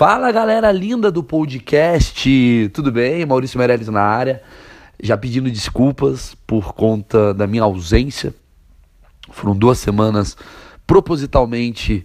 Fala 0.00 0.32
galera 0.32 0.72
linda 0.72 1.12
do 1.12 1.22
podcast, 1.22 2.70
tudo 2.72 2.90
bem? 2.90 3.26
Maurício 3.26 3.58
Meirelles 3.58 3.88
na 3.88 4.00
área, 4.00 4.42
já 4.98 5.14
pedindo 5.14 5.50
desculpas 5.50 6.34
por 6.46 6.72
conta 6.72 7.34
da 7.34 7.46
minha 7.46 7.64
ausência. 7.64 8.34
Foram 9.30 9.54
duas 9.54 9.78
semanas 9.78 10.38
propositalmente 10.86 12.02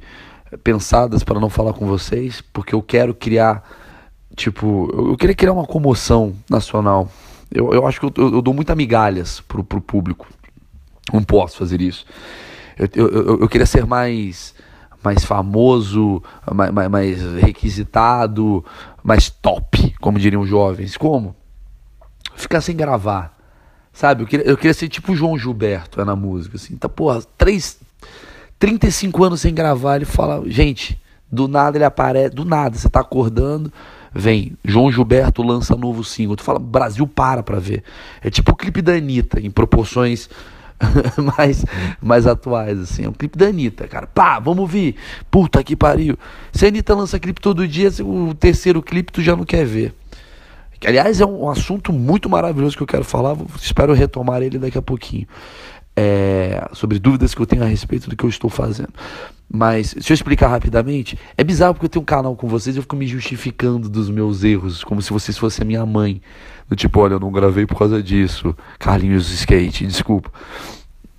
pensadas 0.61 1.23
para 1.23 1.39
não 1.39 1.49
falar 1.49 1.71
com 1.71 1.87
vocês, 1.87 2.43
porque 2.51 2.75
eu 2.75 2.81
quero 2.81 3.13
criar, 3.13 3.63
tipo, 4.35 4.91
eu 4.93 5.15
queria 5.15 5.33
criar 5.33 5.53
uma 5.53 5.65
comoção 5.65 6.35
nacional. 6.49 7.09
Eu, 7.49 7.73
eu 7.73 7.87
acho 7.87 8.01
que 8.01 8.07
eu, 8.07 8.13
eu, 8.17 8.41
dou 8.41 8.53
muitas 8.53 8.75
migalhas 8.75 9.39
pro, 9.39 9.63
pro 9.63 9.79
público, 9.79 10.27
não 11.13 11.23
posso 11.23 11.55
fazer 11.55 11.79
isso. 11.79 12.05
Eu, 12.77 13.07
eu, 13.07 13.39
eu 13.39 13.47
queria 13.47 13.65
ser 13.65 13.85
mais 13.85 14.53
mais 15.05 15.23
famoso, 15.23 16.21
mais, 16.51 16.89
mais, 16.89 17.21
requisitado, 17.35 18.65
mais 19.03 19.29
top, 19.29 19.93
como 20.01 20.17
diriam 20.17 20.41
os 20.41 20.49
jovens. 20.49 20.97
Como? 20.97 21.35
Ficar 22.35 22.59
sem 22.61 22.75
gravar. 22.75 23.37
Sabe? 23.93 24.23
Eu 24.23 24.27
queria, 24.27 24.45
eu 24.45 24.57
queria 24.57 24.73
ser 24.73 24.89
tipo 24.89 25.13
o 25.13 25.15
João 25.15 25.37
Gilberto 25.37 26.01
é 26.01 26.05
na 26.05 26.15
música. 26.15 26.57
Assim. 26.57 26.75
Tá, 26.75 26.89
porra, 26.89 27.21
três, 27.37 27.79
35 28.57 29.23
anos 29.23 29.41
sem 29.41 29.53
gravar. 29.53 29.97
Ele 29.97 30.05
fala, 30.05 30.43
gente, 30.49 30.99
do 31.31 31.47
nada 31.47 31.77
ele 31.77 31.85
aparece, 31.85 32.35
do 32.35 32.43
nada, 32.43 32.75
você 32.75 32.89
tá 32.89 32.99
acordando. 32.99 33.71
Vem, 34.13 34.57
João 34.63 34.91
Gilberto 34.91 35.43
lança 35.43 35.75
novo 35.75 36.03
single. 36.03 36.35
Tu 36.35 36.43
fala, 36.43 36.57
Brasil 36.57 37.07
para 37.07 37.43
pra 37.43 37.59
ver. 37.59 37.83
É 38.21 38.29
tipo 38.29 38.51
o 38.51 38.55
clipe 38.55 38.81
da 38.81 38.93
Anitta, 38.93 39.39
em 39.39 39.51
proporções 39.51 40.29
mais, 41.37 41.65
mais 42.01 42.27
atuais, 42.27 42.79
assim. 42.79 43.05
É 43.05 43.09
um 43.09 43.13
clipe 43.13 43.37
da 43.37 43.47
Anitta, 43.47 43.87
cara. 43.87 44.07
Pá, 44.07 44.39
vamos 44.39 44.59
ouvir. 44.59 44.95
Puta 45.29 45.63
que 45.63 45.75
pariu. 45.75 46.17
Se 46.51 46.65
a 46.65 46.67
Anitta 46.67 46.93
lança 46.93 47.19
clipe 47.19 47.41
todo 47.41 47.67
dia, 47.67 47.89
o 48.01 48.33
terceiro 48.33 48.81
clipe 48.81 49.11
tu 49.11 49.21
já 49.21 49.35
não 49.35 49.45
quer 49.45 49.65
ver. 49.65 49.93
Que, 50.79 50.87
aliás, 50.87 51.21
é 51.21 51.25
um 51.25 51.49
assunto 51.49 51.93
muito 51.93 52.29
maravilhoso 52.29 52.75
que 52.75 52.83
eu 52.83 52.87
quero 52.87 53.03
falar. 53.03 53.35
Espero 53.59 53.93
retomar 53.93 54.41
ele 54.41 54.59
daqui 54.59 54.77
a 54.77 54.81
pouquinho. 54.81 55.27
É, 55.97 56.67
sobre 56.73 56.99
dúvidas 56.99 57.33
que 57.33 57.41
eu 57.41 57.45
tenho 57.45 57.63
a 57.63 57.67
respeito 57.67 58.09
do 58.09 58.17
que 58.17 58.25
eu 58.25 58.29
estou 58.29 58.49
fazendo. 58.49 58.93
Mas, 59.49 59.95
se 59.99 60.11
eu 60.11 60.13
explicar 60.13 60.49
rapidamente, 60.49 61.17
é 61.37 61.43
bizarro 61.43 61.73
porque 61.73 61.85
eu 61.85 61.89
tenho 61.89 62.03
um 62.03 62.05
canal 62.05 62.35
com 62.35 62.47
vocês 62.47 62.75
e 62.75 62.79
eu 62.79 62.83
fico 62.83 62.95
me 62.97 63.07
justificando 63.07 63.87
dos 63.87 64.09
meus 64.09 64.43
erros, 64.43 64.83
como 64.83 65.01
se 65.01 65.13
vocês 65.13 65.37
fossem 65.37 65.63
a 65.63 65.65
minha 65.65 65.85
mãe. 65.85 66.21
Do 66.67 66.75
tipo, 66.75 66.99
olha, 66.99 67.13
eu 67.13 67.19
não 67.19 67.31
gravei 67.31 67.65
por 67.65 67.77
causa 67.77 68.01
disso. 68.01 68.55
Carlinhos 68.79 69.31
Skate, 69.31 69.85
desculpa. 69.85 70.31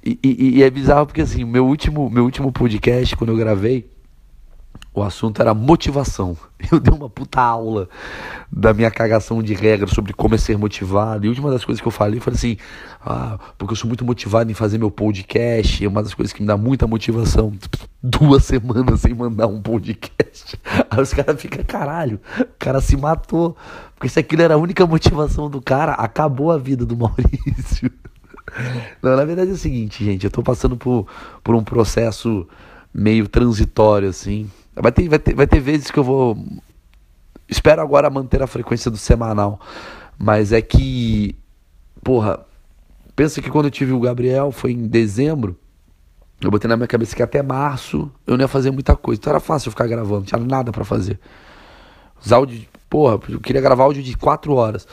E, 0.04 0.18
e, 0.22 0.58
e 0.58 0.62
é 0.62 0.70
bizarro 0.70 1.06
porque 1.06 1.20
assim, 1.20 1.44
meu 1.44 1.66
último, 1.66 2.08
meu 2.08 2.24
último 2.24 2.52
podcast, 2.52 3.16
quando 3.16 3.30
eu 3.30 3.36
gravei, 3.36 3.88
o 4.94 5.02
assunto 5.02 5.40
era 5.40 5.52
motivação. 5.52 6.36
Eu 6.72 6.80
dei 6.80 6.92
uma 6.92 7.08
puta 7.08 7.40
aula 7.40 7.88
da 8.50 8.72
minha 8.72 8.90
cagação 8.90 9.42
de 9.42 9.52
regras 9.52 9.90
sobre 9.90 10.12
como 10.12 10.34
é 10.34 10.38
ser 10.38 10.56
motivado. 10.56 11.26
E 11.26 11.38
uma 11.38 11.50
das 11.50 11.64
coisas 11.64 11.80
que 11.80 11.86
eu 11.86 11.92
falei 11.92 12.18
foi 12.18 12.32
assim: 12.32 12.56
ah, 13.04 13.38
porque 13.58 13.72
eu 13.72 13.76
sou 13.76 13.86
muito 13.86 14.04
motivado 14.04 14.50
em 14.50 14.54
fazer 14.54 14.78
meu 14.78 14.90
podcast. 14.90 15.84
É 15.84 15.88
uma 15.88 16.02
das 16.02 16.14
coisas 16.14 16.32
que 16.32 16.40
me 16.40 16.46
dá 16.46 16.56
muita 16.56 16.86
motivação. 16.86 17.52
Duas 18.02 18.44
semanas 18.44 19.00
sem 19.00 19.12
mandar 19.12 19.48
um 19.48 19.60
podcast. 19.60 20.58
Aí 20.90 21.00
os 21.00 21.12
caras 21.12 21.40
ficam, 21.40 21.64
caralho, 21.64 22.20
o 22.40 22.46
cara 22.58 22.80
se 22.80 22.96
matou. 22.96 23.56
Porque 23.94 24.08
se 24.08 24.20
aquilo 24.20 24.42
era 24.42 24.54
a 24.54 24.58
única 24.58 24.86
motivação 24.86 25.50
do 25.50 25.60
cara, 25.60 25.92
acabou 25.92 26.50
a 26.50 26.58
vida 26.58 26.86
do 26.86 26.96
Maurício. 26.96 27.90
Não, 29.02 29.16
na 29.16 29.24
verdade 29.24 29.50
é 29.50 29.54
o 29.54 29.56
seguinte, 29.56 30.04
gente, 30.04 30.24
eu 30.24 30.30
tô 30.30 30.42
passando 30.42 30.76
por, 30.76 31.06
por 31.42 31.54
um 31.54 31.64
processo 31.64 32.46
meio 32.94 33.28
transitório, 33.28 34.08
assim. 34.08 34.50
Vai 34.76 34.92
ter, 34.92 35.08
vai, 35.08 35.18
ter, 35.18 35.34
vai 35.34 35.46
ter 35.46 35.60
vezes 35.60 35.90
que 35.90 35.98
eu 35.98 36.04
vou. 36.04 36.36
Espero 37.48 37.80
agora 37.80 38.10
manter 38.10 38.42
a 38.42 38.46
frequência 38.46 38.90
do 38.90 38.96
semanal. 38.96 39.58
Mas 40.18 40.52
é 40.52 40.60
que. 40.60 41.34
Porra. 42.02 42.40
Pensa 43.14 43.40
que 43.40 43.50
quando 43.50 43.66
eu 43.66 43.70
tive 43.70 43.92
o 43.92 44.00
Gabriel 44.00 44.52
foi 44.52 44.72
em 44.72 44.86
dezembro. 44.86 45.58
Eu 46.38 46.50
botei 46.50 46.68
na 46.68 46.76
minha 46.76 46.86
cabeça 46.86 47.16
que 47.16 47.22
até 47.22 47.42
março 47.42 48.10
eu 48.26 48.36
não 48.36 48.44
ia 48.44 48.48
fazer 48.48 48.70
muita 48.70 48.94
coisa. 48.94 49.18
Então 49.18 49.30
era 49.30 49.40
fácil 49.40 49.68
eu 49.68 49.70
ficar 49.70 49.86
gravando, 49.86 50.16
não 50.16 50.24
tinha 50.24 50.38
nada 50.38 50.70
para 50.70 50.84
fazer. 50.84 51.18
Os 52.22 52.30
áudios. 52.30 52.66
Porra, 52.90 53.18
eu 53.30 53.40
queria 53.40 53.62
gravar 53.62 53.84
áudio 53.84 54.02
de 54.02 54.16
4 54.16 54.54
horas. 54.54 54.86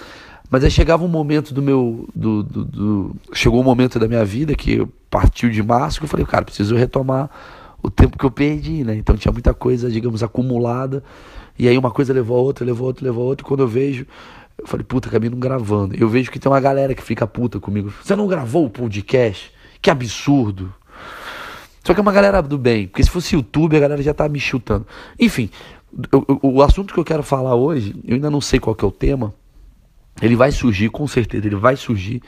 Mas 0.49 0.63
aí 0.63 0.71
chegava 0.71 1.03
um 1.03 1.09
momento 1.09 1.53
do 1.53 1.61
meu. 1.61 2.07
Do, 2.15 2.43
do, 2.43 2.63
do, 2.63 3.15
chegou 3.33 3.59
um 3.59 3.63
momento 3.63 3.99
da 3.99 4.07
minha 4.07 4.23
vida 4.23 4.55
que 4.55 4.87
partiu 5.09 5.49
de 5.49 5.61
março 5.61 5.99
que 5.99 6.05
eu 6.05 6.09
falei, 6.09 6.25
cara, 6.25 6.45
preciso 6.45 6.75
retomar 6.75 7.29
o 7.83 7.91
tempo 7.91 8.17
que 8.17 8.23
eu 8.23 8.31
perdi, 8.31 8.83
né? 8.83 8.95
Então 8.95 9.17
tinha 9.17 9.31
muita 9.31 9.53
coisa, 9.53 9.91
digamos, 9.91 10.23
acumulada. 10.23 11.03
E 11.59 11.67
aí 11.67 11.77
uma 11.77 11.91
coisa 11.91 12.13
levou 12.13 12.37
a 12.37 12.41
outra, 12.41 12.65
levou 12.65 12.85
a 12.85 12.87
outra, 12.87 13.05
levou 13.05 13.23
a 13.25 13.27
outra. 13.27 13.45
Quando 13.45 13.59
eu 13.59 13.67
vejo, 13.67 14.07
eu 14.57 14.65
falei, 14.65 14.85
puta, 14.85 15.09
acabei 15.09 15.29
não 15.29 15.37
gravando. 15.37 15.93
Eu 15.95 16.07
vejo 16.07 16.31
que 16.31 16.39
tem 16.39 16.49
uma 16.51 16.61
galera 16.61 16.95
que 16.95 17.03
fica 17.03 17.27
puta 17.27 17.59
comigo. 17.59 17.93
Você 18.01 18.15
não 18.15 18.27
gravou 18.27 18.65
o 18.65 18.69
podcast? 18.69 19.51
Que 19.81 19.89
absurdo. 19.89 20.73
Só 21.83 21.93
que 21.93 21.99
é 21.99 22.01
uma 22.01 22.13
galera 22.13 22.41
do 22.41 22.57
bem. 22.57 22.87
Porque 22.87 23.03
se 23.03 23.09
fosse 23.09 23.35
YouTube, 23.35 23.75
a 23.75 23.79
galera 23.79 24.01
já 24.01 24.13
tá 24.13 24.27
me 24.29 24.39
chutando. 24.39 24.87
Enfim, 25.19 25.49
o 26.41 26.63
assunto 26.63 26.93
que 26.93 26.99
eu 26.99 27.03
quero 27.03 27.21
falar 27.21 27.55
hoje, 27.55 27.93
eu 28.07 28.15
ainda 28.15 28.31
não 28.31 28.39
sei 28.39 28.59
qual 28.59 28.73
que 28.73 28.85
é 28.85 28.87
o 28.87 28.91
tema. 28.91 29.33
Ele 30.21 30.35
vai 30.35 30.51
surgir, 30.51 30.89
com 30.89 31.05
certeza, 31.07 31.45
ele 31.45 31.55
vai 31.55 31.75
surgir. 31.75 32.21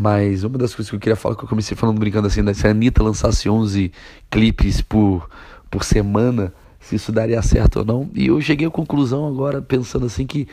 Mas 0.00 0.44
uma 0.44 0.56
das 0.56 0.72
coisas 0.76 0.88
que 0.88 0.94
eu 0.94 1.00
queria 1.00 1.16
falar, 1.16 1.34
que 1.34 1.42
eu 1.42 1.48
comecei 1.48 1.76
falando 1.76 1.98
brincando 1.98 2.28
assim, 2.28 2.40
né? 2.40 2.54
se 2.54 2.64
a 2.68 2.70
Anitta 2.70 3.02
lançasse 3.02 3.50
11 3.50 3.90
clipes 4.30 4.80
por, 4.80 5.28
por 5.68 5.82
semana, 5.82 6.54
se 6.78 6.94
isso 6.94 7.10
daria 7.10 7.42
certo 7.42 7.80
ou 7.80 7.84
não. 7.84 8.08
E 8.14 8.28
eu 8.28 8.40
cheguei 8.40 8.68
à 8.68 8.70
conclusão 8.70 9.26
agora, 9.26 9.60
pensando 9.60 10.06
assim, 10.06 10.24
que 10.24 10.46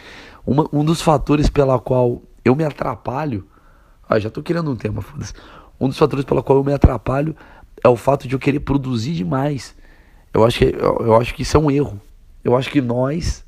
uma, 0.48 0.68
um 0.74 0.84
dos 0.84 1.00
fatores 1.00 1.48
pela 1.48 1.80
qual 1.80 2.24
eu 2.44 2.56
me 2.56 2.64
atrapalho. 2.64 3.46
Ah, 4.10 4.18
já 4.18 4.32
tô 4.32 4.42
querendo 4.42 4.72
um 4.72 4.76
tema, 4.76 5.04
foda-se. 5.04 5.34
Um 5.80 5.90
dos 5.90 5.98
fatores 6.00 6.26
pela 6.26 6.42
qual 6.42 6.58
eu 6.58 6.64
me 6.64 6.74
atrapalho 6.74 7.36
é 7.84 7.88
o 7.88 7.96
fato 7.96 8.28
de 8.28 8.34
eu 8.34 8.40
querer 8.40 8.62
produzir 8.62 9.14
demais. 9.14 9.76
Eu 10.34 10.44
acho 10.44 10.58
que, 10.58 10.66
eu, 10.66 10.98
eu 11.02 11.16
acho 11.18 11.36
que 11.36 11.44
isso 11.44 11.56
é 11.56 11.60
um 11.60 11.70
erro. 11.70 12.02
Eu 12.44 12.58
acho 12.58 12.72
que 12.72 12.82
nós, 12.82 13.46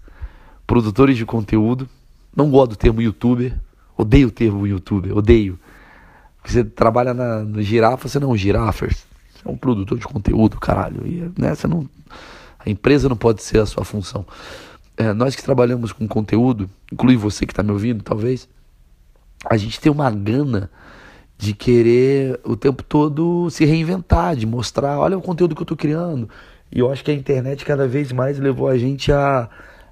produtores 0.67 1.17
de 1.17 1.25
conteúdo, 1.25 1.89
não 2.35 2.51
gosto 2.51 2.69
do 2.73 2.75
termo 2.75 3.01
youtuber, 3.01 3.59
odeio 3.97 4.27
o 4.27 4.31
termo 4.31 4.67
youtuber, 4.67 5.17
odeio. 5.17 5.57
Você 6.47 6.63
trabalha 6.63 7.13
na, 7.13 7.39
no 7.39 7.61
girafa, 7.61 8.07
você 8.07 8.19
não 8.19 8.29
é 8.29 8.33
um 8.33 8.37
girafers. 8.37 9.05
Você 9.33 9.47
é 9.47 9.51
um 9.51 9.57
produtor 9.57 9.99
de 9.99 10.05
conteúdo, 10.05 10.59
caralho. 10.59 11.05
E, 11.05 11.31
né, 11.39 11.53
você 11.53 11.67
não, 11.67 11.87
a 12.57 12.69
empresa 12.69 13.09
não 13.09 13.17
pode 13.17 13.43
ser 13.43 13.59
a 13.59 13.65
sua 13.65 13.83
função. 13.83 14.25
É, 14.95 15.13
nós 15.13 15.35
que 15.35 15.43
trabalhamos 15.43 15.91
com 15.91 16.07
conteúdo, 16.07 16.69
inclui 16.91 17.15
você 17.15 17.45
que 17.45 17.51
está 17.51 17.61
me 17.61 17.71
ouvindo, 17.71 18.03
talvez, 18.03 18.47
a 19.45 19.57
gente 19.57 19.79
tem 19.79 19.91
uma 19.91 20.09
gana 20.09 20.71
de 21.37 21.53
querer 21.53 22.39
o 22.43 22.55
tempo 22.55 22.81
todo 22.81 23.49
se 23.51 23.63
reinventar, 23.63 24.35
de 24.35 24.47
mostrar, 24.47 24.97
olha 24.97 25.17
o 25.17 25.21
conteúdo 25.21 25.53
que 25.53 25.61
eu 25.61 25.65
estou 25.65 25.77
criando. 25.77 26.27
E 26.71 26.79
eu 26.79 26.91
acho 26.91 27.03
que 27.03 27.11
a 27.11 27.13
internet 27.13 27.63
cada 27.63 27.87
vez 27.87 28.11
mais 28.11 28.39
levou 28.39 28.67
a 28.67 28.77
gente 28.77 29.11
a, 29.11 29.47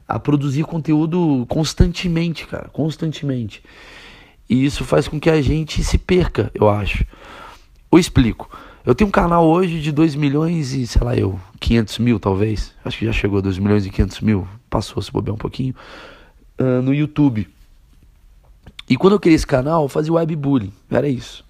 a 0.08 0.20
produzir 0.20 0.64
conteúdo 0.64 1.46
constantemente, 1.48 2.48
cara, 2.48 2.68
constantemente. 2.70 3.62
E 4.50 4.64
isso 4.66 4.84
faz 4.84 5.08
com 5.08 5.20
que 5.20 5.30
a 5.30 5.42
gente 5.42 5.84
se 5.84 5.98
perca, 5.98 6.52
eu 6.54 6.70
acho. 6.70 7.06
Eu 7.92 7.98
explico. 7.98 8.50
Eu 8.86 8.94
tenho 8.94 9.08
um 9.08 9.12
canal 9.12 9.48
hoje 9.48 9.82
de 9.82 9.92
2 9.92 10.14
milhões 10.14 10.74
e, 10.74 10.86
sei 10.86 11.02
lá, 11.02 11.16
eu, 11.16 11.40
500 11.60 11.98
mil 12.00 12.20
talvez. 12.20 12.74
Acho 12.86 13.00
que 13.00 13.06
já 13.06 13.12
chegou 13.12 13.40
a 13.40 13.42
2 13.42 13.58
milhões 13.58 13.86
e 13.86 13.90
500 13.90 14.22
mil. 14.22 14.48
Passou, 14.70 15.02
se 15.02 15.12
bobear 15.12 15.34
um 15.34 15.38
pouquinho. 15.38 15.74
Uh, 16.60 16.82
no 16.84 16.94
YouTube. 16.94 17.48
E 18.88 18.96
quando 18.96 19.14
eu 19.14 19.20
criei 19.20 19.36
esse 19.36 19.48
canal, 19.48 19.84
eu 19.84 19.90
fazia 19.90 20.14
webbullying. 20.14 20.72
Era 20.92 21.10
isso. 21.10 21.44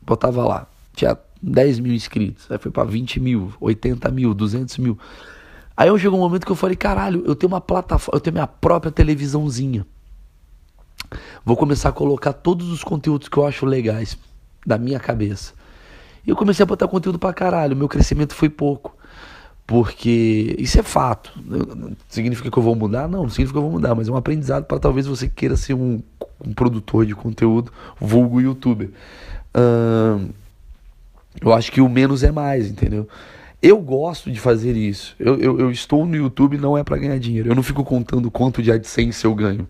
Botava 0.00 0.42
lá. 0.42 0.66
Tinha 0.94 1.18
10 1.42 1.80
mil 1.80 1.92
inscritos. 1.92 2.50
Aí 2.50 2.56
foi 2.56 2.70
pra 2.70 2.84
20 2.84 3.20
mil, 3.20 3.52
80 3.60 4.10
mil, 4.10 4.32
200 4.32 4.78
mil. 4.78 4.98
Aí 5.76 5.98
chegou 5.98 6.18
um 6.18 6.22
momento 6.22 6.46
que 6.46 6.52
eu 6.52 6.56
falei, 6.56 6.76
caralho, 6.76 7.22
eu 7.26 7.34
tenho 7.34 7.52
uma 7.52 7.60
plataforma, 7.60 8.16
eu 8.16 8.20
tenho 8.20 8.34
minha 8.34 8.46
própria 8.46 8.90
televisãozinha. 8.90 9.86
Vou 11.44 11.56
começar 11.56 11.88
a 11.88 11.92
colocar 11.92 12.32
todos 12.32 12.70
os 12.70 12.84
conteúdos 12.84 13.28
que 13.28 13.36
eu 13.36 13.46
acho 13.46 13.66
legais 13.66 14.16
da 14.66 14.78
minha 14.78 15.00
cabeça. 15.00 15.52
E 16.26 16.30
eu 16.30 16.36
comecei 16.36 16.62
a 16.62 16.66
botar 16.66 16.86
conteúdo 16.88 17.18
pra 17.18 17.32
caralho. 17.32 17.76
Meu 17.76 17.88
crescimento 17.88 18.34
foi 18.34 18.48
pouco. 18.48 18.96
Porque 19.66 20.56
isso 20.58 20.80
é 20.80 20.82
fato. 20.82 21.32
Significa 22.08 22.50
que 22.50 22.58
eu 22.58 22.62
vou 22.62 22.74
mudar? 22.74 23.08
Não, 23.08 23.22
não 23.22 23.30
significa 23.30 23.52
que 23.52 23.58
eu 23.58 23.70
vou 23.70 23.70
mudar, 23.70 23.94
mas 23.94 24.08
é 24.08 24.12
um 24.12 24.16
aprendizado 24.16 24.64
para 24.64 24.80
talvez 24.80 25.06
você 25.06 25.28
queira 25.28 25.56
ser 25.56 25.74
um, 25.74 26.02
um, 26.44 26.52
produtor 26.52 27.06
de 27.06 27.14
conteúdo, 27.14 27.72
vulgo 28.00 28.40
youtuber. 28.40 28.90
eu 31.40 31.52
acho 31.52 31.70
que 31.70 31.80
o 31.80 31.88
menos 31.88 32.24
é 32.24 32.32
mais, 32.32 32.68
entendeu? 32.68 33.06
Eu 33.62 33.78
gosto 33.78 34.28
de 34.32 34.40
fazer 34.40 34.76
isso. 34.76 35.14
Eu, 35.20 35.38
eu, 35.38 35.60
eu 35.60 35.70
estou 35.70 36.04
no 36.04 36.16
YouTube 36.16 36.58
não 36.58 36.76
é 36.76 36.82
para 36.82 36.96
ganhar 36.96 37.18
dinheiro. 37.20 37.48
Eu 37.48 37.54
não 37.54 37.62
fico 37.62 37.84
contando 37.84 38.28
quanto 38.28 38.60
de 38.60 38.72
AdSense 38.72 39.24
eu 39.24 39.34
ganho. 39.36 39.68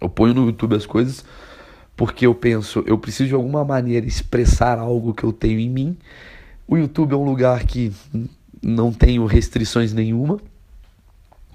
Eu 0.00 0.08
ponho 0.08 0.34
no 0.34 0.46
YouTube 0.46 0.76
as 0.76 0.86
coisas 0.86 1.24
porque 1.96 2.26
eu 2.26 2.34
penso, 2.34 2.82
eu 2.86 2.98
preciso 2.98 3.28
de 3.28 3.34
alguma 3.34 3.64
maneira 3.64 4.06
expressar 4.06 4.78
algo 4.78 5.14
que 5.14 5.24
eu 5.24 5.32
tenho 5.32 5.60
em 5.60 5.70
mim. 5.70 5.96
O 6.66 6.76
YouTube 6.76 7.12
é 7.12 7.16
um 7.16 7.24
lugar 7.24 7.64
que 7.64 7.92
não 8.60 8.92
tenho 8.92 9.24
restrições 9.26 9.92
nenhuma. 9.92 10.40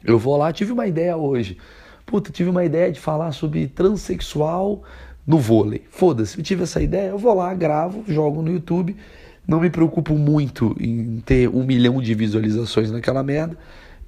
Eu 0.04 0.18
vou 0.18 0.38
lá, 0.38 0.54
tive 0.54 0.72
uma 0.72 0.88
ideia 0.88 1.18
hoje. 1.18 1.58
Puta, 2.06 2.32
tive 2.32 2.50
uma 2.50 2.64
ideia 2.64 2.92
de 2.92 3.00
falar 3.00 3.32
sobre 3.34 3.68
transexual 3.68 4.82
no 5.28 5.38
vôlei. 5.38 5.84
Foda-se, 5.90 6.38
eu 6.38 6.44
tive 6.44 6.64
essa 6.64 6.82
ideia, 6.82 7.10
eu 7.10 7.18
vou 7.18 7.34
lá, 7.34 7.54
gravo, 7.54 8.04
jogo 8.08 8.42
no 8.42 8.52
YouTube. 8.52 8.96
Não 9.46 9.60
me 9.60 9.70
preocupo 9.70 10.14
muito 10.14 10.76
em 10.80 11.22
ter 11.26 11.50
um 11.50 11.64
milhão 11.64 12.02
de 12.02 12.14
visualizações 12.14 12.92
naquela 12.92 13.24
merda. 13.24 13.58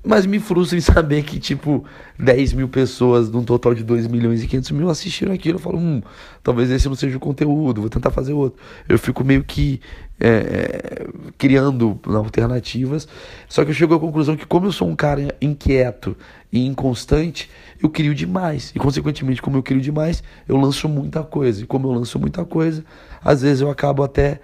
Mas 0.04 0.26
me 0.26 0.40
frustra 0.40 0.78
em 0.78 0.82
saber 0.82 1.24
que, 1.24 1.40
tipo, 1.40 1.86
10 2.18 2.54
mil 2.54 2.68
pessoas, 2.68 3.30
num 3.30 3.44
total 3.44 3.76
de 3.76 3.84
2 3.84 4.08
milhões 4.08 4.42
e 4.44 4.48
500 4.48 4.72
mil, 4.72 4.90
assistiram 4.90 5.32
aquilo. 5.32 5.58
Eu 5.58 5.62
falo, 5.62 5.78
hum, 5.78 6.02
talvez 6.42 6.72
esse 6.72 6.88
não 6.88 6.96
seja 6.96 7.18
o 7.18 7.20
conteúdo, 7.20 7.82
vou 7.82 7.90
tentar 7.90 8.10
fazer 8.10 8.34
outro. 8.34 8.60
Eu 8.90 8.98
fico 8.98 9.24
meio 9.24 9.44
que 9.44 9.80
é, 10.20 11.08
criando 11.38 12.00
alternativas. 12.06 13.08
Só 13.48 13.64
que 13.64 13.70
eu 13.70 13.76
chego 13.76 13.94
à 13.94 14.00
conclusão 14.00 14.36
que, 14.36 14.46
como 14.46 14.66
eu 14.66 14.72
sou 14.72 14.88
um 14.88 14.96
cara 14.96 15.36
inquieto 15.40 16.16
e 16.52 16.66
inconstante, 16.66 17.50
eu 17.82 17.90
crio 17.90 18.16
demais. 18.16 18.72
E, 18.76 18.80
consequentemente, 18.80 19.42
como 19.42 19.58
eu 19.58 19.64
crio 19.64 19.82
demais, 19.82 20.24
eu 20.48 20.58
lanço 20.58 20.90
muita 20.90 21.24
coisa. 21.24 21.64
E 21.64 21.66
como 21.68 21.88
eu 21.88 21.92
lanço 21.92 22.20
muita 22.20 22.44
coisa, 22.44 22.84
às 23.24 23.42
vezes 23.42 23.62
eu 23.62 23.70
acabo 23.70 24.04
até 24.04 24.40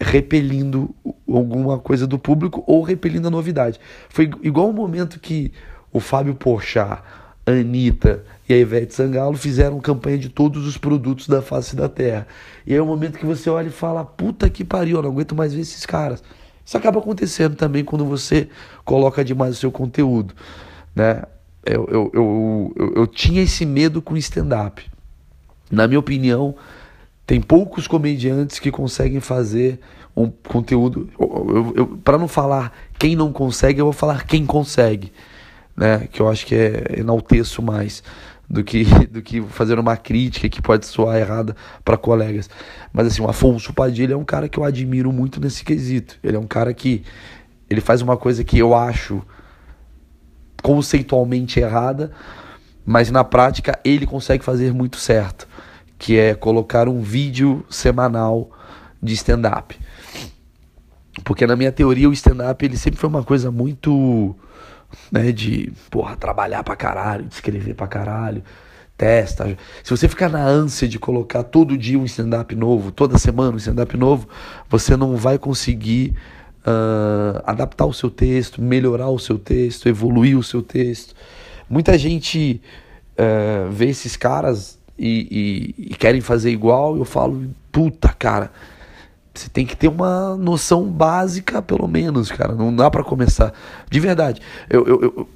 repelindo 0.00 0.94
alguma 1.28 1.78
coisa 1.78 2.06
do 2.06 2.18
público 2.18 2.64
ou 2.66 2.82
repelindo 2.82 3.28
a 3.28 3.30
novidade. 3.30 3.78
Foi 4.08 4.30
igual 4.42 4.70
o 4.70 4.72
momento 4.72 5.20
que 5.20 5.52
o 5.92 6.00
Fábio 6.00 6.34
Porchat, 6.34 7.02
a 7.46 7.50
Anitta 7.50 8.24
e 8.48 8.54
a 8.54 8.56
Ivete 8.56 8.94
Sangalo 8.94 9.36
fizeram 9.36 9.78
campanha 9.80 10.18
de 10.18 10.28
todos 10.28 10.66
os 10.66 10.78
produtos 10.78 11.28
da 11.28 11.42
face 11.42 11.76
da 11.76 11.88
terra. 11.88 12.26
E 12.66 12.74
é 12.74 12.80
o 12.80 12.86
momento 12.86 13.18
que 13.18 13.26
você 13.26 13.50
olha 13.50 13.68
e 13.68 13.72
fala: 13.72 14.04
puta 14.04 14.48
que 14.48 14.64
pariu, 14.64 14.96
eu 14.96 15.02
não 15.02 15.10
aguento 15.10 15.34
mais 15.34 15.52
ver 15.52 15.60
esses 15.60 15.84
caras. 15.84 16.22
Isso 16.64 16.76
acaba 16.76 17.00
acontecendo 17.00 17.56
também 17.56 17.84
quando 17.84 18.04
você 18.04 18.48
coloca 18.84 19.24
demais 19.24 19.56
o 19.56 19.58
seu 19.58 19.72
conteúdo. 19.72 20.34
Né? 20.94 21.22
Eu, 21.64 21.86
eu, 21.90 22.10
eu, 22.14 22.72
eu, 22.76 22.92
eu 22.96 23.06
tinha 23.06 23.42
esse 23.42 23.66
medo 23.66 24.00
com 24.00 24.16
stand-up. 24.16 24.82
Na 25.70 25.86
minha 25.86 26.00
opinião, 26.00 26.54
tem 27.30 27.40
poucos 27.40 27.86
comediantes 27.86 28.58
que 28.58 28.72
conseguem 28.72 29.20
fazer 29.20 29.78
um 30.16 30.28
conteúdo. 30.28 31.08
Para 32.02 32.18
não 32.18 32.26
falar 32.26 32.76
quem 32.98 33.14
não 33.14 33.32
consegue, 33.32 33.80
eu 33.80 33.84
vou 33.84 33.92
falar 33.92 34.26
quem 34.26 34.44
consegue. 34.44 35.12
Né? 35.76 36.08
Que 36.10 36.20
eu 36.20 36.28
acho 36.28 36.44
que 36.44 36.56
é 36.56 36.98
enalteço 36.98 37.62
mais 37.62 38.02
do 38.48 38.64
que, 38.64 38.82
do 39.06 39.22
que 39.22 39.40
fazer 39.42 39.78
uma 39.78 39.96
crítica 39.96 40.48
que 40.48 40.60
pode 40.60 40.86
soar 40.86 41.18
errada 41.18 41.54
para 41.84 41.96
colegas. 41.96 42.50
Mas 42.92 43.06
assim, 43.06 43.22
o 43.22 43.28
Afonso 43.28 43.72
Padilha 43.72 44.14
é 44.14 44.16
um 44.16 44.24
cara 44.24 44.48
que 44.48 44.58
eu 44.58 44.64
admiro 44.64 45.12
muito 45.12 45.40
nesse 45.40 45.62
quesito. 45.62 46.18
Ele 46.24 46.36
é 46.36 46.40
um 46.40 46.48
cara 46.48 46.74
que 46.74 47.04
ele 47.70 47.80
faz 47.80 48.02
uma 48.02 48.16
coisa 48.16 48.42
que 48.42 48.58
eu 48.58 48.74
acho 48.74 49.22
conceitualmente 50.64 51.60
errada, 51.60 52.10
mas 52.84 53.08
na 53.08 53.22
prática 53.22 53.78
ele 53.84 54.04
consegue 54.04 54.42
fazer 54.42 54.74
muito 54.74 54.96
certo 54.96 55.46
que 56.00 56.18
é 56.18 56.34
colocar 56.34 56.88
um 56.88 57.02
vídeo 57.02 57.62
semanal 57.68 58.50
de 59.02 59.12
stand-up. 59.12 59.78
Porque 61.22 61.46
na 61.46 61.54
minha 61.54 61.70
teoria 61.70 62.08
o 62.08 62.12
stand-up 62.14 62.64
ele 62.64 62.78
sempre 62.78 62.98
foi 62.98 63.10
uma 63.10 63.22
coisa 63.22 63.50
muito 63.50 64.34
né, 65.12 65.30
de 65.30 65.70
porra, 65.90 66.16
trabalhar 66.16 66.64
pra 66.64 66.74
caralho, 66.74 67.26
de 67.26 67.34
escrever 67.34 67.74
pra 67.74 67.86
caralho, 67.86 68.42
testa. 68.96 69.54
Se 69.84 69.90
você 69.90 70.08
ficar 70.08 70.30
na 70.30 70.42
ânsia 70.42 70.88
de 70.88 70.98
colocar 70.98 71.42
todo 71.42 71.76
dia 71.76 71.98
um 71.98 72.06
stand-up 72.06 72.56
novo, 72.56 72.90
toda 72.90 73.18
semana 73.18 73.52
um 73.52 73.58
stand-up 73.58 73.94
novo, 73.94 74.26
você 74.70 74.96
não 74.96 75.16
vai 75.16 75.38
conseguir 75.38 76.16
uh, 76.60 77.42
adaptar 77.44 77.84
o 77.84 77.92
seu 77.92 78.10
texto, 78.10 78.62
melhorar 78.62 79.10
o 79.10 79.18
seu 79.18 79.38
texto, 79.38 79.86
evoluir 79.86 80.38
o 80.38 80.42
seu 80.42 80.62
texto. 80.62 81.14
Muita 81.68 81.98
gente 81.98 82.62
uh, 83.18 83.70
vê 83.70 83.90
esses 83.90 84.16
caras 84.16 84.79
e, 85.02 85.74
e, 85.78 85.92
e 85.92 85.94
querem 85.94 86.20
fazer 86.20 86.50
igual, 86.50 86.94
eu 86.98 87.06
falo, 87.06 87.50
puta, 87.72 88.10
cara, 88.10 88.52
você 89.32 89.48
tem 89.48 89.64
que 89.64 89.74
ter 89.74 89.88
uma 89.88 90.36
noção 90.36 90.84
básica, 90.84 91.62
pelo 91.62 91.88
menos, 91.88 92.30
cara. 92.30 92.54
Não 92.54 92.74
dá 92.74 92.90
para 92.90 93.02
começar. 93.02 93.54
De 93.90 93.98
verdade. 93.98 94.42
Eu, 94.68 94.86
eu, 94.86 95.00
eu, 95.02 95.28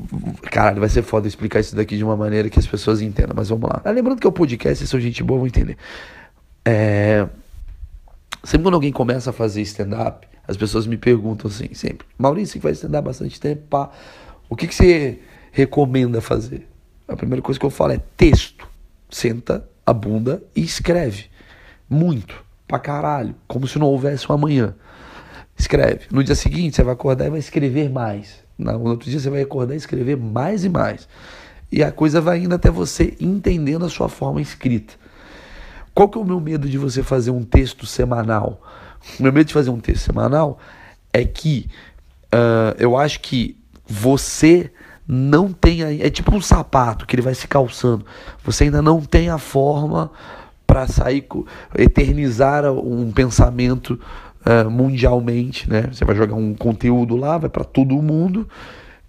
Caralho, 0.51 0.81
vai 0.81 0.91
ser 0.91 1.01
foda 1.01 1.27
explicar 1.27 1.61
isso 1.61 1.75
daqui 1.75 1.97
de 1.97 2.05
uma 2.05 2.15
maneira 2.15 2.51
que 2.51 2.59
as 2.59 2.67
pessoas 2.67 3.01
entendam, 3.01 3.33
mas 3.35 3.49
vamos 3.49 3.71
lá. 3.71 3.81
Ah, 3.83 3.91
lembrando 3.91 4.21
que 4.21 4.27
é 4.27 4.29
o 4.29 4.33
podcast, 4.33 4.85
se 4.85 4.87
sou 4.87 5.01
gente 5.01 5.23
boa, 5.23 5.39
vão 5.39 5.47
entender. 5.47 5.79
É... 6.63 7.27
Sempre 8.43 8.65
quando 8.65 8.75
alguém 8.75 8.93
começa 8.93 9.31
a 9.31 9.33
fazer 9.33 9.63
stand-up, 9.63 10.29
as 10.47 10.59
pessoas 10.59 10.87
me 10.87 10.99
perguntam 10.99 11.51
assim, 11.51 11.73
sempre. 11.73 12.07
Maurício, 12.19 12.61
que 12.61 12.61
faz 12.61 12.77
stand-up 12.77 13.07
bastante 13.07 13.41
tempo, 13.41 13.63
pá. 13.71 13.89
O 14.47 14.57
que, 14.57 14.67
que 14.67 14.75
você 14.75 15.21
recomenda 15.51 16.21
fazer? 16.21 16.69
A 17.09 17.17
primeira 17.17 17.41
coisa 17.41 17.59
que 17.59 17.65
eu 17.65 17.71
falo 17.71 17.93
é 17.93 18.01
texto 18.15 18.74
senta 19.15 19.65
a 19.87 19.93
bunda 19.93 20.43
e 20.57 20.61
escreve. 20.61 21.27
Muito, 21.89 22.45
pra 22.67 22.81
caralho, 22.81 23.35
como 23.47 23.69
se 23.69 23.79
não 23.79 23.87
houvesse 23.87 24.31
um 24.31 24.35
amanhã. 24.35 24.75
Escreve. 25.57 26.07
No 26.11 26.25
dia 26.25 26.35
seguinte 26.35 26.75
você 26.75 26.83
vai 26.83 26.95
acordar 26.95 27.27
e 27.27 27.31
vai 27.31 27.39
escrever 27.39 27.89
mais. 27.89 28.43
No 28.59 28.91
outro 28.91 29.09
dia 29.09 29.21
você 29.21 29.31
vai 29.31 29.43
acordar 29.43 29.75
e 29.75 29.77
escrever 29.77 30.17
mais 30.17 30.65
e 30.65 30.69
mais. 30.69 31.09
E 31.71 31.81
a 31.85 31.93
coisa 31.93 32.21
vai 32.21 32.41
indo 32.41 32.57
até 32.57 32.71
você 32.73 33.17
entendendo 33.21 33.85
a 33.85 33.89
sua 33.89 34.09
forma 34.09 34.41
escrita. 34.41 34.95
Qual 35.95 36.09
que 36.09 36.19
é 36.19 36.21
o 36.21 36.25
meu 36.25 36.41
medo 36.41 36.69
de 36.69 36.77
você 36.77 37.01
fazer 37.01 37.31
um 37.31 37.45
texto 37.45 37.87
semanal? 37.87 38.61
O 39.21 39.23
meu 39.23 39.33
medo 39.33 39.47
de 39.47 39.55
fazer 39.55 39.71
um 39.71 39.79
texto 39.79 40.03
semanal 40.03 40.59
é 41.13 41.25
que 41.25 41.69
uh, 42.35 42.75
eu 42.79 42.97
acho 42.97 43.21
que 43.21 43.57
você 43.87 44.73
não 45.07 45.53
tem 45.53 45.83
é 45.83 46.09
tipo 46.11 46.35
um 46.35 46.41
sapato 46.41 47.07
que 47.07 47.15
ele 47.15 47.23
vai 47.23 47.35
se 47.35 47.47
calçando. 47.47 48.05
Você 48.45 48.65
ainda 48.65 48.81
não 48.81 49.01
tem 49.01 49.29
a 49.29 49.39
forma 49.39 50.11
para 50.67 50.87
sair 50.87 51.27
eternizar 51.77 52.65
um 52.73 53.13
pensamento 53.13 54.01
uh, 54.45 54.71
mundialmente, 54.71 55.69
né? 55.69 55.89
Você 55.93 56.05
vai 56.05 56.17
jogar 56.17 56.35
um 56.35 56.55
conteúdo 56.55 57.17
lá, 57.17 57.37
vai 57.39 57.51
para 57.51 57.65
todo 57.65 57.95
mundo 58.01 58.49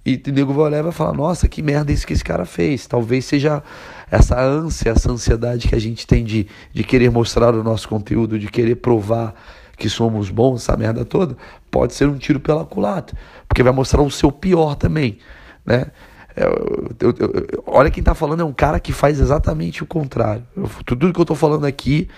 e 0.05 0.21
o 0.27 0.31
nego 0.31 0.53
vai 0.53 0.65
olhar 0.65 0.79
e 0.79 0.83
vai 0.83 0.91
falar: 0.91 1.13
"Nossa, 1.13 1.47
que 1.47 1.61
merda 1.61 1.91
isso 1.91 2.05
que 2.05 2.13
esse 2.13 2.23
cara 2.23 2.45
fez". 2.45 2.85
Talvez 2.85 3.25
seja 3.25 3.63
essa 4.11 4.39
ânsia, 4.39 4.89
essa 4.89 5.11
ansiedade 5.11 5.67
que 5.67 5.75
a 5.75 5.79
gente 5.79 6.05
tem 6.05 6.23
de, 6.23 6.47
de 6.73 6.83
querer 6.83 7.09
mostrar 7.09 7.55
o 7.55 7.63
nosso 7.63 7.87
conteúdo, 7.87 8.37
de 8.37 8.47
querer 8.47 8.75
provar 8.75 9.33
que 9.77 9.89
somos 9.89 10.29
bons, 10.29 10.61
essa 10.61 10.77
merda 10.77 11.03
toda, 11.03 11.35
pode 11.69 11.93
ser 11.93 12.07
um 12.07 12.17
tiro 12.17 12.39
pela 12.39 12.65
culatra, 12.65 13.17
porque 13.47 13.61
vai 13.61 13.73
mostrar 13.73 14.01
o 14.01 14.11
seu 14.11 14.31
pior 14.31 14.75
também. 14.75 15.17
Né? 15.65 15.87
Eu, 16.35 16.93
eu, 16.99 17.15
eu, 17.17 17.63
olha 17.65 17.89
quem 17.89 18.01
está 18.01 18.13
falando 18.13 18.41
é 18.41 18.43
um 18.43 18.51
cara 18.51 18.77
que 18.79 18.91
faz 18.91 19.19
exatamente 19.19 19.81
o 19.81 19.85
contrário. 19.85 20.43
tudo 20.85 21.13
que 21.13 21.19
eu 21.19 21.23
estou 21.23 21.35
falando 21.35 21.65
aqui 21.65 22.09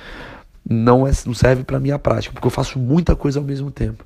não, 0.67 1.07
é, 1.07 1.11
não 1.25 1.35
serve 1.35 1.63
para 1.63 1.79
minha 1.79 1.99
prática, 1.99 2.33
porque 2.33 2.47
eu 2.47 2.51
faço 2.51 2.79
muita 2.79 3.15
coisa 3.15 3.39
ao 3.39 3.45
mesmo 3.45 3.69
tempo. 3.69 4.03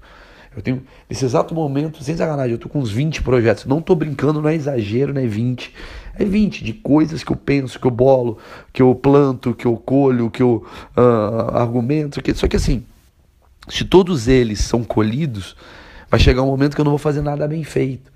Eu 0.56 0.62
tenho, 0.62 0.84
nesse 1.10 1.24
exato 1.24 1.56
momento, 1.56 2.04
sem 2.04 2.16
sacanagem, 2.16 2.52
eu 2.52 2.58
tô 2.58 2.68
com 2.68 2.80
uns 2.80 2.92
20 2.92 3.24
projetos. 3.24 3.66
Não 3.66 3.82
tô 3.82 3.96
brincando, 3.96 4.42
não 4.42 4.50
é 4.50 4.54
exagero, 4.54 5.14
não 5.14 5.22
é 5.22 5.26
20. 5.26 5.74
É 6.14 6.26
20 6.26 6.62
de 6.66 6.74
coisas 6.74 7.24
que 7.24 7.32
eu 7.32 7.38
penso, 7.38 7.80
que 7.80 7.88
eu 7.88 7.92
bolo, 7.92 8.38
que 8.74 8.82
eu 8.82 8.94
planto, 8.94 9.56
que 9.56 9.66
eu 9.66 9.78
colho, 9.78 10.30
que 10.30 10.44
eu 10.44 10.66
uh, 10.98 11.56
argumento. 11.56 12.22
Que, 12.22 12.34
só 12.34 12.50
que 12.50 12.58
assim, 12.58 12.84
se 13.70 13.86
todos 13.86 14.28
eles 14.28 14.60
são 14.60 14.84
colhidos, 14.84 15.56
vai 16.10 16.20
chegar 16.20 16.42
um 16.42 16.48
momento 16.48 16.76
que 16.76 16.82
eu 16.82 16.86
não 16.86 16.92
vou 16.92 17.00
fazer 17.00 17.22
nada 17.22 17.48
bem 17.48 17.64
feito 17.64 18.11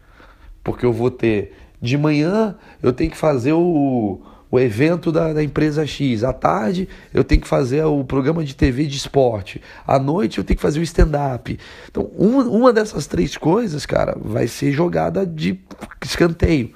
porque 0.66 0.86
eu 0.86 0.92
vou 0.92 1.12
ter 1.12 1.54
de 1.80 1.98
manhã 1.98 2.56
eu 2.82 2.92
tenho 2.92 3.12
que 3.12 3.18
fazer 3.18 3.54
o, 3.54 4.20
o 4.50 4.60
evento 4.60 5.12
da, 5.12 5.32
da, 5.32 5.44
empresa 5.44 5.86
X, 5.86 6.24
à 6.24 6.34
tarde 6.34 6.90
eu 7.14 7.24
tenho 7.24 7.40
que 7.40 7.48
fazer 7.48 7.86
o 7.86 8.04
programa 8.04 8.44
de 8.44 8.56
TV 8.56 8.88
de 8.88 8.98
esporte, 8.98 9.62
à 9.88 10.00
noite 10.00 10.40
eu 10.40 10.44
tenho 10.44 10.58
que 10.58 10.62
fazer 10.62 10.80
o 10.80 10.84
stand-up. 10.84 11.58
Então, 11.90 12.10
uma, 12.18 12.44
uma 12.44 12.74
dessas 12.74 13.06
três 13.08 13.38
coisas, 13.38 13.86
cara, 13.86 14.18
vai 14.20 14.48
ser 14.48 14.72
jogada 14.72 15.26
de 15.26 15.60
escanteio. 16.04 16.72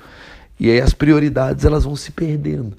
E 0.60 0.70
aí 0.70 0.80
as 0.80 0.94
prioridades 0.94 1.66
elas 1.66 1.86
vão 1.86 1.96
se 1.96 2.12
perdendo. 2.12 2.78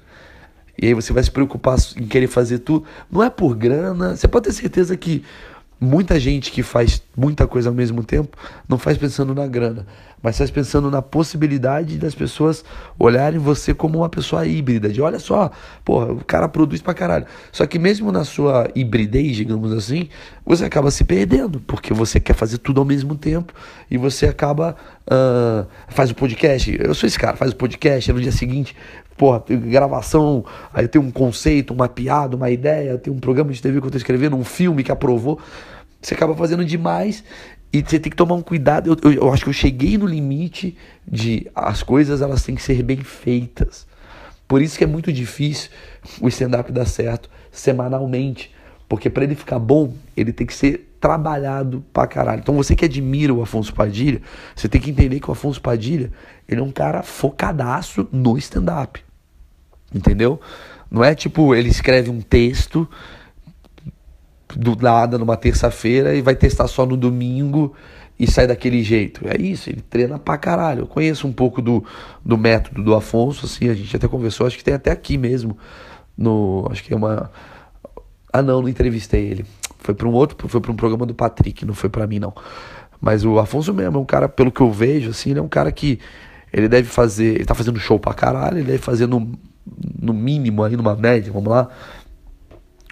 E 0.81 0.87
aí 0.87 0.93
você 0.93 1.11
vai 1.11 1.21
se 1.21 1.29
preocupar 1.29 1.77
em 1.97 2.07
querer 2.07 2.27
fazer 2.27 2.59
tudo. 2.59 2.85
Não 3.11 3.21
é 3.21 3.29
por 3.29 3.55
grana. 3.55 4.15
Você 4.15 4.27
pode 4.27 4.45
ter 4.45 4.53
certeza 4.53 4.95
que 4.97 5.23
muita 5.81 6.19
gente 6.19 6.51
que 6.51 6.61
faz 6.61 7.01
muita 7.17 7.47
coisa 7.47 7.69
ao 7.69 7.75
mesmo 7.75 8.03
tempo 8.03 8.37
não 8.69 8.77
faz 8.77 8.97
pensando 8.97 9.33
na 9.33 9.47
grana 9.47 9.87
mas 10.21 10.35
estás 10.35 10.51
pensando 10.51 10.91
na 10.91 11.01
possibilidade 11.01 11.97
das 11.97 12.13
pessoas 12.13 12.63
olharem 12.97 13.39
você 13.39 13.73
como 13.73 13.99
uma 13.99 14.09
pessoa 14.09 14.45
híbrida, 14.45 14.89
de 14.89 15.01
olha 15.01 15.19
só, 15.19 15.51
porra, 15.83 16.11
o 16.11 16.23
cara 16.23 16.47
produz 16.47 16.81
pra 16.81 16.93
caralho. 16.93 17.25
Só 17.51 17.65
que 17.65 17.79
mesmo 17.79 18.11
na 18.11 18.23
sua 18.23 18.69
hibridez, 18.75 19.35
digamos 19.35 19.71
assim, 19.73 20.09
você 20.45 20.65
acaba 20.65 20.91
se 20.91 21.03
perdendo, 21.03 21.59
porque 21.61 21.93
você 21.93 22.19
quer 22.19 22.33
fazer 22.33 22.59
tudo 22.59 22.79
ao 22.79 22.85
mesmo 22.85 23.15
tempo 23.15 23.53
e 23.89 23.97
você 23.97 24.27
acaba. 24.27 24.75
Uh, 25.01 25.67
faz 25.89 26.11
o 26.11 26.15
podcast, 26.15 26.77
eu 26.79 26.93
sou 26.93 27.07
esse 27.07 27.19
cara, 27.19 27.35
faz 27.35 27.51
o 27.51 27.55
podcast, 27.55 28.13
no 28.13 28.21
dia 28.21 28.31
seguinte, 28.31 28.75
porra, 29.21 29.43
gravação, 29.47 30.43
aí 30.73 30.85
eu 30.85 30.89
tenho 30.89 31.05
um 31.05 31.11
conceito, 31.11 31.75
uma 31.75 31.87
piada, 31.87 32.35
uma 32.35 32.49
ideia, 32.49 32.97
tenho 32.97 33.15
um 33.15 33.19
programa 33.19 33.51
de 33.51 33.61
TV 33.61 33.79
que 33.79 33.85
eu 33.85 33.89
estou 33.89 33.99
escrevendo, 33.99 34.35
um 34.35 34.43
filme 34.43 34.83
que 34.83 34.91
aprovou. 34.91 35.39
Você 36.01 36.15
acaba 36.15 36.35
fazendo 36.35 36.65
demais 36.65 37.23
E 37.71 37.83
você 37.83 37.99
tem 37.99 38.09
que 38.09 38.15
tomar 38.15 38.33
um 38.33 38.41
cuidado. 38.41 38.89
Eu, 38.89 39.11
eu, 39.11 39.17
eu, 39.19 39.31
acho 39.31 39.43
que 39.43 39.49
eu 39.49 39.53
cheguei 39.53 39.95
no 39.95 40.07
limite 40.07 40.75
de 41.07 41.47
as 41.53 41.83
coisas 41.83 42.19
elas 42.19 42.41
têm 42.41 42.55
que 42.55 42.63
ser 42.63 42.81
bem 42.81 42.97
feitas. 42.97 43.85
Por 44.47 44.59
isso 44.59 44.75
que 44.75 44.83
é 44.83 44.87
muito 44.87 45.13
difícil 45.13 45.69
o 46.19 46.27
stand-up 46.27 46.71
dar 46.71 46.87
certo 46.87 47.29
semanalmente. 47.51 48.51
Porque 48.89 49.07
para 49.07 49.23
ele 49.23 49.35
ficar 49.35 49.59
bom, 49.59 49.93
ele 50.17 50.33
tem 50.33 50.47
que 50.47 50.53
ser 50.55 50.91
trabalhado 50.99 51.85
pra 51.93 52.07
caralho. 52.07 52.39
Então 52.39 52.55
você 52.55 52.75
que 52.75 52.85
admira 52.85 53.31
o 53.31 53.43
Afonso 53.43 53.71
Padilha, 53.71 54.19
você 54.55 54.67
tem 54.67 54.81
que 54.81 54.89
entender 54.89 55.19
que 55.19 55.29
o 55.29 55.33
Afonso 55.33 55.61
Padilha, 55.61 56.11
ele 56.49 56.59
é 56.59 56.63
um 56.63 56.71
cara 56.71 57.03
focadaço 57.03 58.09
no 58.11 58.35
stand-up. 58.39 59.10
Entendeu? 59.93 60.39
Não 60.89 61.03
é 61.03 61.15
tipo, 61.15 61.55
ele 61.55 61.69
escreve 61.69 62.09
um 62.09 62.21
texto 62.21 62.87
do 64.55 64.75
nada 64.75 65.17
numa 65.17 65.37
terça-feira 65.37 66.13
e 66.13 66.21
vai 66.21 66.35
testar 66.35 66.67
só 66.67 66.85
no 66.85 66.97
domingo 66.97 67.73
e 68.19 68.29
sai 68.29 68.45
daquele 68.45 68.83
jeito. 68.83 69.25
É 69.27 69.41
isso, 69.41 69.69
ele 69.69 69.81
treina 69.81 70.19
pra 70.19 70.37
caralho. 70.37 70.81
Eu 70.81 70.87
conheço 70.87 71.27
um 71.27 71.31
pouco 71.31 71.61
do, 71.61 71.83
do 72.23 72.37
método 72.37 72.83
do 72.83 72.93
Afonso, 72.93 73.45
assim, 73.45 73.69
a 73.69 73.73
gente 73.73 73.95
até 73.95 74.07
conversou, 74.07 74.45
acho 74.45 74.57
que 74.57 74.63
tem 74.63 74.73
até 74.73 74.91
aqui 74.91 75.17
mesmo, 75.17 75.57
no, 76.17 76.67
acho 76.69 76.83
que 76.83 76.93
é 76.93 76.95
uma... 76.95 77.31
Ah 78.31 78.41
não, 78.41 78.61
não 78.61 78.69
entrevistei 78.69 79.27
ele. 79.27 79.45
Foi 79.79 79.93
para 79.93 80.07
um 80.07 80.11
outro, 80.11 80.47
foi 80.47 80.61
para 80.61 80.71
um 80.71 80.75
programa 80.75 81.05
do 81.05 81.13
Patrick, 81.13 81.65
não 81.65 81.73
foi 81.73 81.89
para 81.89 82.05
mim 82.05 82.19
não. 82.19 82.33
Mas 82.99 83.25
o 83.25 83.39
Afonso 83.39 83.73
mesmo 83.73 83.97
é 83.97 83.99
um 83.99 84.05
cara, 84.05 84.29
pelo 84.29 84.51
que 84.51 84.61
eu 84.61 84.71
vejo, 84.71 85.09
assim, 85.09 85.31
ele 85.31 85.39
é 85.39 85.41
um 85.41 85.49
cara 85.49 85.71
que 85.71 85.99
ele 86.53 86.67
deve 86.67 86.87
fazer, 86.87 87.35
ele 87.35 87.45
tá 87.45 87.55
fazendo 87.55 87.79
show 87.79 87.97
pra 87.97 88.13
caralho, 88.13 88.57
ele 88.57 88.67
deve 88.67 88.77
fazer 88.77 89.07
no, 89.07 89.31
no 90.01 90.13
mínimo 90.13 90.63
aí, 90.63 90.75
numa 90.75 90.95
média, 90.95 91.31
vamos 91.31 91.49
lá, 91.49 91.69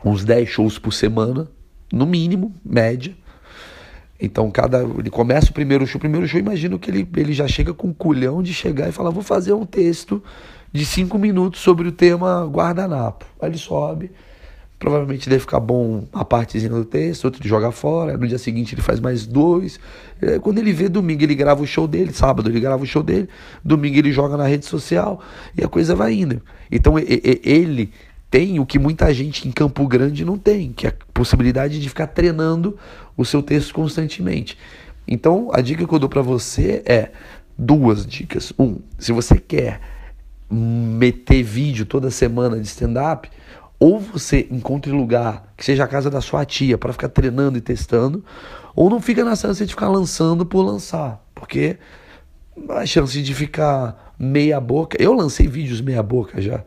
uns 0.04 0.24
10 0.24 0.48
shows 0.48 0.80
por 0.80 0.94
semana, 0.94 1.48
no 1.92 2.06
mínimo, 2.06 2.54
média. 2.64 3.16
Então, 4.20 4.52
cada 4.52 4.82
ele 4.82 5.10
começa 5.10 5.50
o 5.50 5.54
primeiro 5.54 5.88
show, 5.88 5.98
o 5.98 6.00
primeiro 6.00 6.28
show, 6.28 6.40
imagino 6.40 6.78
que 6.78 6.92
ele, 6.92 7.08
ele 7.16 7.34
já 7.34 7.48
chega 7.48 7.74
com 7.74 7.88
um 7.88 7.94
culhão 7.94 8.44
de 8.44 8.54
chegar 8.54 8.90
e 8.90 8.92
falar: 8.92 9.10
vou 9.12 9.24
fazer 9.24 9.54
um 9.54 9.66
texto 9.66 10.22
de 10.72 10.86
cinco 10.86 11.18
minutos 11.18 11.62
sobre 11.62 11.88
o 11.88 11.92
tema 11.92 12.46
guardanapo. 12.46 13.26
Aí 13.42 13.50
ele 13.50 13.58
sobe, 13.58 14.12
provavelmente 14.80 15.30
deve 15.30 15.42
ficar 15.42 15.60
bom 15.60 16.06
a 16.14 16.24
partezinha 16.24 16.72
do 16.72 16.86
texto, 16.86 17.26
outro 17.26 17.42
ele 17.42 17.50
joga 17.50 17.70
fora, 17.70 18.18
no 18.18 18.26
dia 18.26 18.38
seguinte 18.38 18.74
ele 18.74 18.82
faz 18.82 19.00
mais 19.00 19.28
dois. 19.28 19.78
Quando 20.42 20.58
ele 20.58 20.72
vê 20.72 20.88
domingo, 20.88 21.22
ele 21.22 21.36
grava 21.36 21.62
o 21.62 21.68
show 21.68 21.86
dele, 21.86 22.14
sábado 22.14 22.50
ele 22.50 22.62
grava 22.62 22.82
o 22.82 22.86
show 22.86 23.04
dele, 23.04 23.28
domingo 23.64 23.98
ele 23.98 24.14
joga 24.14 24.38
na 24.38 24.48
rede 24.48 24.66
social 24.66 25.22
e 25.56 25.64
a 25.64 25.68
coisa 25.68 25.94
vai 25.96 26.14
indo. 26.14 26.42
Então 26.72 26.96
ele 26.98 27.92
tem 28.32 28.60
o 28.60 28.66
que 28.66 28.80
muita 28.80 29.14
gente 29.14 29.48
em 29.48 29.52
Campo 29.52 29.86
Grande 29.86 30.24
não 30.24 30.38
tem, 30.38 30.72
que 30.72 30.88
é 30.88 30.92
a 30.92 30.94
possibilidade 31.14 31.80
de 31.80 31.90
ficar 31.90 32.08
treinando 32.08 32.78
o 33.18 33.26
seu 33.26 33.44
texto 33.44 33.74
constantemente. 33.74 34.58
Então, 35.06 35.50
a 35.52 35.60
dica 35.60 35.86
que 35.88 35.94
eu 35.94 36.00
dou 36.00 36.08
para 36.08 36.22
você 36.22 36.84
é 36.86 37.10
duas 37.58 38.06
dicas. 38.06 38.54
Um, 38.58 38.78
se 38.98 39.12
você 39.12 39.38
quer 39.38 39.82
meter 40.50 41.44
vídeo 41.44 41.86
toda 41.86 42.10
semana 42.12 42.60
de 42.60 42.68
stand-up, 42.68 43.30
ou 43.80 44.00
você 44.00 44.48
encontre 44.52 44.92
lugar 44.92 45.54
que 45.56 45.64
seja 45.64 45.86
a 45.86 45.88
casa 45.88 46.10
da 46.10 46.22
sua 46.22 46.44
tia 46.46 46.78
para 46.78 46.92
ficar 46.92 47.10
treinando 47.10 47.58
e 47.58 47.62
testando, 47.62 48.24
ou 48.76 48.90
não 48.90 49.02
fica 49.02 49.24
na 49.24 49.36
chance 49.36 49.66
de 49.66 49.72
ficar 49.72 49.90
lançando 49.90 50.46
por 50.46 50.62
lançar, 50.62 51.24
porque 51.34 51.78
a 52.70 52.86
chance 52.86 53.22
de 53.22 53.34
ficar 53.34 54.14
meia 54.20 54.60
boca. 54.60 55.02
Eu 55.02 55.14
lancei 55.14 55.48
vídeos 55.48 55.80
meia 55.80 56.04
boca 56.04 56.42
já 56.42 56.64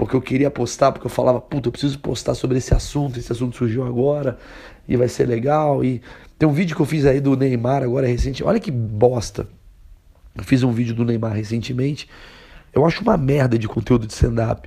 porque 0.00 0.16
eu 0.16 0.22
queria 0.22 0.50
postar, 0.50 0.92
porque 0.92 1.06
eu 1.06 1.10
falava, 1.10 1.42
puta, 1.42 1.68
eu 1.68 1.72
preciso 1.72 1.98
postar 1.98 2.34
sobre 2.34 2.56
esse 2.56 2.72
assunto, 2.72 3.18
esse 3.18 3.30
assunto 3.30 3.54
surgiu 3.54 3.84
agora 3.84 4.38
e 4.88 4.96
vai 4.96 5.08
ser 5.08 5.26
legal. 5.26 5.84
E 5.84 6.00
tem 6.38 6.48
um 6.48 6.52
vídeo 6.52 6.74
que 6.74 6.80
eu 6.80 6.86
fiz 6.86 7.04
aí 7.04 7.20
do 7.20 7.36
Neymar 7.36 7.82
agora 7.82 8.06
recente, 8.06 8.42
olha 8.42 8.58
que 8.58 8.70
bosta. 8.70 9.46
Eu 10.34 10.42
fiz 10.42 10.62
um 10.62 10.72
vídeo 10.72 10.94
do 10.94 11.04
Neymar 11.04 11.34
recentemente. 11.34 12.08
Eu 12.72 12.86
acho 12.86 13.02
uma 13.02 13.18
merda 13.18 13.58
de 13.58 13.68
conteúdo 13.68 14.06
de 14.06 14.14
stand-up, 14.14 14.66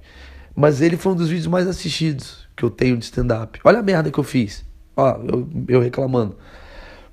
mas 0.55 0.81
ele 0.81 0.98
foi 0.98 1.12
um 1.12 1.15
dos 1.15 1.29
vídeos 1.29 1.48
mais 1.48 1.67
assistidos 1.67 2.48
que 2.55 2.63
eu 2.63 2.69
tenho 2.69 2.98
de 2.98 3.05
stand-up. 3.05 3.60
Olha 3.63 3.79
a 3.79 3.83
merda 3.83 4.12
que 4.12 4.19
eu 4.19 4.24
fiz. 4.24 4.63
Ó, 4.95 5.17
eu, 5.27 5.50
eu 5.67 5.79
reclamando. 5.81 6.36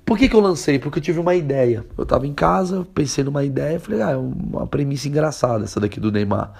Por 0.05 0.17
que, 0.17 0.27
que 0.27 0.35
eu 0.35 0.39
lancei? 0.39 0.77
Porque 0.77 0.99
eu 0.99 1.03
tive 1.03 1.19
uma 1.19 1.33
ideia. 1.35 1.85
Eu 1.97 2.05
tava 2.05 2.27
em 2.27 2.33
casa, 2.33 2.85
pensei 2.93 3.23
numa 3.23 3.43
ideia, 3.43 3.79
falei, 3.79 4.01
ah, 4.01 4.11
é 4.11 4.17
uma 4.17 4.67
premissa 4.67 5.07
engraçada 5.07 5.63
essa 5.63 5.79
daqui 5.79 5.99
do 5.99 6.11
Neymar 6.11 6.53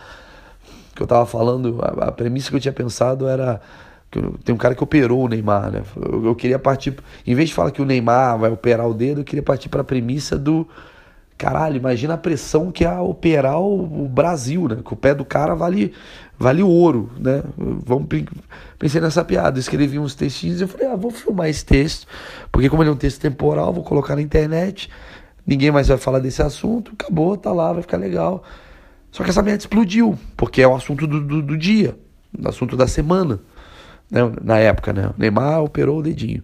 que 0.96 1.02
eu 1.02 1.08
tava 1.08 1.26
falando, 1.26 1.80
a, 1.82 2.08
a 2.08 2.12
premissa 2.12 2.50
que 2.50 2.56
eu 2.56 2.60
tinha 2.60 2.74
pensado 2.74 3.28
era 3.28 3.62
tem 4.44 4.54
um 4.54 4.58
cara 4.58 4.76
que 4.76 4.84
operou 4.84 5.24
o 5.24 5.28
Neymar, 5.30 5.72
né? 5.72 5.84
Eu, 5.96 6.26
eu, 6.26 6.36
queria 6.36 6.60
partir, 6.60 6.94
em 7.26 7.34
vez 7.34 7.48
de 7.48 7.56
falar 7.56 7.72
que 7.72 7.82
o 7.82 7.86
Neymar 7.86 8.38
vai 8.38 8.52
operar 8.52 8.86
o 8.86 8.94
dedo, 8.94 9.22
eu 9.22 9.24
queria 9.24 9.42
partir 9.42 9.70
para 9.70 9.80
a 9.80 9.84
premissa 9.86 10.38
do 10.38 10.68
caralho, 11.42 11.76
imagina 11.76 12.14
a 12.14 12.18
pressão 12.18 12.72
que 12.72 12.86
é 12.86 13.00
operar 13.00 13.60
o, 13.60 14.08
Brasil, 14.08 14.68
né? 14.68 14.78
Que 14.86 14.94
o 14.94 14.96
pé 14.96 15.16
do 15.16 15.26
cara 15.26 15.56
vale 15.56 15.92
vale 16.38 16.62
ouro, 16.62 17.10
né? 17.20 17.42
Vamos 17.58 18.08
pensei 18.78 19.02
nessa 19.02 19.26
piada, 19.26 19.60
escrevi 19.60 19.98
uns 19.98 20.14
textinhos 20.14 20.60
e 20.60 20.64
eu 20.64 20.68
falei, 20.68 20.88
ah, 20.88 20.96
vou 20.96 21.10
filmar 21.10 21.50
esse 21.50 21.66
texto, 21.66 22.06
porque 22.52 22.70
como 22.70 22.84
ele 22.84 22.92
é 22.92 22.94
um 22.94 22.98
texto 22.98 23.20
temporal, 23.20 23.74
vou 23.74 23.84
colocar 23.84 24.16
na 24.16 24.22
internet, 24.22 24.88
ninguém 25.46 25.72
mais 25.72 25.88
vai 25.88 25.98
falar 25.98 26.20
desse 26.20 26.44
assunto, 26.44 26.92
acabou, 26.94 27.36
tá 27.36 27.52
lá, 27.52 27.74
vai 27.74 27.82
ficar 27.82 27.98
legal. 27.98 28.44
Só 29.12 29.24
que 29.24 29.32
essa 29.32 29.42
merda 29.42 29.62
explodiu, 29.62 30.18
porque 30.38 30.62
é 30.62 30.68
o 30.68 30.76
assunto 30.76 31.08
do, 31.08 31.22
do, 31.22 31.42
do 31.42 31.58
dia, 31.58 31.98
o 32.38 32.48
assunto 32.48 32.78
da 32.78 32.86
semana, 32.86 33.40
né? 34.12 34.22
na 34.44 34.60
época, 34.60 34.94
né? 34.94 35.08
O 35.08 35.16
Neymar 35.18 35.64
operou 35.64 36.00
o 36.00 36.04
dedinho. 36.04 36.44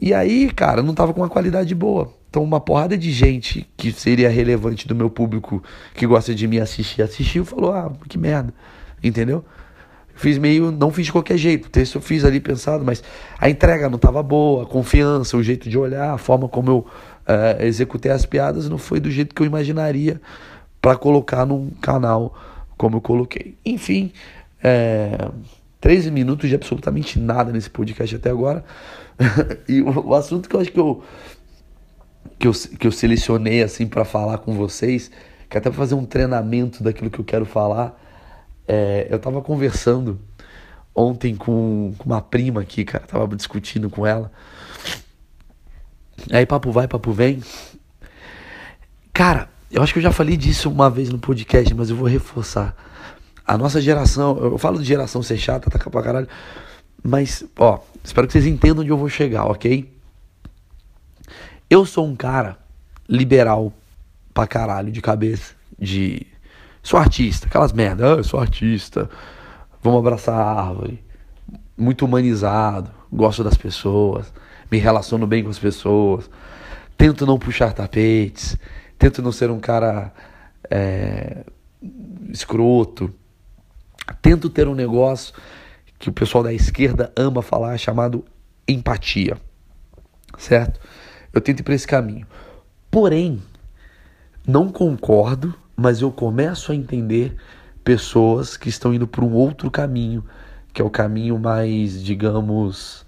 E 0.00 0.12
aí, 0.12 0.50
cara, 0.50 0.82
não 0.82 0.94
tava 0.94 1.14
com 1.14 1.20
uma 1.20 1.28
qualidade 1.28 1.74
boa. 1.74 2.17
Então, 2.30 2.42
uma 2.42 2.60
porrada 2.60 2.96
de 2.96 3.10
gente 3.10 3.66
que 3.76 3.90
seria 3.90 4.28
relevante 4.28 4.86
do 4.86 4.94
meu 4.94 5.08
público 5.08 5.62
que 5.94 6.06
gosta 6.06 6.34
de 6.34 6.46
me 6.46 6.60
assistir, 6.60 7.02
assistiu 7.02 7.44
falou: 7.44 7.72
ah, 7.72 7.92
que 8.08 8.18
merda, 8.18 8.52
entendeu? 9.02 9.44
Fiz 10.14 10.36
meio, 10.36 10.72
não 10.72 10.90
fiz 10.90 11.06
de 11.06 11.12
qualquer 11.12 11.38
jeito. 11.38 11.66
O 11.66 11.70
texto 11.70 11.94
eu 11.94 12.00
fiz 12.00 12.24
ali 12.24 12.40
pensado, 12.40 12.84
mas 12.84 13.02
a 13.38 13.48
entrega 13.48 13.88
não 13.88 13.96
estava 13.96 14.22
boa, 14.22 14.64
a 14.64 14.66
confiança, 14.66 15.36
o 15.36 15.42
jeito 15.42 15.70
de 15.70 15.78
olhar, 15.78 16.12
a 16.12 16.18
forma 16.18 16.48
como 16.48 16.70
eu 16.70 16.78
uh, 16.78 17.62
executei 17.62 18.10
as 18.10 18.26
piadas 18.26 18.68
não 18.68 18.78
foi 18.78 18.98
do 18.98 19.10
jeito 19.10 19.32
que 19.34 19.40
eu 19.40 19.46
imaginaria 19.46 20.20
para 20.80 20.96
colocar 20.96 21.46
num 21.46 21.70
canal 21.80 22.34
como 22.76 22.96
eu 22.96 23.00
coloquei. 23.00 23.56
Enfim, 23.64 24.12
é, 24.62 25.28
13 25.80 26.10
minutos 26.10 26.48
de 26.48 26.54
absolutamente 26.54 27.18
nada 27.18 27.52
nesse 27.52 27.70
podcast 27.70 28.16
até 28.16 28.30
agora. 28.30 28.64
e 29.68 29.82
o, 29.82 30.08
o, 30.08 30.14
assunto 30.14 30.48
que 30.48 30.56
eu 30.56 30.60
acho 30.60 30.72
que 30.72 30.80
eu, 30.80 31.02
que 32.38 32.46
eu, 32.46 32.52
que 32.52 32.86
eu 32.86 32.92
selecionei 32.92 33.62
assim 33.62 33.86
para 33.86 34.04
falar 34.04 34.38
com 34.38 34.54
vocês, 34.54 35.10
que 35.48 35.56
até 35.56 35.70
para 35.70 35.78
fazer 35.78 35.94
um 35.94 36.04
treinamento 36.04 36.82
daquilo 36.82 37.10
que 37.10 37.18
eu 37.18 37.24
quero 37.24 37.44
falar, 37.44 37.98
é, 38.66 39.06
eu 39.10 39.16
estava 39.16 39.40
conversando 39.40 40.20
ontem 40.94 41.36
com, 41.36 41.94
com 41.96 42.04
uma 42.04 42.20
prima 42.20 42.60
aqui, 42.60 42.84
cara, 42.84 43.06
tava 43.06 43.36
discutindo 43.36 43.88
com 43.88 44.06
ela. 44.06 44.32
Aí 46.30 46.44
papo 46.44 46.72
vai, 46.72 46.88
papo 46.88 47.12
vem. 47.12 47.40
Cara, 49.12 49.48
eu 49.70 49.82
acho 49.82 49.92
que 49.92 49.98
eu 49.98 50.02
já 50.02 50.12
falei 50.12 50.36
disso 50.36 50.70
uma 50.70 50.90
vez 50.90 51.08
no 51.10 51.18
podcast, 51.18 51.72
mas 51.74 51.90
eu 51.90 51.96
vou 51.96 52.08
reforçar. 52.08 52.74
A 53.46 53.56
nossa 53.56 53.80
geração, 53.80 54.36
eu 54.38 54.58
falo 54.58 54.78
de 54.78 54.84
geração 54.84 55.22
ser 55.22 55.38
chata, 55.38 55.70
tá 55.70 55.78
pra 55.78 56.02
caralho, 56.02 56.28
mas, 57.02 57.44
ó, 57.56 57.78
espero 58.02 58.26
que 58.26 58.32
vocês 58.32 58.46
entendam 58.46 58.82
onde 58.82 58.90
eu 58.90 58.96
vou 58.96 59.08
chegar, 59.08 59.44
ok? 59.46 59.97
Eu 61.68 61.84
sou 61.84 62.06
um 62.06 62.16
cara 62.16 62.58
liberal 63.08 63.72
pra 64.32 64.46
caralho 64.46 64.90
de 64.90 65.00
cabeça, 65.00 65.54
de. 65.78 66.26
Sou 66.82 66.98
artista, 66.98 67.46
aquelas 67.46 67.72
merda, 67.72 68.14
ah, 68.14 68.16
eu 68.16 68.24
sou 68.24 68.40
artista, 68.40 69.10
vamos 69.82 69.98
abraçar 69.98 70.34
a 70.34 70.60
árvore. 70.60 71.02
Muito 71.76 72.04
humanizado, 72.04 72.90
gosto 73.12 73.44
das 73.44 73.56
pessoas, 73.56 74.32
me 74.70 74.78
relaciono 74.78 75.26
bem 75.26 75.44
com 75.44 75.50
as 75.50 75.58
pessoas, 75.58 76.30
tento 76.96 77.26
não 77.26 77.38
puxar 77.38 77.72
tapetes 77.72 78.56
Tento 78.98 79.22
não 79.22 79.30
ser 79.30 79.48
um 79.50 79.60
cara 79.60 80.12
é, 80.68 81.44
escroto. 82.30 83.14
Tento 84.20 84.50
ter 84.50 84.66
um 84.66 84.74
negócio 84.74 85.32
que 85.98 86.08
o 86.08 86.12
pessoal 86.12 86.42
da 86.42 86.52
esquerda 86.52 87.12
ama 87.16 87.40
falar, 87.40 87.78
chamado 87.78 88.24
empatia. 88.66 89.38
Certo? 90.36 90.80
Eu 91.38 91.40
tento 91.40 91.60
ir 91.60 91.62
para 91.62 91.74
esse 91.74 91.86
caminho. 91.86 92.26
Porém, 92.90 93.40
não 94.44 94.72
concordo, 94.72 95.54
mas 95.76 96.00
eu 96.00 96.10
começo 96.10 96.72
a 96.72 96.74
entender 96.74 97.36
pessoas 97.84 98.56
que 98.56 98.68
estão 98.68 98.92
indo 98.92 99.06
por 99.06 99.22
um 99.22 99.32
outro 99.34 99.70
caminho, 99.70 100.24
que 100.72 100.82
é 100.82 100.84
o 100.84 100.90
caminho 100.90 101.38
mais, 101.38 102.02
digamos, 102.02 103.06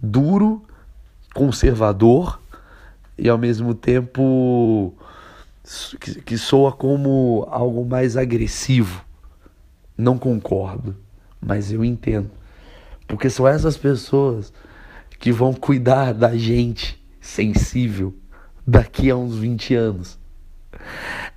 duro, 0.00 0.62
conservador 1.34 2.40
e 3.18 3.28
ao 3.28 3.36
mesmo 3.36 3.74
tempo 3.74 4.94
que, 6.00 6.20
que 6.20 6.38
soa 6.38 6.70
como 6.70 7.44
algo 7.50 7.84
mais 7.84 8.16
agressivo. 8.16 9.04
Não 9.98 10.16
concordo, 10.16 10.94
mas 11.40 11.72
eu 11.72 11.84
entendo. 11.84 12.30
Porque 13.08 13.28
são 13.28 13.48
essas 13.48 13.76
pessoas 13.76 14.52
que 15.18 15.32
vão 15.32 15.52
cuidar 15.52 16.14
da 16.14 16.36
gente 16.36 17.02
sensível 17.24 18.14
daqui 18.66 19.10
a 19.10 19.16
uns 19.16 19.36
20 19.36 19.74
anos. 19.74 20.18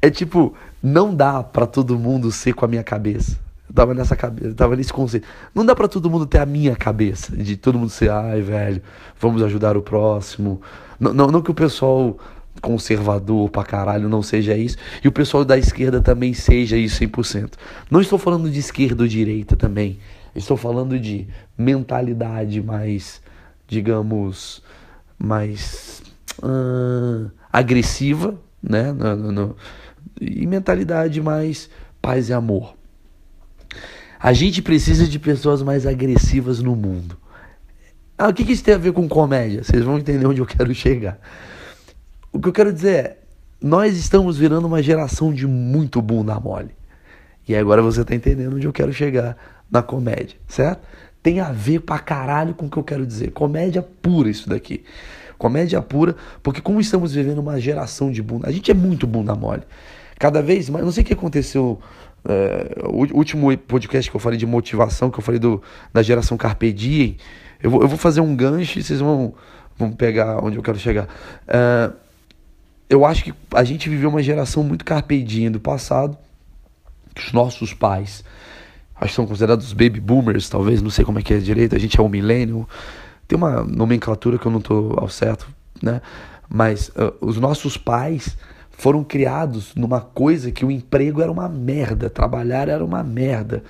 É 0.01 0.09
tipo, 0.09 0.53
não 0.83 1.15
dá 1.15 1.41
para 1.41 1.65
todo 1.65 1.97
mundo 1.97 2.29
ser 2.29 2.53
com 2.53 2.65
a 2.65 2.67
minha 2.67 2.83
cabeça. 2.83 3.39
Eu 3.69 3.73
tava 3.73 3.93
nessa 3.93 4.15
cabeça, 4.15 4.53
tava 4.53 4.75
nesse 4.75 4.91
conceito. 4.91 5.25
Não 5.55 5.65
dá 5.65 5.73
para 5.73 5.87
todo 5.87 6.09
mundo 6.09 6.25
ter 6.25 6.39
a 6.39 6.45
minha 6.45 6.75
cabeça, 6.75 7.35
de 7.35 7.55
todo 7.55 7.79
mundo 7.79 7.89
ser, 7.89 8.11
ai, 8.11 8.41
velho, 8.41 8.81
vamos 9.19 9.41
ajudar 9.41 9.77
o 9.77 9.81
próximo. 9.81 10.61
Não, 10.99 11.13
não, 11.13 11.27
não 11.27 11.41
que 11.41 11.51
o 11.51 11.53
pessoal 11.53 12.17
conservador 12.61 13.49
pra 13.49 13.63
caralho 13.63 14.09
não 14.09 14.21
seja 14.21 14.57
isso, 14.57 14.77
e 15.03 15.07
o 15.07 15.11
pessoal 15.11 15.45
da 15.45 15.57
esquerda 15.57 16.01
também 16.01 16.33
seja 16.33 16.75
isso 16.75 17.01
100%. 17.01 17.53
Não 17.89 18.01
estou 18.01 18.19
falando 18.19 18.49
de 18.49 18.59
esquerda 18.59 19.03
ou 19.03 19.07
direita 19.07 19.55
também. 19.55 19.99
Estou 20.35 20.57
falando 20.57 20.99
de 20.99 21.27
mentalidade 21.57 22.61
mais, 22.61 23.21
digamos, 23.67 24.61
mais 25.17 26.01
uh, 26.43 27.31
agressiva, 27.51 28.39
né? 28.61 28.91
No, 28.91 29.15
no, 29.15 29.31
no, 29.31 29.55
e 30.19 30.45
mentalidade 30.45 31.21
mais 31.21 31.69
paz 32.01 32.29
e 32.29 32.33
amor. 32.33 32.75
A 34.19 34.33
gente 34.33 34.61
precisa 34.61 35.07
de 35.07 35.19
pessoas 35.19 35.61
mais 35.61 35.85
agressivas 35.85 36.61
no 36.61 36.75
mundo. 36.75 37.17
Ah, 38.17 38.29
o 38.29 38.33
que, 38.33 38.43
que 38.43 38.51
isso 38.51 38.63
tem 38.63 38.73
a 38.73 38.79
ver 38.79 38.93
com 38.93 39.07
comédia? 39.07 39.63
Vocês 39.63 39.83
vão 39.83 39.99
entender 39.99 40.25
onde 40.25 40.41
eu 40.41 40.45
quero 40.45 40.73
chegar. 40.73 41.19
O 42.31 42.39
que 42.39 42.49
eu 42.49 42.53
quero 42.53 42.73
dizer 42.73 42.95
é, 42.95 43.17
nós 43.61 43.95
estamos 43.95 44.37
virando 44.37 44.65
uma 44.65 44.81
geração 44.81 45.31
de 45.31 45.45
muito 45.45 46.01
bunda 46.01 46.39
mole. 46.39 46.75
E 47.47 47.55
agora 47.55 47.81
você 47.81 48.01
está 48.01 48.15
entendendo 48.15 48.55
onde 48.55 48.65
eu 48.65 48.73
quero 48.73 48.91
chegar 48.91 49.37
na 49.69 49.81
comédia, 49.83 50.37
certo? 50.47 50.81
Tem 51.27 51.41
a 51.41 51.51
ver 51.51 51.81
pra 51.81 51.99
caralho 51.99 52.53
com 52.53 52.67
o 52.67 52.69
que 52.69 52.77
eu 52.77 52.83
quero 52.85 53.05
dizer. 53.05 53.31
Comédia 53.31 53.81
pura 53.81 54.29
isso 54.29 54.47
daqui. 54.47 54.85
Comédia 55.37 55.81
pura, 55.81 56.15
porque 56.41 56.61
como 56.61 56.79
estamos 56.79 57.15
vivendo 57.15 57.39
uma 57.39 57.59
geração 57.59 58.09
de 58.09 58.23
bunda, 58.23 58.47
a 58.47 58.51
gente 58.53 58.71
é 58.71 58.73
muito 58.73 59.05
bunda 59.05 59.35
mole. 59.35 59.63
Cada 60.17 60.41
vez 60.41 60.69
mais, 60.69 60.85
não 60.85 60.91
sei 60.93 61.03
o 61.03 61.05
que 61.05 61.11
aconteceu 61.11 61.81
é, 62.23 62.77
o 62.85 63.13
último 63.13 63.57
podcast 63.57 64.09
que 64.09 64.15
eu 64.15 64.21
falei 64.21 64.39
de 64.39 64.45
motivação, 64.45 65.11
que 65.11 65.19
eu 65.19 65.21
falei 65.21 65.37
do, 65.37 65.61
da 65.91 66.01
geração 66.01 66.37
Carpe 66.37 66.71
Diem, 66.71 67.17
eu 67.61 67.71
vou, 67.71 67.81
eu 67.81 67.89
vou 67.89 67.97
fazer 67.97 68.21
um 68.21 68.33
gancho 68.33 68.79
e 68.79 68.83
vocês 68.83 69.01
vão, 69.01 69.33
vão 69.77 69.91
pegar 69.91 70.41
onde 70.41 70.55
eu 70.55 70.63
quero 70.63 70.79
chegar. 70.79 71.09
É, 71.45 71.91
eu 72.89 73.03
acho 73.03 73.25
que 73.25 73.33
a 73.53 73.65
gente 73.65 73.89
viveu 73.89 74.09
uma 74.09 74.23
geração 74.23 74.63
muito 74.63 74.85
Carpe 74.85 75.21
Diem 75.21 75.51
do 75.51 75.59
passado, 75.59 76.17
os 77.17 77.33
nossos 77.33 77.73
pais, 77.73 78.23
acho 78.99 79.09
que 79.09 79.15
são 79.15 79.25
considerados 79.25 79.73
baby 79.73 79.99
boomers, 79.99 80.49
talvez, 80.49 80.81
não 80.81 80.89
sei 80.89 81.05
como 81.05 81.19
é 81.19 81.21
que 81.21 81.33
é 81.33 81.37
direito, 81.37 81.75
a 81.75 81.79
gente 81.79 81.99
é 81.99 82.03
o 82.03 82.09
milênio, 82.09 82.67
tem 83.27 83.37
uma 83.37 83.63
nomenclatura 83.63 84.37
que 84.37 84.45
eu 84.45 84.51
não 84.51 84.59
estou 84.59 84.95
ao 84.97 85.09
certo, 85.09 85.47
né? 85.81 86.01
Mas 86.49 86.89
uh, 86.89 87.13
os 87.19 87.37
nossos 87.37 87.77
pais 87.77 88.37
foram 88.71 89.03
criados 89.03 89.73
numa 89.75 89.99
coisa 89.99 90.51
que 90.51 90.63
o 90.63 90.71
emprego 90.71 91.21
era 91.21 91.31
uma 91.31 91.49
merda, 91.49 92.09
trabalhar 92.09 92.69
era 92.69 92.83
uma 92.83 93.03
merda, 93.03 93.63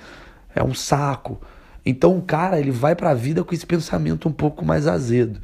é 0.54 0.62
um 0.62 0.74
saco. 0.74 1.40
Então 1.84 2.16
o 2.16 2.22
cara 2.22 2.60
ele 2.60 2.70
vai 2.70 2.94
para 2.94 3.10
a 3.10 3.14
vida 3.14 3.42
com 3.42 3.54
esse 3.54 3.66
pensamento 3.66 4.28
um 4.28 4.32
pouco 4.32 4.64
mais 4.64 4.86
azedo. 4.86 5.40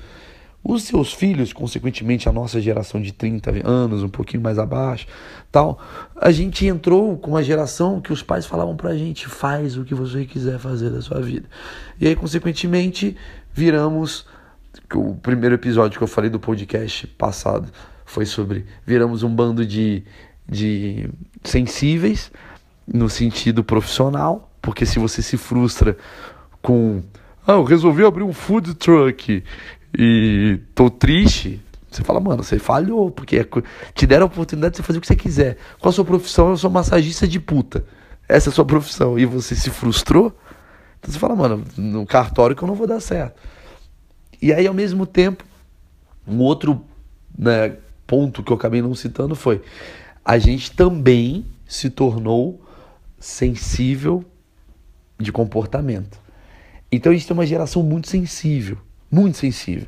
Os 0.66 0.84
seus 0.84 1.12
filhos, 1.12 1.52
consequentemente 1.52 2.26
a 2.26 2.32
nossa 2.32 2.58
geração 2.58 3.00
de 3.02 3.12
30 3.12 3.68
anos, 3.68 4.02
um 4.02 4.08
pouquinho 4.08 4.42
mais 4.42 4.58
abaixo, 4.58 5.06
tal, 5.52 5.78
a 6.16 6.30
gente 6.30 6.66
entrou 6.66 7.18
com 7.18 7.32
uma 7.32 7.42
geração 7.42 8.00
que 8.00 8.10
os 8.10 8.22
pais 8.22 8.46
falavam 8.46 8.74
pra 8.74 8.96
gente, 8.96 9.28
faz 9.28 9.76
o 9.76 9.84
que 9.84 9.94
você 9.94 10.24
quiser 10.24 10.58
fazer 10.58 10.88
da 10.88 11.02
sua 11.02 11.20
vida. 11.20 11.46
E 12.00 12.08
aí, 12.08 12.16
consequentemente, 12.16 13.14
viramos 13.52 14.26
o 14.94 15.14
primeiro 15.14 15.54
episódio 15.54 15.98
que 15.98 16.04
eu 16.04 16.08
falei 16.08 16.30
do 16.30 16.40
podcast 16.40 17.06
passado 17.06 17.70
foi 18.04 18.26
sobre 18.26 18.64
viramos 18.86 19.22
um 19.22 19.34
bando 19.34 19.64
de, 19.66 20.02
de 20.48 21.08
sensíveis 21.42 22.30
no 22.86 23.08
sentido 23.08 23.64
profissional, 23.64 24.50
porque 24.60 24.84
se 24.84 24.98
você 24.98 25.22
se 25.22 25.36
frustra 25.36 25.96
com 26.60 27.02
ah, 27.46 27.52
eu 27.52 27.64
resolvi 27.64 28.04
abrir 28.04 28.22
um 28.22 28.32
food 28.32 28.74
truck 28.74 29.42
e 29.96 30.60
tô 30.74 30.90
triste, 30.90 31.60
você 31.90 32.02
fala, 32.02 32.20
mano, 32.20 32.42
você 32.42 32.58
falhou, 32.58 33.10
porque 33.10 33.36
é 33.36 33.46
te 33.94 34.06
deram 34.06 34.24
a 34.24 34.26
oportunidade 34.26 34.72
de 34.72 34.76
você 34.78 34.82
fazer 34.82 34.98
o 34.98 35.00
que 35.00 35.06
você 35.06 35.16
quiser. 35.16 35.56
Qual 35.78 35.90
a 35.90 35.92
sua 35.92 36.04
profissão? 36.04 36.50
Eu 36.50 36.56
sou 36.56 36.70
massagista 36.70 37.26
de 37.26 37.38
puta. 37.38 37.84
Essa 38.28 38.48
é 38.48 38.50
a 38.50 38.54
sua 38.54 38.64
profissão. 38.64 39.18
E 39.18 39.24
você 39.24 39.54
se 39.54 39.70
frustrou? 39.70 40.36
Então 40.98 41.12
você 41.12 41.18
fala, 41.18 41.36
mano, 41.36 41.64
no 41.76 42.04
cartório 42.04 42.56
que 42.56 42.62
eu 42.62 42.68
não 42.68 42.74
vou 42.74 42.86
dar 42.86 43.00
certo. 43.00 43.40
E 44.42 44.52
aí, 44.52 44.66
ao 44.66 44.74
mesmo 44.74 45.06
tempo, 45.06 45.44
um 46.26 46.38
outro 46.38 46.84
né, 47.38 47.76
ponto 48.06 48.42
que 48.42 48.52
eu 48.52 48.56
acabei 48.56 48.82
não 48.82 48.94
citando 48.94 49.34
foi: 49.34 49.62
a 50.24 50.38
gente 50.38 50.72
também 50.72 51.44
se 51.66 51.90
tornou 51.90 52.60
sensível 53.18 54.24
de 55.18 55.30
comportamento. 55.30 56.18
Então 56.90 57.12
a 57.12 57.14
gente 57.14 57.26
tem 57.26 57.34
uma 57.34 57.46
geração 57.46 57.82
muito 57.82 58.08
sensível, 58.08 58.78
muito 59.14 59.38
sensível. 59.38 59.86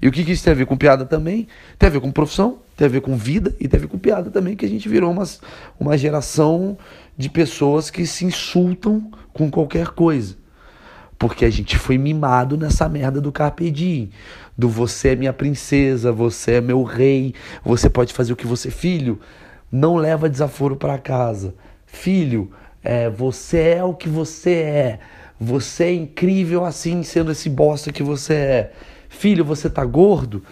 E 0.00 0.06
o 0.06 0.12
que, 0.12 0.24
que 0.24 0.32
isso 0.32 0.44
tem 0.44 0.52
a 0.52 0.56
ver 0.56 0.66
com 0.66 0.76
piada 0.76 1.06
também? 1.06 1.48
Tem 1.78 1.86
a 1.86 1.90
ver 1.90 2.00
com 2.00 2.10
profissão, 2.10 2.58
tem 2.76 2.86
a 2.86 2.90
ver 2.90 3.00
com 3.00 3.16
vida 3.16 3.54
e 3.58 3.66
tem 3.66 3.78
a 3.78 3.80
ver 3.80 3.88
com 3.88 3.98
piada 3.98 4.30
também, 4.30 4.54
que 4.54 4.66
a 4.66 4.68
gente 4.68 4.88
virou 4.88 5.10
umas, 5.10 5.40
uma 5.80 5.96
geração 5.96 6.76
de 7.16 7.30
pessoas 7.30 7.88
que 7.88 8.06
se 8.06 8.24
insultam 8.24 9.10
com 9.32 9.50
qualquer 9.50 9.88
coisa. 9.88 10.36
Porque 11.18 11.46
a 11.46 11.50
gente 11.50 11.78
foi 11.78 11.96
mimado 11.96 12.58
nessa 12.58 12.86
merda 12.90 13.22
do 13.22 13.32
Carpe 13.32 13.70
Diem 13.70 14.10
do 14.56 14.68
você 14.68 15.10
é 15.10 15.16
minha 15.16 15.32
princesa, 15.32 16.10
você 16.10 16.52
é 16.52 16.60
meu 16.60 16.82
rei, 16.82 17.34
você 17.62 17.90
pode 17.90 18.12
fazer 18.12 18.32
o 18.32 18.36
que 18.36 18.46
você. 18.46 18.70
Filho, 18.70 19.20
não 19.70 19.96
leva 19.96 20.28
desaforo 20.28 20.76
para 20.76 20.98
casa. 20.98 21.54
Filho, 21.84 22.50
é, 22.82 23.10
você 23.10 23.58
é 23.58 23.84
o 23.84 23.92
que 23.92 24.08
você 24.08 24.52
é. 24.52 24.98
Você 25.40 25.84
é 25.84 25.94
incrível 25.94 26.64
assim, 26.64 27.02
sendo 27.02 27.32
esse 27.32 27.48
bosta 27.48 27.92
que 27.92 28.02
você 28.02 28.34
é. 28.34 28.72
Filho, 29.08 29.44
você 29.44 29.68
tá 29.68 29.84
gordo? 29.84 30.42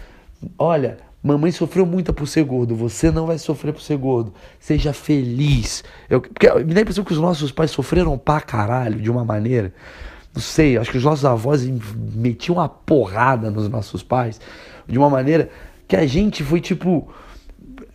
Olha, 0.59 0.99
mamãe 1.23 1.51
sofreu 1.51 1.87
muito 1.87 2.12
por 2.12 2.29
ser 2.29 2.44
gordo. 2.44 2.75
Você 2.77 3.11
não 3.11 3.27
vai 3.27 3.38
sofrer 3.38 3.73
por 3.73 3.83
ser 3.83 3.97
gordo. 3.97 4.33
Seja 4.61 4.92
feliz. 4.92 5.83
Eu, 6.09 6.20
porque 6.20 6.51
me 6.64 6.75
dá 6.75 6.81
a 6.81 6.83
impressão 6.83 7.05
que 7.05 7.12
os 7.12 7.18
nossos 7.18 7.51
pais 7.51 7.70
sofreram 7.70 8.16
pra 8.18 8.40
caralho 8.40 9.01
de 9.01 9.11
uma 9.11 9.25
maneira 9.25 9.73
não 10.35 10.42
sei, 10.42 10.77
acho 10.77 10.90
que 10.90 10.99
os 10.99 11.05
nossos 11.05 11.25
avós 11.25 11.64
metiam 11.64 12.57
uma 12.57 12.68
porrada 12.68 13.51
nos 13.53 13.68
nossos 13.68 14.03
pais 14.03 14.40
de 14.87 14.99
uma 14.99 15.09
maneira 15.09 15.49
que 15.87 15.94
a 15.94 16.07
gente 16.07 16.42
foi 16.42 16.61
tipo. 16.61 17.09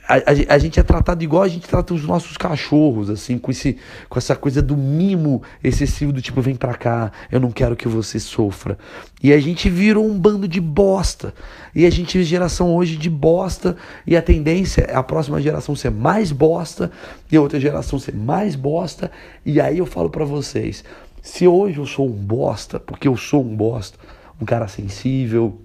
A, 0.09 0.55
a, 0.55 0.57
gente 0.57 0.79
é 0.79 0.81
tratado 0.81 1.23
igual 1.23 1.43
a 1.43 1.47
gente 1.47 1.67
trata 1.67 1.93
os 1.93 2.03
nossos 2.03 2.35
cachorros, 2.35 3.11
assim, 3.11 3.37
com, 3.37 3.51
esse, 3.51 3.77
com 4.09 4.17
essa 4.17 4.35
coisa 4.35 4.59
do 4.59 4.75
mimo 4.75 5.43
excessivo 5.63 6.11
do 6.11 6.19
tipo, 6.19 6.41
vem 6.41 6.55
pra 6.55 6.73
cá, 6.73 7.11
eu 7.31 7.39
não 7.39 7.51
quero 7.51 7.75
que 7.75 7.87
você 7.87 8.19
sofra. 8.19 8.75
E 9.21 9.31
a 9.31 9.39
gente 9.39 9.69
virou 9.69 10.03
um 10.03 10.17
bando 10.17 10.47
de 10.47 10.59
bosta. 10.59 11.31
E 11.75 11.85
a 11.85 11.91
gente 11.91 12.23
geração 12.23 12.75
hoje 12.75 12.97
de 12.97 13.07
bosta, 13.07 13.77
e 14.07 14.17
a 14.17 14.21
tendência 14.21 14.81
é 14.81 14.95
a 14.95 15.03
próxima 15.03 15.39
geração 15.39 15.75
ser 15.75 15.91
mais 15.91 16.31
bosta, 16.31 16.91
e 17.31 17.37
a 17.37 17.41
outra 17.41 17.59
geração 17.59 17.99
ser 17.99 18.15
mais 18.15 18.55
bosta. 18.55 19.11
E 19.45 19.61
aí 19.61 19.77
eu 19.77 19.85
falo 19.85 20.09
para 20.09 20.25
vocês, 20.25 20.83
se 21.21 21.47
hoje 21.47 21.77
eu 21.77 21.85
sou 21.85 22.07
um 22.07 22.11
bosta, 22.11 22.79
porque 22.79 23.07
eu 23.07 23.15
sou 23.15 23.43
um 23.43 23.55
bosta, 23.55 23.99
um 24.41 24.45
cara 24.45 24.67
sensível, 24.67 25.61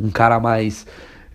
um 0.00 0.10
cara 0.10 0.40
mais, 0.40 0.86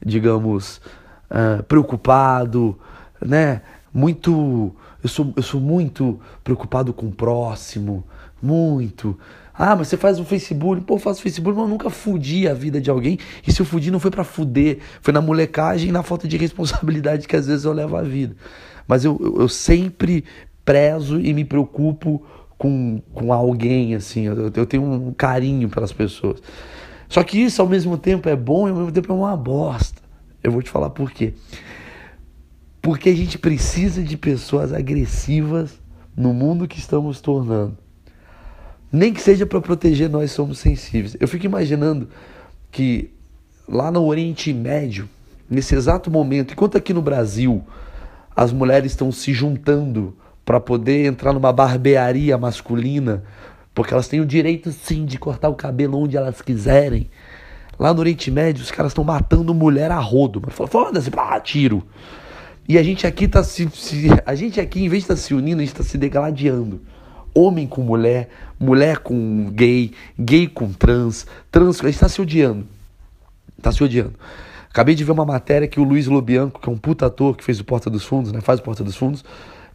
digamos, 0.04 0.82
uh, 1.32 1.64
preocupado, 1.64 2.78
né? 3.26 3.62
Muito. 3.94 4.74
Eu 5.02 5.10
sou, 5.10 5.34
eu 5.36 5.42
sou 5.42 5.60
muito 5.60 6.20
preocupado 6.44 6.94
com 6.94 7.08
o 7.08 7.12
próximo, 7.12 8.04
muito. 8.42 9.18
Ah, 9.54 9.76
mas 9.76 9.88
você 9.88 9.98
faz 9.98 10.20
um 10.20 10.26
Facebook. 10.26 10.82
Pô, 10.82 10.96
eu 10.96 11.00
faço 11.00 11.22
Facebook, 11.22 11.56
mas 11.58 11.66
eu 11.66 11.70
nunca 11.70 11.90
fudi 11.90 12.48
a 12.48 12.54
vida 12.54 12.80
de 12.80 12.90
alguém. 12.90 13.18
E 13.46 13.52
se 13.52 13.62
eu 13.62 13.66
fudi, 13.66 13.92
não 13.92 14.00
foi 14.00 14.12
para 14.12 14.24
fuder. 14.24 14.80
Foi 15.02 15.14
na 15.14 15.22
molecagem 15.22 15.90
e 15.90 15.92
na 15.92 16.04
falta 16.04 16.28
de 16.28 16.36
responsabilidade 16.38 17.28
que 17.28 17.36
às 17.36 17.48
vezes 17.48 17.66
eu 17.66 17.74
levo 17.74 17.96
a 17.96 18.02
vida. 18.02 18.36
Mas 18.88 19.06
eu, 19.06 19.20
eu, 19.22 19.42
eu 19.42 19.50
sempre 19.50 20.24
prezo 20.64 21.20
e 21.20 21.34
me 21.34 21.44
preocupo 21.44 22.24
com, 22.58 23.02
com 23.14 23.34
alguém, 23.34 23.96
assim. 23.96 24.28
Eu, 24.28 24.52
eu 24.56 24.66
tenho 24.66 24.84
um 24.84 25.14
carinho 25.14 25.68
pelas 25.70 25.92
pessoas. 25.92 26.42
Só 27.10 27.24
que 27.24 27.40
isso 27.40 27.62
ao 27.62 27.68
mesmo 27.68 27.98
tempo 27.98 28.30
é 28.30 28.36
bom 28.36 28.68
e 28.68 28.72
ao 28.72 28.78
mesmo 28.78 28.92
tempo 28.92 29.12
é 29.12 29.16
uma 29.16 29.36
bosta. 29.36 30.01
Eu 30.44 30.52
vou 30.52 30.62
te 30.62 30.70
falar 30.70 30.90
por 30.90 31.12
quê. 31.12 31.34
Porque 32.82 33.10
a 33.10 33.16
gente 33.16 33.38
precisa 33.38 34.02
de 34.02 34.18
pessoas 34.18 34.74
agressivas 34.74 35.80
no 36.16 36.34
mundo 36.34 36.68
que 36.68 36.80
estamos 36.80 37.22
tornando. 37.22 37.78
Nem 38.92 39.14
que 39.14 39.22
seja 39.22 39.46
para 39.46 39.62
proteger 39.62 40.10
nós 40.10 40.32
somos 40.32 40.60
sensíveis. 40.60 41.16
Eu 41.20 41.28
fico 41.28 41.46
imaginando 41.46 42.10
que 42.72 43.12
lá 43.68 43.92
no 43.92 44.04
Oriente 44.04 44.54
Médio, 44.54 45.08
nesse 45.50 45.76
exato 45.76 46.12
momento, 46.12 46.54
enquanto 46.54 46.78
aqui 46.78 46.94
no 46.94 47.02
Brasil 47.02 47.64
as 48.36 48.52
mulheres 48.52 48.92
estão 48.92 49.12
se 49.12 49.34
juntando 49.34 50.16
para 50.44 50.60
poder 50.60 51.06
entrar 51.06 51.32
numa 51.34 51.54
barbearia 51.54 52.38
masculina, 52.38 53.24
porque 53.74 53.94
elas 53.94 54.08
têm 54.08 54.20
o 54.20 54.26
direito 54.26 54.72
sim 54.72 55.06
de 55.06 55.18
cortar 55.18 55.50
o 55.50 55.56
cabelo 55.56 55.98
onde 55.98 56.18
elas 56.18 56.42
quiserem. 56.42 57.10
Lá 57.82 57.96
no 57.96 58.00
Oriente 58.00 58.30
Médio, 58.30 58.62
os 58.62 58.70
caras 58.70 58.92
estão 58.92 59.04
matando 59.04 59.56
mulher 59.56 59.90
a 59.90 59.98
rodo. 59.98 60.40
Foda-se, 60.52 61.10
pá, 61.10 61.40
tiro. 61.40 61.82
E 62.70 62.78
a 62.78 62.84
gente 62.84 63.08
aqui 63.08 63.28
tá 63.28 63.44
se, 63.44 63.68
se, 63.72 64.08
A 64.24 64.36
gente 64.36 64.62
aqui, 64.62 64.84
em 64.86 64.88
vez 64.88 65.02
de 65.02 65.06
estar 65.06 65.16
tá 65.16 65.20
se 65.20 65.34
unindo, 65.34 65.64
a 65.64 65.66
gente 65.66 65.74
está 65.74 65.84
se 65.84 65.98
degladiando. 65.98 66.80
Homem 67.34 67.66
com 67.66 67.82
mulher, 67.82 68.30
mulher 68.60 69.00
com 69.00 69.50
gay, 69.52 69.94
gay 70.20 70.46
com 70.46 70.72
trans, 70.72 71.26
trans. 71.50 71.80
A 71.80 71.86
gente 71.86 71.96
está 71.96 72.08
se 72.08 72.22
odiando. 72.22 72.68
Está 73.58 73.72
se 73.72 73.84
odiando. 73.84 74.14
Acabei 74.70 74.94
de 74.94 75.04
ver 75.04 75.14
uma 75.14 75.26
matéria 75.26 75.68
que 75.68 75.80
o 75.80 75.84
Luiz 75.84 76.06
Lobianco, 76.06 76.62
que 76.62 76.70
é 76.70 76.72
um 76.72 76.78
puta 76.78 77.08
ator 77.08 77.36
que 77.36 77.44
fez 77.44 77.60
o 77.60 77.66
Porta 77.66 77.90
dos 77.90 78.06
Fundos, 78.06 78.32
né? 78.32 78.42
Faz 78.42 78.60
o 78.60 78.64
Porta 78.64 78.84
dos 78.84 78.96
Fundos. 78.96 79.26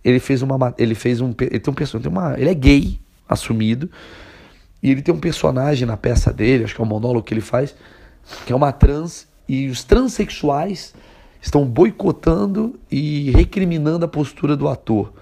Ele 0.04 0.20
fez 0.20 0.42
uma. 0.42 0.72
Ele 0.78 0.94
fez 0.94 1.20
um. 1.20 1.34
Ele 1.40 1.58
tem 1.58 1.72
um 1.72 1.74
personagem. 1.74 2.12
Uma, 2.12 2.38
ele 2.38 2.50
é 2.50 2.54
gay, 2.54 3.00
assumido. 3.28 3.90
E 4.80 4.90
ele 4.92 5.02
tem 5.02 5.12
um 5.12 5.18
personagem 5.18 5.84
na 5.84 5.96
peça 5.96 6.32
dele, 6.32 6.62
acho 6.62 6.72
que 6.72 6.80
é 6.80 6.84
um 6.84 6.86
monólogo 6.86 7.24
que 7.24 7.34
ele 7.34 7.40
faz, 7.40 7.74
que 8.44 8.52
é 8.52 8.56
uma 8.56 8.72
trans. 8.72 9.26
E 9.48 9.68
os 9.68 9.84
transexuais 9.84 10.94
estão 11.40 11.64
boicotando 11.64 12.78
e 12.90 13.30
recriminando 13.30 14.04
a 14.04 14.08
postura 14.08 14.56
do 14.56 14.68
ator. 14.68 15.12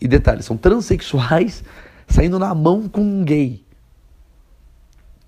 E 0.00 0.06
detalhe, 0.06 0.42
são 0.42 0.56
transexuais 0.56 1.64
saindo 2.06 2.38
na 2.38 2.54
mão 2.54 2.88
com 2.88 3.00
um 3.00 3.24
gay. 3.24 3.64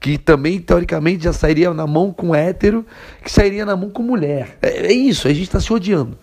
Que 0.00 0.16
também, 0.16 0.60
teoricamente, 0.60 1.24
já 1.24 1.32
sairia 1.32 1.74
na 1.74 1.86
mão 1.86 2.12
com 2.12 2.34
hétero, 2.34 2.86
que 3.22 3.32
sairia 3.32 3.66
na 3.66 3.76
mão 3.76 3.90
com 3.90 4.02
mulher. 4.02 4.56
É, 4.62 4.86
é 4.86 4.92
isso, 4.92 5.26
a 5.26 5.32
gente 5.32 5.42
está 5.44 5.58
se 5.58 5.72
odiando. 5.72 6.16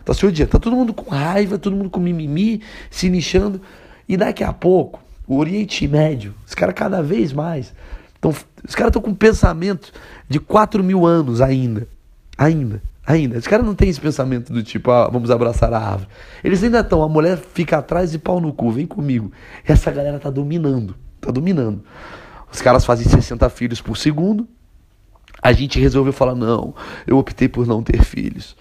Está 0.00 0.12
se 0.12 0.26
odiando. 0.26 0.48
Está 0.48 0.58
todo 0.58 0.74
mundo 0.74 0.92
com 0.92 1.08
raiva, 1.08 1.56
todo 1.56 1.76
mundo 1.76 1.90
com 1.90 2.00
mimimi, 2.00 2.60
se 2.90 3.08
nichando. 3.08 3.60
E 4.08 4.16
daqui 4.16 4.42
a 4.42 4.52
pouco, 4.52 5.00
o 5.26 5.38
Oriente 5.38 5.86
Médio, 5.86 6.34
os 6.44 6.54
caras 6.54 6.74
cada 6.74 7.00
vez 7.00 7.32
mais. 7.32 7.72
Tão, 8.22 8.30
os 8.30 8.74
caras 8.76 8.90
estão 8.90 9.02
com 9.02 9.12
pensamento 9.12 9.92
de 10.28 10.38
4 10.38 10.82
mil 10.84 11.04
anos 11.04 11.40
ainda. 11.40 11.88
Ainda. 12.38 12.80
Ainda. 13.04 13.36
Os 13.36 13.48
caras 13.48 13.66
não 13.66 13.74
têm 13.74 13.88
esse 13.88 14.00
pensamento 14.00 14.52
do 14.52 14.62
tipo, 14.62 14.92
ah, 14.92 15.08
vamos 15.08 15.28
abraçar 15.28 15.74
a 15.74 15.78
árvore. 15.78 16.08
Eles 16.44 16.62
ainda 16.62 16.78
estão, 16.80 17.02
a 17.02 17.08
mulher 17.08 17.36
fica 17.36 17.78
atrás 17.78 18.14
e 18.14 18.18
pau 18.18 18.40
no 18.40 18.52
cu, 18.52 18.70
vem 18.70 18.86
comigo. 18.86 19.32
Essa 19.66 19.90
galera 19.90 20.20
tá 20.20 20.30
dominando, 20.30 20.94
tá 21.20 21.32
dominando. 21.32 21.82
Os 22.50 22.62
caras 22.62 22.84
fazem 22.84 23.08
60 23.08 23.50
filhos 23.50 23.80
por 23.80 23.96
segundo. 23.96 24.46
A 25.42 25.52
gente 25.52 25.80
resolveu 25.80 26.12
falar, 26.12 26.36
não, 26.36 26.76
eu 27.04 27.18
optei 27.18 27.48
por 27.48 27.66
não 27.66 27.82
ter 27.82 28.04
filhos. 28.04 28.56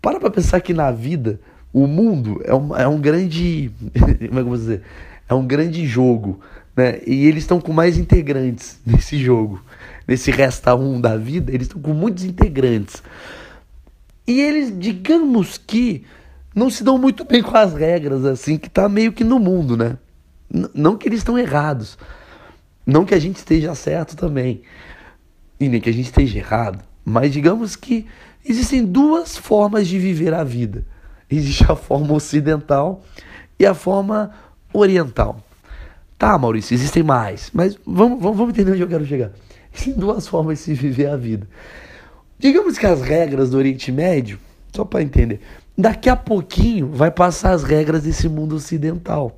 Para 0.00 0.20
pra 0.20 0.30
pensar 0.30 0.60
que 0.60 0.72
na 0.72 0.92
vida, 0.92 1.40
o 1.72 1.88
mundo 1.88 2.40
é 2.44 2.54
um, 2.54 2.76
é 2.76 2.86
um 2.86 3.00
grande. 3.00 3.72
Como 3.98 4.04
é 4.08 4.14
que 4.14 4.38
eu 4.38 4.44
vou 4.44 4.56
dizer? 4.56 4.82
É 5.28 5.34
um 5.34 5.44
grande 5.44 5.84
jogo. 5.84 6.38
Né? 6.76 7.00
E 7.06 7.26
eles 7.26 7.44
estão 7.44 7.60
com 7.60 7.72
mais 7.72 7.96
integrantes 7.96 8.78
nesse 8.84 9.16
jogo. 9.18 9.64
Nesse 10.06 10.30
resta 10.30 10.74
um 10.74 11.00
da 11.00 11.16
vida, 11.16 11.50
eles 11.52 11.66
estão 11.66 11.80
com 11.80 11.92
muitos 11.92 12.24
integrantes. 12.24 13.02
E 14.26 14.40
eles, 14.40 14.72
digamos 14.78 15.56
que, 15.56 16.04
não 16.54 16.68
se 16.68 16.84
dão 16.84 16.98
muito 16.98 17.24
bem 17.24 17.42
com 17.42 17.56
as 17.56 17.72
regras, 17.74 18.24
assim, 18.24 18.58
que 18.58 18.68
tá 18.68 18.88
meio 18.88 19.12
que 19.12 19.24
no 19.24 19.38
mundo, 19.38 19.76
né? 19.76 19.96
N 20.52 20.68
não 20.74 20.96
que 20.96 21.08
eles 21.08 21.20
estão 21.20 21.38
errados. 21.38 21.98
Não 22.84 23.04
que 23.04 23.14
a 23.14 23.18
gente 23.18 23.36
esteja 23.36 23.74
certo 23.74 24.16
também. 24.16 24.62
E 25.58 25.68
nem 25.68 25.80
que 25.80 25.90
a 25.90 25.92
gente 25.92 26.06
esteja 26.06 26.38
errado. 26.38 26.84
Mas 27.04 27.32
digamos 27.32 27.74
que 27.74 28.06
existem 28.44 28.84
duas 28.84 29.36
formas 29.36 29.88
de 29.88 29.98
viver 29.98 30.32
a 30.34 30.44
vida. 30.44 30.86
Existe 31.28 31.64
a 31.64 31.74
forma 31.74 32.12
ocidental 32.14 33.04
e 33.58 33.66
a 33.66 33.74
forma 33.74 34.30
oriental. 34.72 35.45
Tá, 36.18 36.36
Maurício, 36.38 36.74
existem 36.74 37.02
mais. 37.02 37.50
Mas 37.52 37.78
vamos, 37.86 38.20
vamos, 38.20 38.36
vamos 38.36 38.50
entender 38.50 38.72
onde 38.72 38.82
eu 38.82 38.88
quero 38.88 39.04
chegar. 39.04 39.30
Existem 39.72 39.94
duas 39.94 40.26
formas 40.26 40.58
de 40.58 40.64
se 40.64 40.74
viver 40.74 41.08
a 41.08 41.16
vida. 41.16 41.46
Digamos 42.38 42.78
que 42.78 42.86
as 42.86 43.02
regras 43.02 43.50
do 43.50 43.58
Oriente 43.58 43.92
Médio, 43.92 44.38
só 44.74 44.84
para 44.84 45.02
entender, 45.02 45.40
daqui 45.76 46.08
a 46.08 46.16
pouquinho 46.16 46.88
vai 46.88 47.10
passar 47.10 47.52
as 47.52 47.62
regras 47.62 48.02
desse 48.04 48.26
mundo 48.28 48.56
ocidental. 48.56 49.36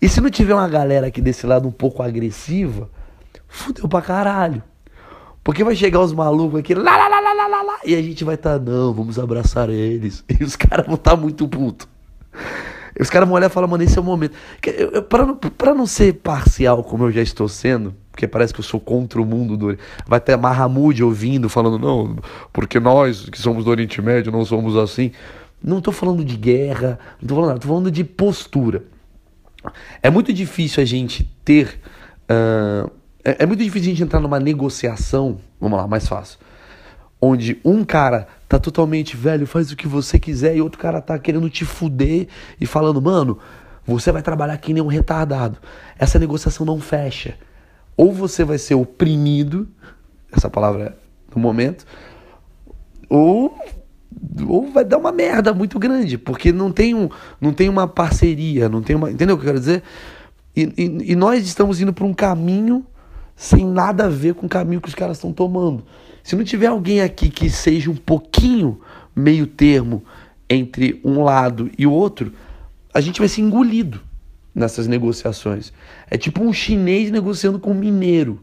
E 0.00 0.08
se 0.08 0.20
não 0.20 0.30
tiver 0.30 0.54
uma 0.54 0.68
galera 0.68 1.08
aqui 1.08 1.20
desse 1.20 1.46
lado 1.46 1.68
um 1.68 1.72
pouco 1.72 2.02
agressiva, 2.02 2.90
fudeu 3.48 3.86
pra 3.86 4.00
caralho. 4.00 4.62
Porque 5.44 5.62
vai 5.62 5.76
chegar 5.76 6.00
os 6.00 6.12
malucos 6.12 6.58
aqui, 6.58 6.74
lá, 6.74 6.96
lá, 6.96 7.08
lá, 7.08 7.20
lá, 7.20 7.46
lá, 7.46 7.62
lá 7.62 7.78
e 7.84 7.94
a 7.94 8.02
gente 8.02 8.24
vai 8.24 8.34
estar, 8.34 8.58
tá, 8.58 8.64
não, 8.64 8.92
vamos 8.92 9.18
abraçar 9.18 9.70
eles. 9.70 10.24
E 10.40 10.42
os 10.42 10.56
caras 10.56 10.86
vão 10.86 10.96
estar 10.96 11.12
tá 11.12 11.16
muito 11.16 11.46
putos. 11.46 11.86
Os 12.98 13.10
caras 13.10 13.28
vão 13.28 13.36
olhar 13.36 13.46
e 13.46 13.50
falar, 13.50 13.66
mano, 13.66 13.82
esse 13.84 13.98
é 13.98 14.00
o 14.00 14.04
momento. 14.04 14.34
Pra 15.56 15.74
não 15.74 15.86
ser 15.86 16.14
parcial, 16.14 16.82
como 16.82 17.04
eu 17.04 17.12
já 17.12 17.20
estou 17.20 17.48
sendo, 17.48 17.94
porque 18.10 18.26
parece 18.26 18.54
que 18.54 18.60
eu 18.60 18.64
sou 18.64 18.80
contra 18.80 19.20
o 19.20 19.26
mundo 19.26 19.56
do 19.56 19.76
Vai 20.06 20.20
ter 20.20 20.36
Mahamud 20.36 21.02
ouvindo, 21.04 21.48
falando, 21.48 21.78
não, 21.78 22.16
porque 22.52 22.80
nós 22.80 23.28
que 23.28 23.38
somos 23.38 23.64
do 23.64 23.70
Oriente 23.70 24.00
Médio 24.00 24.32
não 24.32 24.44
somos 24.44 24.76
assim. 24.76 25.12
Não 25.62 25.78
estou 25.78 25.92
falando 25.92 26.24
de 26.24 26.36
guerra, 26.36 26.98
não 27.20 27.22
estou 27.22 27.36
falando 27.36 27.48
nada, 27.48 27.58
estou 27.58 27.68
falando 27.68 27.90
de 27.90 28.04
postura. 28.04 28.84
É 30.02 30.10
muito 30.10 30.32
difícil 30.32 30.82
a 30.82 30.86
gente 30.86 31.24
ter. 31.44 31.80
Uh, 32.30 32.90
é, 33.24 33.42
é 33.42 33.46
muito 33.46 33.62
difícil 33.62 33.88
a 33.88 33.90
gente 33.90 34.02
entrar 34.02 34.20
numa 34.20 34.38
negociação, 34.38 35.38
vamos 35.60 35.78
lá, 35.78 35.86
mais 35.86 36.06
fácil. 36.06 36.38
Onde 37.20 37.58
um 37.64 37.84
cara 37.84 38.28
tá 38.48 38.58
totalmente 38.58 39.16
velho, 39.16 39.46
faz 39.46 39.70
o 39.70 39.76
que 39.76 39.88
você 39.88 40.18
quiser, 40.18 40.56
e 40.56 40.60
outro 40.60 40.78
cara 40.78 41.00
tá 41.00 41.18
querendo 41.18 41.48
te 41.50 41.64
fuder 41.64 42.28
e 42.60 42.66
falando, 42.66 43.00
mano, 43.02 43.38
você 43.86 44.10
vai 44.12 44.22
trabalhar 44.22 44.56
que 44.58 44.72
nem 44.72 44.82
um 44.82 44.88
retardado. 44.88 45.58
Essa 45.98 46.18
negociação 46.18 46.66
não 46.66 46.80
fecha. 46.80 47.34
Ou 47.96 48.12
você 48.12 48.44
vai 48.44 48.58
ser 48.58 48.74
oprimido, 48.74 49.68
essa 50.30 50.50
palavra 50.50 50.84
é 50.84 51.06
no 51.34 51.40
momento, 51.40 51.86
ou, 53.08 53.56
ou 54.46 54.70
vai 54.70 54.84
dar 54.84 54.98
uma 54.98 55.12
merda 55.12 55.52
muito 55.52 55.78
grande, 55.78 56.18
porque 56.18 56.52
não 56.52 56.72
tem, 56.72 56.94
um, 56.94 57.08
não 57.40 57.52
tem 57.52 57.68
uma 57.68 57.86
parceria, 57.86 58.68
não 58.68 58.82
tem 58.82 58.96
uma. 58.96 59.10
Entendeu 59.10 59.36
o 59.36 59.38
que 59.38 59.44
eu 59.44 59.48
quero 59.48 59.60
dizer? 59.60 59.82
E, 60.54 60.62
e, 60.76 61.12
e 61.12 61.16
nós 61.16 61.44
estamos 61.44 61.80
indo 61.80 61.92
para 61.92 62.04
um 62.04 62.14
caminho 62.14 62.84
sem 63.36 63.66
nada 63.66 64.06
a 64.06 64.08
ver 64.08 64.34
com 64.34 64.46
o 64.46 64.48
caminho 64.48 64.80
que 64.80 64.88
os 64.88 64.94
caras 64.94 65.18
estão 65.18 65.32
tomando. 65.32 65.84
Se 66.24 66.34
não 66.34 66.42
tiver 66.42 66.66
alguém 66.66 67.02
aqui 67.02 67.28
que 67.28 67.50
seja 67.50 67.90
um 67.90 67.94
pouquinho 67.94 68.80
meio 69.14 69.46
termo 69.46 70.02
entre 70.48 71.00
um 71.04 71.22
lado 71.22 71.70
e 71.78 71.86
o 71.86 71.92
outro, 71.92 72.32
a 72.92 73.00
gente 73.00 73.20
vai 73.20 73.28
ser 73.28 73.42
engolido 73.42 74.00
nessas 74.54 74.86
negociações. 74.86 75.72
É 76.10 76.16
tipo 76.16 76.42
um 76.42 76.52
chinês 76.52 77.10
negociando 77.10 77.60
com 77.60 77.72
um 77.72 77.74
mineiro. 77.74 78.40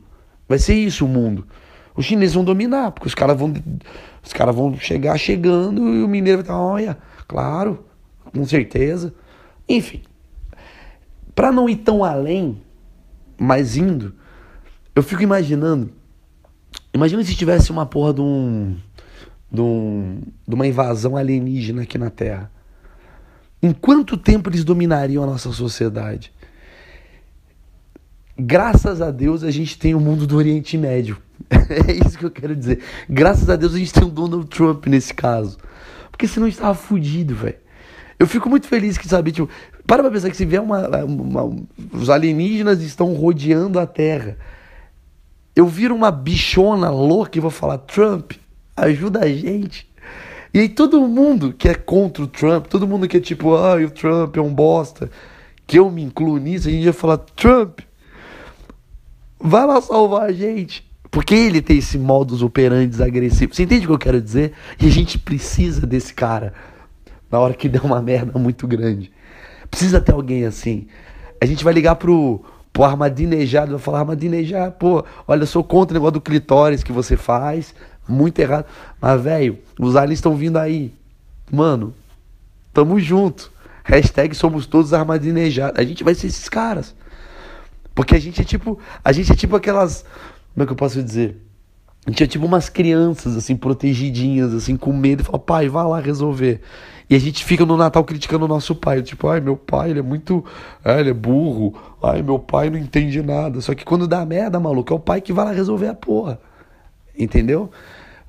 Vai 0.47 0.59
ser 0.59 0.75
isso 0.75 1.05
o 1.05 1.09
mundo. 1.09 1.47
Os 1.95 2.05
chineses 2.05 2.35
vão 2.35 2.43
dominar, 2.43 2.91
porque 2.91 3.07
os 3.07 3.15
caras 3.15 3.37
vão, 3.37 3.53
os 4.23 4.31
caras 4.31 4.55
vão 4.55 4.77
chegar 4.77 5.17
chegando 5.17 5.93
e 5.93 6.03
o 6.03 6.07
mineiro 6.07 6.39
vai 6.39 6.43
estar, 6.43 6.57
olha, 6.57 6.97
claro, 7.27 7.85
com 8.31 8.45
certeza. 8.45 9.13
Enfim, 9.67 10.01
para 11.33 11.51
não 11.51 11.67
ir 11.67 11.77
tão 11.77 12.03
além, 12.03 12.61
mas 13.37 13.75
indo, 13.77 14.13
eu 14.95 15.03
fico 15.03 15.23
imaginando. 15.23 15.91
Imagina 16.93 17.23
se 17.23 17.35
tivesse 17.35 17.71
uma 17.71 17.85
porra 17.85 18.13
de 18.13 18.21
um, 18.21 18.77
de 19.51 19.61
um, 19.61 20.21
de 20.47 20.55
uma 20.55 20.67
invasão 20.67 21.17
alienígena 21.17 21.83
aqui 21.83 21.97
na 21.97 22.09
Terra. 22.09 22.51
Em 23.61 23.71
quanto 23.71 24.17
tempo 24.17 24.49
eles 24.49 24.63
dominariam 24.63 25.23
a 25.23 25.27
nossa 25.27 25.51
sociedade? 25.51 26.33
Graças 28.37 29.01
a 29.01 29.11
Deus 29.11 29.43
a 29.43 29.51
gente 29.51 29.77
tem 29.77 29.95
o 29.95 29.99
mundo 29.99 30.27
do 30.27 30.35
Oriente 30.35 30.77
Médio. 30.77 31.17
é 31.49 31.93
isso 31.93 32.17
que 32.17 32.25
eu 32.25 32.31
quero 32.31 32.55
dizer. 32.55 32.81
Graças 33.09 33.49
a 33.49 33.55
Deus 33.55 33.73
a 33.73 33.77
gente 33.77 33.93
tem 33.93 34.03
o 34.03 34.09
Donald 34.09 34.47
Trump 34.47 34.87
nesse 34.87 35.13
caso. 35.13 35.57
Porque 36.11 36.27
senão 36.27 36.47
a 36.47 36.49
gente 36.49 36.59
tava 36.59 36.75
fudido, 36.75 37.35
velho. 37.35 37.57
Eu 38.19 38.27
fico 38.27 38.49
muito 38.49 38.67
feliz 38.67 38.97
que, 38.97 39.07
sabe, 39.07 39.31
tipo, 39.31 39.49
para 39.85 40.01
pra 40.01 40.11
pensar 40.11 40.29
que 40.29 40.37
se 40.37 40.45
vier 40.45 40.61
uma, 40.61 40.87
uma, 41.03 41.57
Os 41.91 42.09
alienígenas 42.09 42.81
estão 42.81 43.13
rodeando 43.13 43.79
a 43.79 43.85
Terra. 43.85 44.37
Eu 45.55 45.67
viro 45.67 45.95
uma 45.95 46.11
bichona 46.11 46.89
louca 46.89 47.37
e 47.37 47.41
vou 47.41 47.51
falar: 47.51 47.77
Trump, 47.79 48.33
ajuda 48.75 49.19
a 49.21 49.27
gente. 49.27 49.87
E 50.53 50.59
aí 50.59 50.69
todo 50.69 51.07
mundo 51.07 51.51
que 51.51 51.67
é 51.67 51.73
contra 51.73 52.23
o 52.23 52.27
Trump, 52.27 52.67
todo 52.67 52.87
mundo 52.87 53.07
que 53.07 53.17
é 53.17 53.19
tipo, 53.19 53.55
ah, 53.55 53.75
o 53.75 53.89
Trump 53.89 54.37
é 54.37 54.41
um 54.41 54.53
bosta, 54.53 55.09
que 55.65 55.79
eu 55.79 55.89
me 55.89 56.03
incluo 56.03 56.37
nisso, 56.37 56.67
a 56.67 56.71
gente 56.71 56.85
ia 56.85 56.93
falar, 56.93 57.17
Trump, 57.17 57.79
vai 59.39 59.65
lá 59.65 59.81
salvar 59.81 60.29
a 60.29 60.31
gente. 60.31 60.87
Porque 61.09 61.35
ele 61.35 61.61
tem 61.61 61.77
esse 61.77 61.97
modus 61.97 62.41
operandi 62.41 63.01
agressivo. 63.01 63.53
Você 63.53 63.63
entende 63.63 63.85
o 63.85 63.89
que 63.89 63.93
eu 63.93 63.99
quero 63.99 64.21
dizer? 64.21 64.53
E 64.79 64.87
a 64.87 64.89
gente 64.89 65.19
precisa 65.19 65.85
desse 65.85 66.13
cara 66.13 66.53
na 67.29 67.39
hora 67.39 67.53
que 67.53 67.69
der 67.69 67.83
uma 67.83 68.01
merda 68.01 68.37
muito 68.39 68.67
grande. 68.67 69.11
Precisa 69.69 70.01
ter 70.01 70.11
alguém 70.11 70.45
assim. 70.45 70.87
A 71.41 71.45
gente 71.45 71.63
vai 71.63 71.73
ligar 71.73 71.95
pro, 71.95 72.43
pro 72.73 72.83
Armadinejado, 72.83 73.71
vai 73.71 73.79
falar, 73.79 73.99
Armadinejado, 73.99 74.73
pô, 74.73 75.05
olha, 75.27 75.43
eu 75.43 75.47
sou 75.47 75.63
contra 75.63 75.93
o 75.93 75.95
negócio 75.95 76.13
do 76.13 76.21
clitóris 76.21 76.83
que 76.83 76.91
você 76.91 77.15
faz, 77.15 77.73
muito 78.09 78.39
errado. 78.39 78.65
Mas, 78.99 79.21
velho, 79.21 79.59
os 79.79 79.95
aliens 79.95 80.17
estão 80.17 80.35
vindo 80.35 80.57
aí. 80.57 80.91
Mano, 81.51 81.93
tamo 82.73 82.99
junto. 82.99 83.51
Hashtag 83.83 84.33
somos 84.35 84.65
todos 84.65 84.93
armadinejados. 84.93 85.79
A 85.79 85.83
gente 85.83 86.03
vai 86.03 86.15
ser 86.15 86.27
esses 86.27 86.49
caras. 86.49 86.95
Porque 87.93 88.15
a 88.15 88.19
gente 88.19 88.41
é 88.41 88.43
tipo. 88.43 88.79
A 89.03 89.11
gente 89.11 89.31
é 89.31 89.35
tipo 89.35 89.55
aquelas. 89.55 90.03
Como 90.53 90.63
é 90.63 90.65
que 90.65 90.71
eu 90.71 90.75
posso 90.75 91.03
dizer? 91.03 91.37
A 92.05 92.09
gente 92.09 92.23
é 92.23 92.27
tipo 92.27 92.45
umas 92.45 92.67
crianças, 92.67 93.37
assim, 93.37 93.55
protegidinhas, 93.55 94.53
assim, 94.53 94.75
com 94.75 94.91
medo, 94.91 95.23
e 95.23 95.39
pai, 95.39 95.69
vai 95.69 95.85
lá 95.85 95.99
resolver. 95.99 96.61
E 97.09 97.15
a 97.15 97.19
gente 97.19 97.45
fica 97.45 97.65
no 97.65 97.77
Natal 97.77 98.03
criticando 98.03 98.45
o 98.45 98.47
nosso 98.47 98.75
pai. 98.75 99.01
Tipo, 99.01 99.27
ai, 99.27 99.39
meu 99.39 99.55
pai, 99.55 99.91
ele 99.91 99.99
é 99.99 100.01
muito. 100.01 100.43
É, 100.83 100.99
ele 100.99 101.11
é 101.11 101.13
burro. 101.13 101.73
Ai, 102.01 102.21
meu 102.21 102.39
pai 102.39 102.69
não 102.69 102.77
entende 102.77 103.21
nada. 103.21 103.61
Só 103.61 103.73
que 103.73 103.85
quando 103.85 104.07
dá 104.07 104.25
merda, 104.25 104.59
maluco, 104.59 104.91
é 104.91 104.95
o 104.95 104.99
pai 104.99 105.21
que 105.21 105.31
vai 105.31 105.45
lá 105.45 105.51
resolver 105.51 105.87
a 105.87 105.93
porra. 105.93 106.39
Entendeu? 107.17 107.69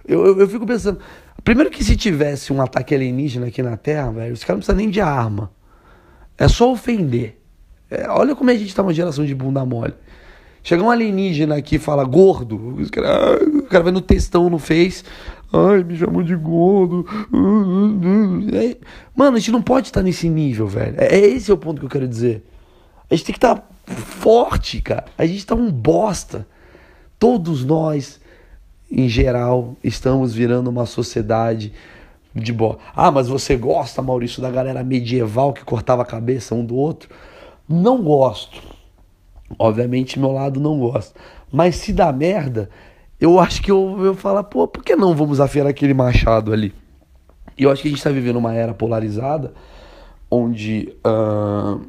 Eu, 0.07 0.27
eu, 0.27 0.41
eu 0.41 0.49
fico 0.49 0.67
pensando. 0.67 0.99
Primeiro 1.43 1.71
que 1.71 1.83
se 1.83 1.97
tivesse 1.97 2.53
um 2.53 2.61
ataque 2.61 2.95
alienígena 2.95 3.47
aqui 3.47 3.63
na 3.63 3.77
Terra, 3.77 4.11
velho, 4.11 4.33
os 4.33 4.45
caras 4.45 4.57
não 4.57 4.59
precisam 4.59 4.77
nem 4.77 4.91
de 4.91 5.01
arma. 5.01 5.51
É 6.39 6.49
só 6.49 6.71
ofender. 6.71 7.41
É, 7.91 8.09
olha 8.09 8.35
como 8.35 8.51
a 8.51 8.55
gente 8.55 8.75
tá 8.75 8.83
uma 8.83 8.95
geração 8.95 9.25
de 9.25 9.35
bunda 9.35 9.65
mole. 9.65 9.95
Chega 10.67 10.83
um 10.83 10.91
alienígena 10.91 11.57
aqui 11.57 11.77
e 11.77 11.79
fala 11.79 12.03
gordo, 12.05 12.57
o 12.57 12.91
cara, 12.91 13.45
o 13.45 13.63
cara 13.65 13.85
vai 13.85 13.93
no 13.93 14.01
textão 14.01 14.49
no 14.49 14.59
Face, 14.59 15.05
ai, 15.53 15.85
me 15.85 15.95
chamou 15.95 16.23
de 16.23 16.35
gordo. 16.35 17.07
Mano, 19.15 19.37
a 19.37 19.39
gente 19.39 19.53
não 19.53 19.61
pode 19.61 19.89
estar 19.89 20.03
nesse 20.03 20.27
nível, 20.27 20.67
velho. 20.67 20.95
É, 20.97 21.17
é 21.17 21.27
esse 21.27 21.51
é 21.51 21.55
o 21.55 21.59
ponto 21.59 21.81
que 21.81 21.85
eu 21.85 21.91
quero 21.91 22.09
dizer. 22.09 22.43
A 23.11 23.15
gente 23.15 23.27
tem 23.27 23.35
que 23.35 23.37
estar 23.37 23.69
forte, 23.87 24.81
cara. 24.81 25.05
A 25.19 25.27
gente 25.27 25.45
tá 25.45 25.55
um 25.55 25.71
bosta. 25.71 26.47
Todos 27.19 27.63
nós, 27.63 28.19
em 28.91 29.07
geral, 29.07 29.77
estamos 29.85 30.33
virando 30.33 30.71
uma 30.71 30.87
sociedade 30.87 31.75
de 32.35 32.55
boa. 32.55 32.79
Ah, 32.97 33.11
mas 33.11 33.29
você 33.29 33.55
gosta, 33.55 34.01
Maurício, 34.01 34.41
da 34.41 34.51
galera 34.51 34.83
medieval 34.83 35.53
que 35.53 35.63
cortava 35.63 36.01
a 36.01 36.07
cabeça 36.07 36.55
um 36.55 36.65
do 36.65 36.75
outro? 36.75 37.11
Não 37.69 38.03
gosto. 38.03 38.74
Obviamente, 39.59 40.19
meu 40.19 40.33
lado 40.33 40.59
não 40.61 40.79
gosta. 40.79 41.19
Mas 41.53 41.77
se 41.77 41.93
dá 41.93 42.13
merda, 42.13 42.71
eu 43.21 43.39
acho 43.39 43.63
que 43.63 43.71
eu 43.71 43.97
vou 43.97 44.15
falar, 44.15 44.45
pô, 44.45 44.67
por 44.67 44.83
que 44.83 44.97
não 44.97 45.15
vamos 45.15 45.41
afiar 45.41 45.67
aquele 45.67 45.95
machado 45.95 46.53
ali? 46.53 46.75
E 47.57 47.63
eu 47.63 47.71
acho 47.71 47.83
que 47.83 47.89
a 47.89 47.91
gente 47.91 47.99
está 47.99 48.11
vivendo 48.11 48.37
uma 48.37 48.55
era 48.55 48.75
polarizada, 48.75 49.55
onde 50.31 50.93
uh, 51.07 51.81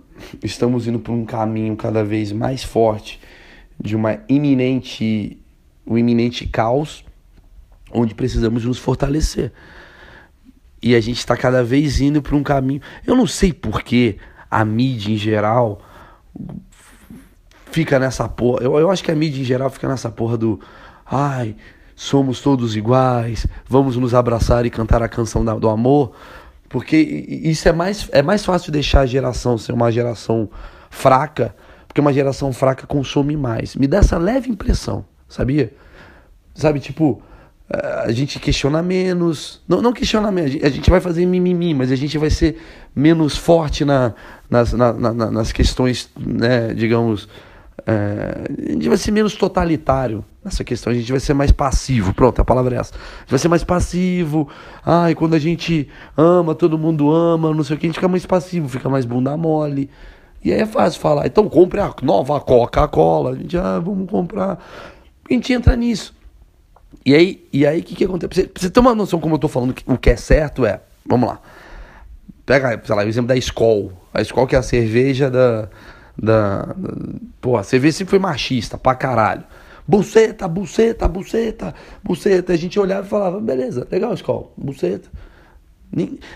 estamos 0.44 0.88
indo 0.88 1.00
por 1.00 1.12
um 1.12 1.26
caminho 1.26 1.76
cada 1.76 2.04
vez 2.04 2.32
mais 2.32 2.64
forte 2.64 3.20
de 3.80 3.96
uma 3.96 4.20
iminente, 4.30 5.38
um 5.86 5.98
iminente 5.98 6.48
caos, 6.48 7.04
onde 7.92 8.14
precisamos 8.14 8.64
nos 8.64 8.78
fortalecer. 8.78 9.52
E 10.82 10.96
a 10.96 11.02
gente 11.02 11.18
está 11.18 11.36
cada 11.36 11.64
vez 11.64 12.00
indo 12.00 12.22
por 12.22 12.36
um 12.36 12.44
caminho. 12.44 12.82
Eu 13.08 13.16
não 13.16 13.26
sei 13.26 13.52
por 13.52 13.82
que 13.82 14.18
a 14.52 14.64
mídia 14.64 15.12
em 15.12 15.18
geral 15.18 15.82
fica 17.76 18.00
nessa 18.00 18.30
porra. 18.30 18.64
Eu, 18.64 18.80
eu 18.80 18.90
acho 18.90 19.04
que 19.04 19.12
a 19.12 19.16
mídia 19.16 19.42
em 19.42 19.44
geral 19.44 19.70
fica 19.70 19.86
nessa 19.86 20.10
porra 20.10 20.38
do. 20.38 20.62
Ai, 21.06 21.58
somos 21.94 22.40
todos 22.40 22.74
iguais, 22.74 23.46
vamos 23.68 23.98
nos 23.98 24.14
abraçar 24.14 24.66
e 24.66 24.70
cantar 24.70 25.04
a 25.04 25.10
canção 25.10 25.44
da, 25.44 25.54
do 25.56 25.68
amor. 25.68 26.14
Porque 26.70 26.96
isso 26.96 27.68
é 27.68 27.74
mais, 27.74 28.08
é 28.14 28.22
mais 28.22 28.46
fácil 28.46 28.72
deixar 28.72 29.02
a 29.02 29.06
geração 29.06 29.58
ser 29.58 29.74
uma 29.74 29.92
geração 29.92 30.50
fraca, 30.90 31.54
porque 31.86 32.00
uma 32.00 32.14
geração 32.14 32.54
fraca 32.54 32.88
consome 32.88 33.36
mais. 33.36 33.76
Me 33.76 33.88
dá 33.88 33.98
essa 33.98 34.18
leve 34.18 34.50
impressão, 34.50 35.06
sabia? 35.28 35.74
Sabe, 36.54 36.80
tipo, 36.80 37.22
a 37.70 38.12
gente 38.14 38.40
questiona 38.40 38.82
menos. 38.82 39.62
Não, 39.68 39.82
não 39.82 39.92
questiona 39.92 40.32
menos, 40.32 40.64
a 40.64 40.70
gente 40.70 40.90
vai 40.90 41.02
fazer 41.02 41.26
mimimi, 41.26 41.74
mas 41.74 41.92
a 41.92 41.96
gente 41.96 42.18
vai 42.18 42.30
ser 42.30 42.58
menos 42.96 43.36
forte 43.36 43.84
na, 43.84 44.14
nas, 44.50 44.72
na, 44.72 44.94
na, 44.94 45.14
nas 45.14 45.52
questões, 45.52 46.10
né, 46.18 46.74
digamos, 46.74 47.28
é, 47.86 48.46
a 48.68 48.72
gente 48.72 48.88
vai 48.88 48.98
ser 48.98 49.12
menos 49.12 49.36
totalitário 49.36 50.24
nessa 50.44 50.64
questão, 50.64 50.92
a 50.92 50.96
gente 50.96 51.12
vai 51.12 51.20
ser 51.20 51.34
mais 51.34 51.52
passivo. 51.52 52.14
Pronto, 52.14 52.40
a 52.42 52.46
palavra 52.46 52.76
é 52.76 52.80
essa. 52.80 52.94
A 52.94 53.20
gente 53.22 53.30
vai 53.32 53.40
ser 53.40 53.48
mais 53.48 53.64
passivo. 53.64 54.48
Ai, 54.86 55.16
quando 55.16 55.34
a 55.34 55.40
gente 55.40 55.90
ama, 56.16 56.56
todo 56.56 56.78
mundo 56.78 57.12
ama, 57.12 57.54
não 57.54 57.64
sei 57.64 57.76
o 57.76 57.80
que, 57.80 57.86
a 57.86 57.90
gente 57.90 57.96
fica 57.96 58.08
mais 58.08 58.26
passivo, 58.26 58.70
fica 58.70 58.90
mais 58.90 59.06
bunda 59.06 59.36
mole. 59.36 59.90
E 60.44 60.54
aí 60.54 60.62
é 60.62 60.66
fácil 60.66 61.02
falar, 61.02 61.26
então 61.26 61.50
compre 61.50 61.80
a 61.80 61.94
nova 62.04 62.40
Coca-Cola. 62.40 63.32
A 63.32 63.36
gente, 63.36 63.58
ah, 63.58 63.80
vamos 63.80 64.10
comprar. 64.10 64.60
A 65.30 65.34
gente 65.34 65.52
entra 65.52 65.76
nisso. 65.76 66.14
E 67.06 67.14
aí, 67.14 67.48
e 67.52 67.66
aí 67.66 67.80
o 67.80 67.84
que, 67.84 67.96
que 67.96 68.06
acontece? 68.06 68.28
Pra 68.28 68.36
você, 68.36 68.48
pra 68.48 68.62
você 68.62 68.70
ter 68.70 68.80
uma 68.80 68.96
noção 68.96 69.20
como 69.20 69.36
eu 69.36 69.40
tô 69.40 69.48
falando, 69.48 69.76
o 69.86 69.98
que 69.98 70.10
é 70.12 70.16
certo 70.16 70.66
é, 70.66 70.82
vamos 71.06 71.28
lá. 71.28 71.40
Pega, 72.46 72.80
sei 72.84 72.96
lá, 72.96 73.04
o 73.04 73.08
exemplo 73.08 73.28
da 73.28 73.36
Skol. 73.36 73.92
A 74.14 74.22
Skol 74.22 74.46
que 74.46 74.56
é 74.56 74.60
a 74.60 74.64
cerveja 74.64 75.30
da, 75.30 75.68
da, 76.18 76.64
da 76.64 76.94
pô, 77.42 77.58
a 77.58 77.64
cerveja 77.64 77.98
sempre 77.98 78.12
foi 78.12 78.20
machista 78.20 78.78
pra 78.78 78.96
caralho. 78.96 79.44
Buceta, 79.88 80.48
buceta, 80.48 81.08
buceta, 81.08 81.76
buceta. 82.04 82.54
A 82.54 82.56
gente 82.56 82.80
olhava 82.80 83.06
e 83.06 83.10
falava, 83.10 83.40
beleza, 83.40 83.88
legal, 83.92 84.14
Skol, 84.14 84.52
buceta. 84.58 85.10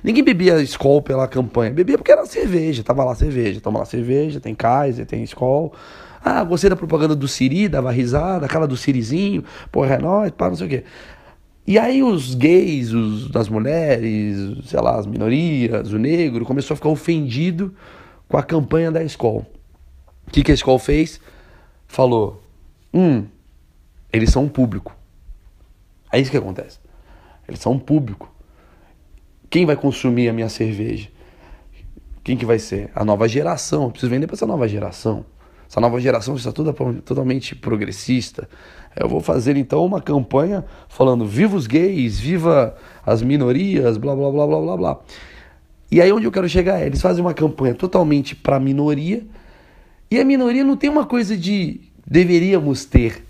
Ninguém 0.04 0.24
bebia 0.24 0.62
Skol 0.62 1.02
pela 1.02 1.28
campanha, 1.28 1.72
bebia 1.72 1.98
porque 1.98 2.12
era 2.12 2.26
cerveja, 2.26 2.84
tava 2.84 3.04
lá 3.04 3.16
cerveja, 3.16 3.60
toma 3.60 3.80
lá 3.80 3.86
cerveja, 3.86 4.40
tem 4.40 4.54
Kaiser, 4.54 5.06
tem 5.06 5.24
Skol. 5.24 5.74
Ah, 6.24 6.44
gostei 6.44 6.70
da 6.70 6.76
propaganda 6.76 7.16
do 7.16 7.28
Siri, 7.28 7.68
dava 7.68 7.92
risada, 7.92 8.46
aquela 8.46 8.68
do 8.68 8.78
Sirizinho, 8.78 9.44
pô, 9.72 9.86
é 9.86 9.98
nóis, 9.98 10.32
pá, 10.32 10.50
não 10.50 10.56
sei 10.56 10.68
o 10.68 10.70
quê. 10.70 10.84
E 11.66 11.78
aí 11.78 12.02
os 12.04 12.36
gays, 12.36 12.92
os, 12.92 13.36
as 13.36 13.48
mulheres, 13.48 14.58
sei 14.66 14.82
lá, 14.82 14.98
as 14.98 15.06
minorias, 15.06 15.92
o 15.92 16.00
negro, 16.00 16.46
começou 16.46 16.74
a 16.74 16.78
ficar 16.78 16.90
ofendido 16.90 17.74
com 18.28 18.38
a 18.38 18.44
campanha 18.44 18.92
da 18.92 19.04
escola. 19.04 19.46
O 20.28 20.32
que, 20.32 20.44
que 20.44 20.52
a 20.52 20.54
escola 20.54 20.80
fez? 20.80 21.20
Falou: 21.88 22.42
hum, 22.94 23.26
eles 24.12 24.32
são 24.32 24.44
um 24.44 24.50
público. 24.50 24.96
É 26.12 26.20
isso 26.20 26.32
que 26.32 26.38
acontece. 26.38 26.80
Eles 27.48 27.60
são 27.60 27.74
um 27.74 27.80
público. 27.80 28.32
Quem 29.50 29.66
vai 29.66 29.76
consumir 29.76 30.30
a 30.30 30.34
minha 30.34 30.50
cerveja? 30.50 31.10
Quem 32.24 32.38
que 32.38 32.46
vai 32.46 32.60
ser? 32.60 32.92
A 32.94 33.04
nova 33.04 33.28
geração. 33.28 33.86
Eu 33.86 33.92
preciso 33.92 34.10
vender 34.10 34.28
para 34.28 34.36
essa 34.36 34.46
nova 34.46 34.68
geração. 34.68 35.26
Essa 35.70 35.80
nova 35.80 36.00
geração 36.00 36.36
está 36.36 36.52
toda, 36.52 36.74
totalmente 36.74 37.56
progressista. 37.56 38.50
Eu 38.96 39.08
vou 39.08 39.22
fazer 39.22 39.56
então 39.56 39.86
uma 39.86 40.02
campanha 40.02 40.66
falando 40.88 41.26
viva 41.26 41.56
os 41.56 41.68
gays, 41.68 42.20
viva 42.20 42.76
as 43.06 43.22
minorias, 43.22 43.98
blá 43.98 44.16
blá 44.16 44.32
blá 44.32 44.48
blá 44.48 44.62
blá 44.62 44.78
blá. 44.78 45.00
E 45.92 46.02
aí 46.02 46.12
onde 46.12 46.26
eu 46.26 46.32
quero 46.32 46.50
chegar 46.50 46.80
é, 46.80 46.88
eles 46.88 47.02
fazem 47.02 47.22
uma 47.24 47.34
campanha 47.34 47.76
totalmente 47.76 48.36
para 48.36 48.60
minoria 48.60 49.26
e 50.12 50.20
a 50.20 50.26
minoria 50.26 50.64
não 50.64 50.76
tem 50.76 50.90
uma 50.90 51.06
coisa 51.06 51.38
de 51.38 51.82
deveríamos 52.06 52.86
ter, 52.86 53.24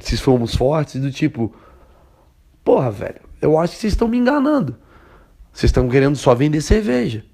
se 0.00 0.16
formos 0.16 0.54
fortes, 0.54 1.00
do 1.00 1.10
tipo, 1.10 1.54
porra, 2.62 2.90
velho, 2.90 3.20
eu 3.40 3.58
acho 3.58 3.74
que 3.74 3.80
vocês 3.80 3.92
estão 3.92 4.06
me 4.06 4.16
enganando. 4.16 4.76
Vocês 5.52 5.70
estão 5.70 5.88
querendo 5.88 6.16
só 6.16 6.34
vender 6.34 6.60
cerveja. 6.60 7.24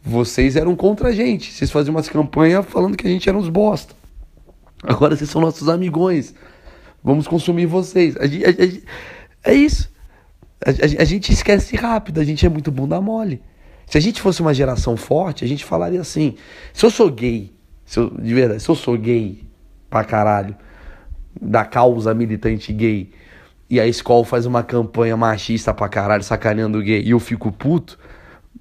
Vocês 0.00 0.56
eram 0.56 0.74
contra 0.76 1.08
a 1.08 1.12
gente. 1.12 1.52
Vocês 1.52 1.70
faziam 1.70 1.94
umas 1.94 2.08
campanhas 2.08 2.64
falando 2.64 2.96
que 2.96 3.06
a 3.06 3.10
gente 3.10 3.28
era 3.28 3.36
uns 3.36 3.48
bosta. 3.48 3.94
Agora 4.82 5.16
vocês 5.16 5.28
são 5.28 5.40
nossos 5.40 5.68
amigões. 5.68 6.34
Vamos 7.02 7.26
consumir 7.26 7.66
vocês. 7.66 8.16
A, 8.16 8.20
a, 8.20 8.24
a, 8.24 9.50
é 9.50 9.54
isso. 9.54 9.90
A, 10.64 11.04
gente 11.04 11.32
esquece 11.32 11.76
rápido. 11.76 12.20
A 12.20 12.24
gente 12.24 12.46
é 12.46 12.48
muito 12.48 12.70
bunda 12.70 13.00
mole. 13.00 13.42
Se 13.86 13.98
a 13.98 14.00
gente 14.00 14.22
fosse 14.22 14.40
uma 14.40 14.54
geração 14.54 14.96
forte, 14.96 15.44
a 15.44 15.48
gente 15.48 15.64
falaria 15.64 16.00
assim: 16.00 16.36
se 16.72 16.86
eu 16.86 16.90
sou 16.90 17.10
gay 17.10 17.57
se 17.88 17.98
eu, 17.98 18.10
de 18.10 18.34
verdade, 18.34 18.62
se 18.62 18.68
eu 18.68 18.74
sou 18.74 18.98
gay 18.98 19.48
pra 19.88 20.04
caralho, 20.04 20.54
da 21.40 21.64
causa 21.64 22.12
militante 22.12 22.70
gay, 22.70 23.10
e 23.70 23.80
a 23.80 23.86
escola 23.86 24.26
faz 24.26 24.44
uma 24.44 24.62
campanha 24.62 25.16
machista 25.16 25.72
pra 25.72 25.88
caralho, 25.88 26.22
sacaneando 26.22 26.82
gay, 26.82 27.02
e 27.02 27.12
eu 27.12 27.18
fico 27.18 27.50
puto, 27.50 27.98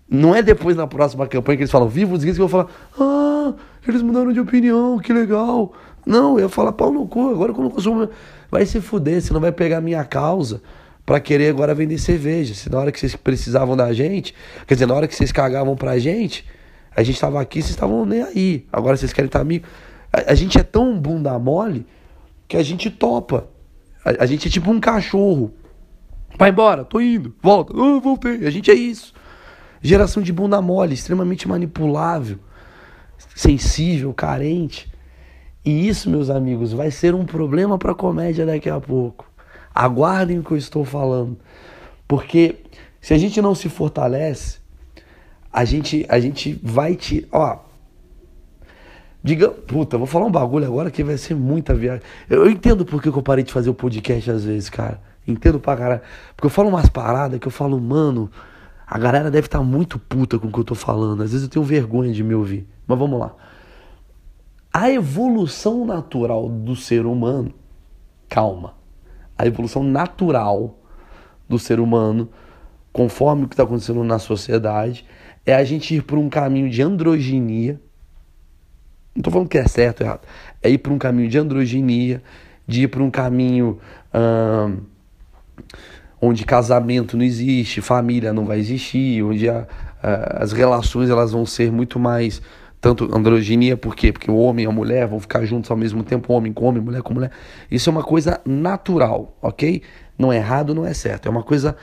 não 0.10 0.34
é 0.34 0.42
depois 0.42 0.78
na 0.78 0.88
próxima 0.88 1.28
campanha 1.28 1.58
que 1.58 1.64
eles 1.64 1.72
falam 1.72 1.90
viva 1.90 2.14
os 2.14 2.24
gays 2.24 2.38
que 2.38 2.42
eu 2.42 2.48
vou 2.48 2.66
falar, 2.66 2.74
ah, 2.98 3.54
eles 3.86 4.02
mudaram 4.02 4.32
de 4.32 4.40
opinião, 4.40 4.98
que 4.98 5.12
legal. 5.12 5.74
Não, 6.06 6.40
eu 6.40 6.48
falo 6.48 6.72
pau 6.72 6.94
no 6.94 7.06
cu, 7.06 7.30
agora 7.30 7.54
que 7.54 7.60
eu 7.60 7.64
não 7.66 7.70
consumo. 7.70 8.08
Vai 8.50 8.66
se 8.66 8.80
fuder, 8.80 9.22
você 9.22 9.34
não 9.34 9.42
vai 9.42 9.52
pegar 9.52 9.82
minha 9.82 10.06
causa 10.06 10.62
para 11.06 11.20
querer 11.20 11.50
agora 11.50 11.76
vender 11.76 11.98
cerveja. 11.98 12.54
Se 12.54 12.70
na 12.70 12.80
hora 12.80 12.94
que 12.94 13.00
vocês 13.00 13.14
precisavam 13.18 13.76
da 13.76 13.92
gente, 13.92 14.34
quer 14.66 14.76
dizer, 14.76 14.86
na 14.86 14.94
hora 14.94 15.06
que 15.06 15.14
vocês 15.14 15.34
cagavam 15.34 15.76
pra 15.76 16.00
gente, 16.00 16.46
a 16.98 17.04
gente 17.04 17.14
estava 17.14 17.40
aqui, 17.40 17.62
vocês 17.62 17.70
estavam 17.70 18.08
nem 18.08 18.24
aí. 18.24 18.66
Agora 18.74 18.98
vocês 18.98 19.14
querem 19.14 19.28
estar 19.28 19.40
amigos. 19.40 19.70
A, 20.12 20.32
a, 20.32 20.34
gente 20.34 20.58
é 20.58 20.64
tão 20.64 21.00
bunda 21.00 21.38
mole 21.38 21.86
que 22.48 22.58
a 22.58 22.64
gente 22.64 22.90
topa. 22.90 23.48
A, 24.04 24.24
a, 24.24 24.26
gente 24.26 24.48
é 24.48 24.52
tipo 24.52 24.72
um 24.72 24.80
cachorro. 24.80 25.54
Vai 26.40 26.50
embora, 26.50 26.84
tô 26.84 27.00
indo, 27.00 27.36
volta, 27.40 27.72
oh, 27.78 28.02
voltei. 28.02 28.48
A 28.48 28.50
gente 28.50 28.72
é 28.72 28.74
isso. 28.74 29.14
Geração 29.80 30.24
de 30.24 30.34
bunda 30.34 30.60
mole, 30.60 30.96
extremamente 30.96 31.48
manipulável, 31.48 32.40
sensível, 33.36 34.12
carente. 34.12 34.92
E 35.64 35.88
isso, 35.88 36.10
meus 36.10 36.32
amigos, 36.32 36.74
vai 36.74 36.90
ser 36.90 37.14
um 37.14 37.26
problema 37.26 37.78
para 37.78 37.92
a 37.92 37.96
comédia 37.96 38.44
daqui 38.44 38.72
a 38.72 38.80
pouco. 38.80 39.32
Aguardem 39.74 40.40
o 40.40 40.44
que 40.44 40.52
eu 40.52 40.58
estou 40.58 40.84
falando. 40.84 41.38
Porque 42.08 42.56
se 43.00 43.14
a 43.14 43.20
gente 43.20 43.40
não 43.40 43.54
se 43.54 43.70
fortalece, 43.70 44.58
a 45.52 45.66
gente, 45.66 46.06
a 46.10 46.20
gente 46.20 46.60
vai 46.64 46.96
te. 46.96 47.28
Ó, 47.32 47.60
Diga, 49.24 49.50
puta, 49.50 49.98
vou 49.98 50.08
falar 50.08 50.26
um 50.26 50.32
bagulho 50.32 50.66
agora 50.66 50.90
que 50.90 51.04
vai 51.04 51.18
ser 51.18 51.36
muita 51.36 51.74
viagem. 51.74 52.02
Eu, 52.30 52.46
eu 52.46 52.50
entendo 52.50 52.86
por 52.86 53.02
que 53.02 53.10
eu 53.10 53.22
parei 53.22 53.44
de 53.44 53.52
fazer 53.52 53.70
o 53.70 53.74
podcast 53.74 54.32
às 54.32 54.46
vezes, 54.46 54.70
cara. 54.70 55.02
Entendo 55.28 55.60
pra 55.60 55.76
caralho. 55.76 56.02
Porque 56.34 56.46
eu 56.46 56.50
falo 56.50 56.70
umas 56.70 56.88
paradas 56.88 57.38
que 57.38 57.46
eu 57.46 57.52
falo, 57.52 57.78
mano, 57.78 58.32
a 58.86 58.98
galera 58.98 59.30
deve 59.30 59.48
estar 59.48 59.58
tá 59.58 59.64
muito 59.64 60.00
puta 60.00 60.40
com 60.40 60.48
o 60.48 60.52
que 60.52 60.60
eu 60.60 60.64
tô 60.64 60.76
falando. 60.76 61.24
Às 61.24 61.32
vezes 61.32 61.46
eu 61.46 61.50
tenho 61.50 61.66
vergonha 61.66 62.14
de 62.14 62.24
me 62.24 62.34
ouvir. 62.34 62.66
Mas 62.88 62.98
vamos 62.98 63.20
lá. 63.20 63.36
A 64.74 64.90
evolução 64.90 65.86
natural 65.86 66.48
do 66.48 66.76
ser 66.76 67.06
humano, 67.06 67.54
calma. 68.30 68.76
A 69.38 69.46
evolução 69.46 69.84
natural 69.84 70.80
do 71.50 71.60
ser 71.60 71.82
humano, 71.82 72.30
conforme 72.94 73.44
o 73.44 73.48
que 73.50 73.56
está 73.56 73.64
acontecendo 73.64 74.04
na 74.06 74.20
sociedade, 74.20 75.06
é 75.48 75.56
a 75.56 75.64
gente 75.64 75.96
ir 75.96 76.04
por 76.04 76.20
um 76.20 76.30
caminho 76.30 76.70
de 76.70 76.82
androginia. 76.82 77.80
Não 79.16 79.22
estou 79.22 79.32
falando 79.32 79.48
que 79.48 79.58
é 79.58 79.66
certo 79.66 80.02
ou 80.02 80.08
errado. 80.08 80.28
É 80.62 80.70
ir 80.70 80.78
por 80.78 80.92
um 80.92 80.98
caminho 80.98 81.30
de 81.30 81.38
androginia, 81.38 82.22
de 82.68 82.84
ir 82.84 82.88
por 82.90 83.02
um 83.02 83.10
caminho 83.10 83.80
hum, 84.14 84.78
onde 86.22 86.44
casamento 86.44 87.16
não 87.16 87.24
existe, 87.24 87.80
família 87.80 88.34
não 88.34 88.46
vai 88.46 88.60
existir, 88.60 89.24
onde 89.24 89.50
a, 89.50 89.66
a, 90.04 90.44
as 90.44 90.52
relações 90.52 91.10
elas 91.10 91.32
vão 91.32 91.46
ser 91.46 91.72
muito 91.72 91.98
mais 91.98 92.42
tanto 92.82 93.06
androginia, 93.16 93.76
por 93.76 93.96
quê? 93.96 94.12
Porque 94.12 94.30
o 94.30 94.36
homem 94.36 94.66
e 94.66 94.68
a 94.68 94.72
mulher 94.72 95.08
vão 95.08 95.20
ficar 95.20 95.46
juntos 95.46 95.72
ao 95.72 95.78
mesmo 95.78 96.04
tempo, 96.04 96.32
homem 96.34 96.52
com 96.52 96.66
homem, 96.66 96.82
mulher 96.82 97.02
com 97.02 97.14
mulher. 97.14 97.32
Isso 97.72 97.90
é 97.90 97.92
uma 97.92 98.04
coisa 98.04 98.40
natural, 98.46 99.36
ok? 99.42 99.82
Não 100.20 100.32
é 100.32 100.38
errado, 100.38 100.76
não 100.76 100.86
é 100.86 100.94
certo. 100.94 101.28
É 101.28 101.30
uma 101.32 101.42
coisa 101.42 101.76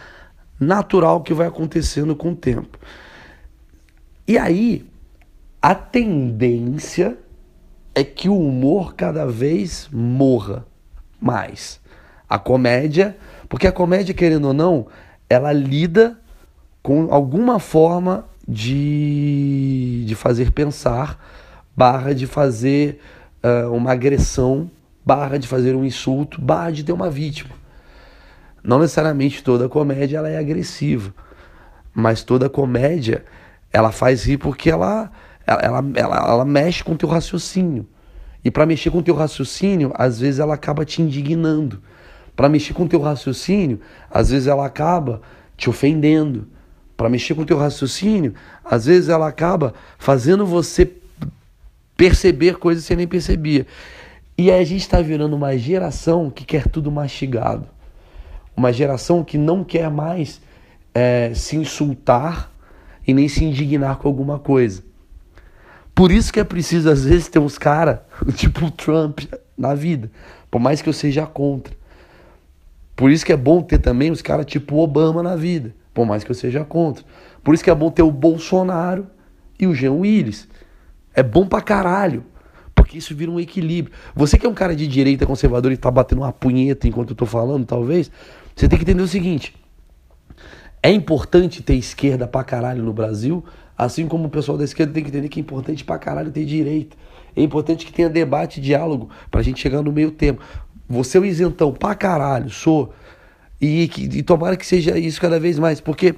natural 0.61 1.22
que 1.22 1.33
vai 1.33 1.46
acontecendo 1.46 2.14
com 2.14 2.31
o 2.31 2.37
tempo. 2.37 2.79
E 4.27 4.39
aí, 4.39 4.87
a 5.61 5.75
tendência 5.75 7.19
é 7.95 8.03
que 8.03 8.29
o 8.29 8.39
humor 8.39 8.95
cada 8.95 9.27
vez 9.27 9.89
morra 9.93 10.67
mais. 11.21 11.81
A 12.29 12.39
comédia, 12.39 13.17
porque 13.49 13.67
a 13.67 13.73
comédia, 13.73 14.15
querendo 14.15 14.47
ou 14.47 14.55
não, 14.55 14.87
ela 15.29 15.53
lida 15.53 16.19
com 16.83 17.13
alguma 17.13 17.59
forma 17.59 18.27
de, 18.47 20.05
de 20.07 20.15
fazer 20.15 20.53
pensar, 20.53 21.19
barra 21.77 22.15
de 22.15 22.27
fazer 22.27 23.01
uh, 23.43 23.71
uma 23.73 23.93
agressão, 23.93 24.71
barra 25.05 25.39
de 25.39 25.47
fazer 25.47 25.75
um 25.75 25.85
insulto, 25.85 26.41
barra 26.41 26.71
de 26.71 26.83
ter 26.83 26.93
uma 26.93 27.11
vítima. 27.11 27.55
Não 28.63 28.79
necessariamente 28.79 29.43
toda 29.43 29.69
comédia 29.69 30.19
ela 30.19 30.29
é 30.29 30.39
agressiva, 30.39 31.13
mas 31.95 32.23
toda 32.23 32.49
comédia 32.49 33.25
ela 33.75 33.91
faz 33.91 34.25
rir 34.25 34.39
porque 34.39 34.71
ela, 34.71 35.11
ela, 35.45 35.61
ela, 35.61 35.85
ela, 35.97 36.17
ela 36.17 36.45
mexe 36.45 36.85
com 36.85 36.93
o 36.93 36.97
teu 36.97 37.09
raciocínio. 37.09 37.85
E 38.45 38.51
para 38.51 38.65
mexer 38.65 38.91
com 38.91 38.99
o 38.99 39.03
teu 39.03 39.17
raciocínio, 39.17 39.93
às 39.97 40.21
vezes 40.21 40.39
ela 40.39 40.55
acaba 40.55 40.85
te 40.85 41.03
indignando. 41.03 41.83
Para 42.37 42.49
mexer 42.49 42.73
com 42.73 42.85
o 42.85 42.89
teu 42.89 43.01
raciocínio, 43.01 43.81
às 44.09 44.31
vezes 44.31 44.47
ela 44.47 44.65
acaba 44.65 45.21
te 45.57 45.69
ofendendo 45.69 46.47
para 46.97 47.09
mexer 47.09 47.35
com 47.35 47.43
o 47.43 47.47
teu 47.47 47.59
raciocínio, 47.59 48.35
às 48.65 48.87
vezes 48.87 49.09
ela 49.09 49.27
acaba 49.27 49.75
fazendo 49.99 50.47
você 50.47 50.93
perceber 51.97 52.59
coisas 52.59 52.85
que 52.85 52.89
você 52.89 52.97
nem 52.97 53.09
percebia. 53.09 53.67
E 54.39 54.53
a 54.53 54.63
gente 54.63 54.83
está 54.83 55.01
virando 55.01 55.35
uma 55.35 55.59
geração 55.59 56.31
que 56.31 56.45
quer 56.45 56.69
tudo 56.69 56.93
mastigado. 56.93 57.67
Uma 58.57 58.73
geração 58.73 59.25
que 59.25 59.37
não 59.37 59.65
quer 59.65 59.91
mais 59.91 60.41
é, 60.95 61.33
se 61.35 61.57
insultar 61.57 62.54
e 63.07 63.14
nem 63.14 63.29
se 63.29 63.45
indignar 63.45 63.97
com 63.97 64.09
alguma 64.09 64.38
coisa. 64.38 64.83
Por 65.95 66.11
isso 66.11 66.33
que 66.33 66.40
é 66.40 66.45
preciso, 66.45 66.90
às 66.90 67.05
vezes, 67.05 67.29
ter 67.29 67.38
uns 67.38 67.59
caras, 67.59 68.01
tipo 68.35 68.67
o 68.67 68.71
Trump, 68.71 69.21
na 69.57 69.75
vida. 69.75 70.11
Por 70.51 70.61
mais 70.61 70.83
que 70.83 70.88
eu 70.88 70.93
seja 70.93 71.27
contra. 71.27 71.75
Por 72.97 73.11
isso 73.11 73.25
que 73.25 73.33
é 73.33 73.37
bom 73.37 73.62
ter 73.62 73.79
também 73.79 74.11
os 74.11 74.23
caras 74.23 74.47
tipo 74.47 74.77
Obama 74.79 75.23
na 75.23 75.37
vida 75.37 75.75
por 75.95 76.05
mais 76.05 76.25
que 76.25 76.31
eu 76.31 76.35
seja 76.35 76.64
contra. 76.64 77.05
Por 77.43 77.55
isso 77.55 77.62
que 77.62 77.71
é 77.71 77.75
bom 77.75 77.90
ter 77.90 78.03
o 78.03 78.11
Bolsonaro 78.11 79.07
e 79.59 79.67
o 79.67 79.75
Jean 79.75 79.93
Willis. 79.93 80.49
É 81.14 81.23
bom 81.23 81.47
pra 81.47 81.62
caralho. 81.62 82.25
Porque 82.75 82.99
isso 82.99 83.14
vira 83.14 83.31
um 83.31 83.38
equilíbrio. 83.38 83.95
Você 84.17 84.37
que 84.37 84.45
é 84.45 84.49
um 84.49 84.55
cara 84.55 84.75
de 84.75 84.88
direita 84.88 85.25
conservador 85.25 85.71
e 85.71 85.77
tá 85.77 85.90
batendo 85.90 86.23
uma 86.23 86.33
punheta 86.33 86.88
enquanto 86.88 87.11
eu 87.11 87.17
tô 87.17 87.25
falando, 87.25 87.64
talvez, 87.64 88.11
você 88.55 88.69
tem 88.69 88.77
que 88.77 88.85
entender 88.85 89.03
o 89.03 89.07
seguinte. 89.07 89.55
É 90.85 90.90
importante 90.90 91.62
ter 91.62 91.77
esquerda 91.77 92.29
pra 92.29 92.44
caralho 92.44 92.83
no 92.83 92.92
Brasil, 92.92 93.42
assim 93.75 94.07
como 94.07 94.27
o 94.27 94.29
pessoal 94.29 94.59
da 94.59 94.64
esquerda 94.64 94.92
tem 94.92 95.03
que 95.03 95.09
entender 95.09 95.31
que 95.31 95.40
é 95.40 95.42
importante 95.42 95.83
pra 95.83 95.99
caralho 95.99 96.31
ter 96.31 96.44
direita. 96.44 96.94
É 97.35 97.42
importante 97.42 97.87
que 97.87 97.92
tenha 97.92 98.11
debate 98.11 98.61
diálogo 98.61 99.09
pra 99.31 99.40
gente 99.40 99.62
chegar 99.62 99.81
no 99.81 99.90
meio 99.90 100.11
tempo. 100.11 100.42
Você 100.87 101.16
é 101.16 101.23
um 101.23 101.25
isentão 101.25 101.73
pra 101.73 101.94
caralho, 101.94 102.51
sou. 102.51 102.92
E, 103.59 103.85
e 103.97 104.23
tomara 104.23 104.59
que 104.59 104.66
seja 104.66 104.99
isso 104.99 105.18
cada 105.18 105.40
vez 105.40 105.59
mais, 105.59 105.81
porque 105.81 106.16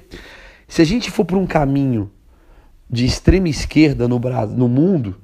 se 0.67 0.81
a 0.81 0.85
gente 0.85 1.09
for 1.09 1.23
por 1.23 1.37
um 1.37 1.47
caminho 1.47 2.11
de 2.89 3.05
extrema 3.05 3.47
esquerda 3.47 4.05
no, 4.05 4.19
no 4.19 4.67
mundo, 4.67 5.15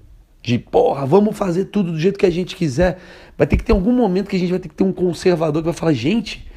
de 0.41 0.57
porra, 0.57 1.05
vamos 1.05 1.37
fazer 1.37 1.65
tudo 1.65 1.91
do 1.91 1.99
jeito 1.99 2.17
que 2.17 2.25
a 2.25 2.31
gente 2.31 2.55
quiser, 2.55 2.97
vai 3.37 3.45
ter 3.45 3.57
que 3.57 3.65
ter 3.65 3.73
algum 3.73 3.91
momento 3.91 4.29
que 4.29 4.37
a 4.37 4.39
gente 4.39 4.51
vai 4.51 4.59
ter 4.59 4.69
que 4.69 4.75
ter 4.75 4.85
um 4.85 4.93
conservador 4.93 5.61
que 5.61 5.65
vai 5.65 5.73
falar, 5.73 5.91
gente, 5.91 6.47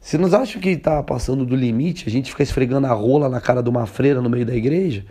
você 0.00 0.16
não 0.16 0.26
acha 0.38 0.58
que 0.58 0.70
está 0.70 1.02
passando 1.02 1.44
do 1.44 1.56
limite 1.56 2.08
a 2.08 2.10
gente 2.10 2.30
ficar 2.30 2.42
esfregando 2.42 2.86
a 2.86 2.92
rola 2.92 3.28
na 3.28 3.40
cara 3.40 3.62
de 3.62 3.68
uma 3.68 3.86
freira 3.86 4.20
no 4.20 4.30
meio 4.30 4.46
da 4.46 4.54
igreja? 4.54 5.04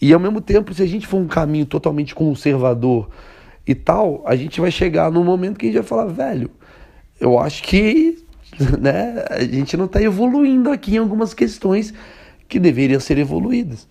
E 0.00 0.12
ao 0.12 0.20
mesmo 0.20 0.40
tempo, 0.40 0.72
se 0.74 0.82
a 0.82 0.86
gente 0.86 1.06
for 1.06 1.18
um 1.18 1.26
caminho 1.26 1.66
totalmente 1.66 2.14
conservador 2.14 3.08
e 3.66 3.74
tal, 3.74 4.22
a 4.26 4.34
gente 4.36 4.60
vai 4.60 4.70
chegar 4.70 5.10
num 5.10 5.24
momento 5.24 5.58
que 5.58 5.66
a 5.66 5.68
gente 5.68 5.78
vai 5.78 5.86
falar, 5.86 6.06
velho, 6.06 6.50
eu 7.20 7.38
acho 7.38 7.62
que 7.62 8.24
né? 8.80 9.24
A 9.30 9.44
gente 9.44 9.76
não 9.76 9.84
está 9.84 10.02
evoluindo 10.02 10.70
aqui 10.70 10.94
em 10.94 10.98
algumas 10.98 11.34
questões 11.34 11.92
que 12.48 12.58
deveriam 12.58 13.00
ser 13.00 13.18
evoluídas. 13.18 13.86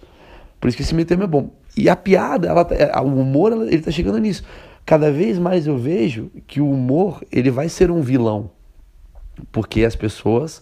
Por 0.59 0.67
isso 0.67 0.77
que 0.77 0.83
esse 0.83 0.95
meio 0.95 1.05
termo 1.05 1.23
é 1.23 1.27
bom. 1.27 1.51
E 1.75 1.89
a 1.89 1.95
piada, 1.95 2.47
ela, 2.47 2.65
tá, 2.65 2.75
é, 2.75 2.91
o 2.99 3.05
humor, 3.05 3.51
ele 3.53 3.75
está 3.75 3.91
chegando 3.91 4.17
nisso. 4.17 4.43
Cada 4.85 5.11
vez 5.11 5.37
mais 5.37 5.67
eu 5.67 5.77
vejo 5.77 6.31
que 6.47 6.59
o 6.59 6.69
humor 6.69 7.21
ele 7.31 7.51
vai 7.51 7.69
ser 7.69 7.91
um 7.91 8.01
vilão, 8.01 8.49
porque 9.51 9.83
as 9.83 9.95
pessoas, 9.95 10.61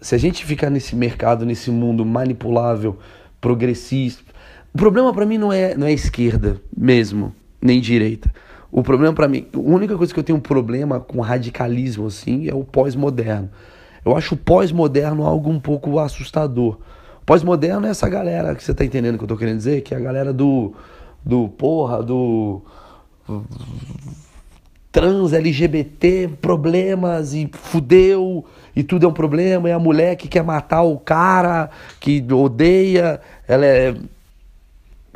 se 0.00 0.14
a 0.14 0.18
gente 0.18 0.44
ficar 0.44 0.70
nesse 0.70 0.94
mercado, 0.96 1.44
nesse 1.46 1.70
mundo 1.70 2.04
manipulável, 2.04 2.98
progressista, 3.40 4.32
o 4.72 4.78
problema 4.78 5.12
para 5.12 5.26
mim 5.26 5.38
não 5.38 5.52
é 5.52 5.76
não 5.76 5.86
é 5.86 5.92
esquerda 5.92 6.60
mesmo, 6.76 7.34
nem 7.60 7.80
direita. 7.80 8.32
O 8.70 8.82
problema 8.82 9.14
para 9.14 9.28
mim, 9.28 9.46
a 9.54 9.58
única 9.58 9.96
coisa 9.96 10.12
que 10.12 10.18
eu 10.18 10.24
tenho 10.24 10.38
um 10.38 10.40
problema 10.40 10.98
com 10.98 11.20
radicalismo 11.20 12.06
assim 12.06 12.48
é 12.48 12.54
o 12.54 12.64
pós-moderno. 12.64 13.48
Eu 14.04 14.16
acho 14.16 14.34
o 14.34 14.38
pós-moderno 14.38 15.24
algo 15.24 15.48
um 15.48 15.60
pouco 15.60 15.98
assustador. 15.98 16.78
Pós-moderno 17.24 17.86
é 17.86 17.90
essa 17.90 18.08
galera 18.08 18.54
que 18.54 18.64
você 18.64 18.74
tá 18.74 18.84
entendendo 18.84 19.14
o 19.14 19.18
que 19.18 19.24
eu 19.24 19.28
tô 19.28 19.36
querendo 19.36 19.58
dizer, 19.58 19.82
que 19.82 19.94
é 19.94 19.96
a 19.96 20.00
galera 20.00 20.32
do 20.32 20.74
do 21.24 21.48
porra, 21.48 22.02
do 22.02 22.62
trans, 24.94 25.32
LGBT, 25.32 26.30
problemas 26.40 27.34
e 27.34 27.50
fudeu 27.52 28.44
e 28.76 28.84
tudo 28.84 29.06
é 29.06 29.08
um 29.08 29.12
problema, 29.12 29.68
e 29.68 29.72
a 29.72 29.78
mulher 29.78 30.14
que 30.14 30.28
quer 30.28 30.44
matar 30.44 30.82
o 30.82 30.96
cara, 30.96 31.68
que 31.98 32.24
odeia, 32.32 33.20
ela 33.48 33.66
é 33.66 33.92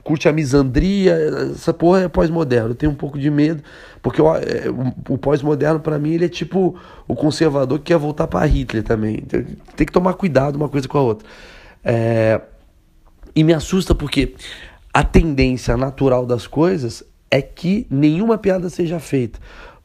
curte 0.03 0.29
a 0.29 0.33
misandria, 0.33 1.15
essa 1.53 1.73
porra 1.73 2.01
é 2.01 2.09
pós-moderno. 2.09 2.71
Eu 2.71 2.75
tenho 2.75 2.91
um 2.91 2.95
pouco 2.97 3.19
de 3.19 3.31
medo, 3.31 3.63
porque 4.03 4.21
é, 4.21 4.69
o, 4.69 5.15
o 5.15 5.19
pós-moderno 5.19 5.79
para 5.79 5.97
mim 5.97 6.11
ele 6.11 6.25
é 6.25 6.29
tipo 6.29 6.77
o 7.07 7.15
conservador 7.15 7.79
que 7.79 7.87
quer 7.87 7.99
voltar 7.99 8.27
para 8.27 8.45
Hitler 8.47 8.83
também. 8.83 9.19
Tem, 9.19 9.87
que 9.87 9.93
tomar 9.93 10.15
cuidado 10.15 10.57
uma 10.57 10.69
coisa 10.69 10.89
com 10.89 10.99
a 10.99 11.03
outra. 11.03 11.29
É, 11.85 12.41
e 13.37 13.45
me 13.45 13.53
assusta 13.53 13.95
porque 13.95 14.35
a 14.93 15.05
tendência 15.05 15.77
natural 15.77 16.27
das 16.27 16.49
coisas 16.49 17.05
é 17.31 17.43
que 17.43 17.87
nenhuma 17.91 18.39
piada 18.39 18.69
seja 18.71 18.99
feita, 18.99 19.39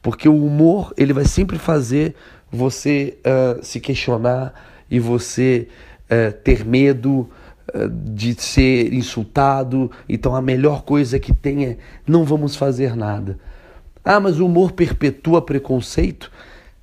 porque 0.04 0.28
o 0.28 0.36
humor 0.36 0.92
ele 0.98 1.14
vai 1.14 1.24
sempre 1.24 1.58
fazer 1.58 2.14
você 2.52 3.16
uh, 3.24 3.64
se 3.64 3.80
questionar 3.80 4.52
e 4.90 5.00
você 5.00 5.66
uh, 6.04 6.30
ter 6.42 6.62
medo 6.62 7.28
de 7.90 8.40
ser 8.40 8.92
insultado, 8.92 9.90
então 10.06 10.36
a 10.36 10.42
melhor 10.42 10.82
coisa 10.82 11.18
que 11.18 11.32
tem 11.32 11.64
é 11.64 11.78
não 12.06 12.22
vamos 12.22 12.54
fazer 12.54 12.94
nada. 12.94 13.38
Ah, 14.04 14.20
mas 14.20 14.38
o 14.38 14.46
humor 14.46 14.72
perpetua 14.72 15.40
preconceito? 15.40 16.30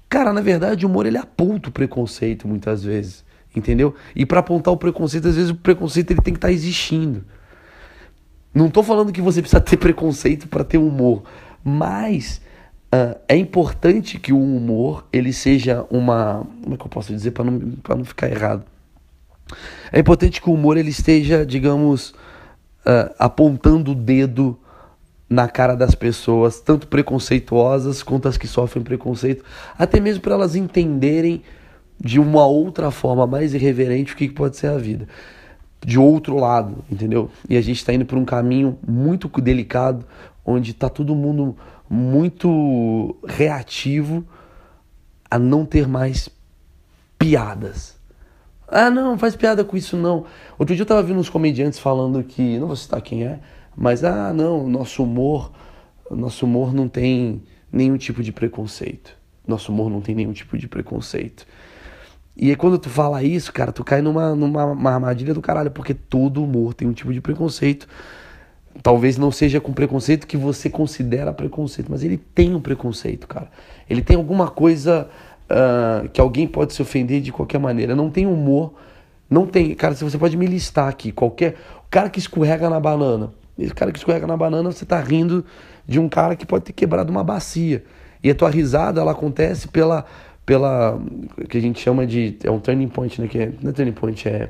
Cara, 0.10 0.34
na 0.34 0.42
verdade, 0.42 0.86
o 0.86 0.90
humor 0.90 1.06
ele 1.06 1.18
aponta 1.18 1.70
o 1.70 1.72
preconceito 1.72 2.48
muitas 2.48 2.84
vezes, 2.84 3.24
entendeu? 3.56 3.94
E 4.16 4.26
para 4.26 4.40
apontar 4.40 4.74
o 4.74 4.78
preconceito, 4.78 5.28
às 5.28 5.36
vezes 5.36 5.52
o 5.52 5.56
preconceito 5.56 6.12
ele 6.12 6.22
tem 6.22 6.34
que 6.34 6.40
estar 6.40 6.48
tá 6.48 6.54
existindo. 6.54 7.24
Não 8.54 8.66
estou 8.66 8.84
falando 8.84 9.14
que 9.14 9.22
você 9.22 9.40
precisa 9.42 9.62
ter 9.62 9.78
preconceito 9.78 10.48
para 10.48 10.64
ter 10.64 10.80
humor, 10.80 11.24
mas 11.64 12.42
é 13.28 13.38
importante 13.38 14.20
que 14.20 14.34
o 14.34 14.38
humor 14.38 15.06
ele 15.14 15.32
seja 15.32 15.86
uma, 15.90 16.46
como 16.62 16.76
é 16.76 16.78
que 16.78 16.84
eu 16.84 16.90
posso 16.90 17.14
dizer 17.14 17.32
para 17.32 17.46
não, 17.46 17.62
não 17.98 18.04
ficar 18.04 18.30
errado? 18.30 18.66
É 19.92 20.00
importante 20.00 20.42
que 20.42 20.50
o 20.50 20.54
humor 20.54 20.78
ele 20.78 20.90
esteja, 20.90 21.46
digamos, 21.46 22.10
uh, 22.86 23.14
apontando 23.18 23.92
o 23.92 23.96
dedo 23.96 24.58
na 25.30 25.48
cara 25.48 25.76
das 25.76 25.96
pessoas, 25.96 26.60
tanto 26.60 26.88
preconceituosas 26.88 28.04
quanto 28.04 28.28
as 28.28 28.36
que 28.36 28.48
sofrem 28.48 28.84
preconceito, 28.84 29.46
até 29.78 29.98
mesmo 30.00 30.22
para 30.22 30.34
elas 30.34 30.56
entenderem 30.56 31.42
de 31.98 32.20
uma 32.20 32.46
outra 32.46 32.92
forma 32.92 33.26
mais 33.26 33.54
irreverente 33.54 34.14
o 34.14 34.18
que 34.18 34.28
pode 34.28 34.58
ser 34.58 34.68
a 34.68 34.78
vida. 34.78 35.08
De 35.80 35.98
outro 35.98 36.36
lado, 36.36 36.84
entendeu? 36.92 37.32
E 37.50 37.56
a 37.56 37.62
gente 37.62 37.78
está 37.78 37.94
indo 37.94 38.06
por 38.06 38.18
um 38.18 38.26
caminho 38.26 38.78
muito 38.86 39.30
delicado, 39.42 40.06
onde 40.46 40.72
está 40.72 40.90
todo 40.90 41.16
mundo 41.16 41.56
muito 41.94 43.18
reativo 43.28 44.26
a 45.30 45.38
não 45.38 45.66
ter 45.66 45.90
mais 45.90 46.30
piadas. 47.20 48.00
Ah, 48.66 48.90
não, 48.90 49.18
faz 49.18 49.36
piada 49.36 49.66
com 49.66 49.76
isso 49.76 49.98
não. 49.98 50.26
Outro 50.58 50.74
dia 50.74 50.84
eu 50.84 50.88
tava 50.88 51.04
vendo 51.04 51.20
uns 51.20 51.30
comediantes 51.30 51.80
falando 51.80 52.24
que, 52.24 52.58
não 52.58 52.68
vou 52.68 52.78
citar 52.78 53.02
quem 53.02 53.26
é, 53.26 53.42
mas 53.76 54.06
ah, 54.06 54.32
não, 54.32 54.70
nosso 54.70 55.04
humor, 55.04 55.52
nosso 56.10 56.46
humor 56.46 56.74
não 56.74 56.88
tem 56.88 57.44
nenhum 57.70 57.98
tipo 57.98 58.24
de 58.24 58.32
preconceito. 58.32 59.14
Nosso 59.46 59.70
humor 59.74 59.90
não 59.90 60.00
tem 60.00 60.16
nenhum 60.16 60.32
tipo 60.32 60.58
de 60.58 60.70
preconceito. 60.70 61.46
E 62.38 62.52
aí 62.52 62.56
quando 62.56 62.80
tu 62.80 62.90
fala 62.90 63.22
isso, 63.22 63.52
cara, 63.52 63.74
tu 63.74 63.84
cai 63.84 64.02
numa, 64.02 64.34
numa 64.34 64.94
armadilha 64.94 65.34
do 65.34 65.42
caralho, 65.42 65.72
porque 65.72 65.94
todo 65.94 66.42
humor 66.42 66.74
tem 66.74 66.88
um 66.88 66.94
tipo 66.94 67.12
de 67.12 67.20
preconceito. 67.20 67.86
Talvez 68.82 69.18
não 69.18 69.32
seja 69.32 69.60
com 69.60 69.74
preconceito 69.74 70.26
que 70.26 70.38
você 70.38 70.70
considera 70.70 71.34
preconceito, 71.34 71.92
mas 71.92 72.04
ele 72.04 72.18
tem 72.18 72.56
um 72.56 72.62
preconceito, 72.62 73.28
cara. 73.28 73.50
Ele 73.90 74.02
tem 74.02 74.16
alguma 74.16 74.50
coisa 74.50 75.10
uh, 75.50 76.08
que 76.10 76.22
alguém 76.22 76.48
pode 76.48 76.74
se 76.74 76.82
ofender 76.82 77.22
de 77.22 77.32
qualquer 77.32 77.60
maneira. 77.60 77.96
Não 77.96 78.10
tem 78.10 78.26
humor, 78.26 78.74
não 79.30 79.46
tem. 79.46 79.74
Cara, 79.76 79.94
você 79.94 80.18
pode 80.18 80.38
me 80.38 80.46
listar 80.46 80.88
aqui, 80.88 81.12
qualquer. 81.12 81.56
O 81.86 81.90
cara 81.90 82.10
que 82.10 82.20
escorrega 82.20 82.70
na 82.70 82.80
banana. 82.80 83.32
Esse 83.58 83.74
cara 83.74 83.92
que 83.92 83.98
escorrega 83.98 84.26
na 84.26 84.38
banana, 84.38 84.72
você 84.72 84.86
tá 84.86 85.00
rindo 85.00 85.46
de 85.86 86.00
um 86.00 86.08
cara 86.10 86.36
que 86.36 86.46
pode 86.46 86.64
ter 86.66 86.74
quebrado 86.74 87.12
uma 87.12 87.24
bacia. 87.24 87.84
E 88.24 88.30
a 88.30 88.36
tua 88.36 88.50
risada, 88.50 89.02
ela 89.02 89.12
acontece 89.12 89.68
pela. 89.68 90.06
pela 90.46 91.00
que 91.50 91.58
a 91.58 91.62
gente 91.62 91.80
chama 91.80 92.06
de. 92.06 92.38
É 92.44 92.52
um 92.52 92.60
turning 92.60 92.88
point, 92.88 93.22
né? 93.22 93.28
Que 93.28 93.40
é, 93.40 93.52
não 93.62 93.72
é 93.72 93.74
turning 93.74 93.92
point, 93.92 94.28
é. 94.28 94.50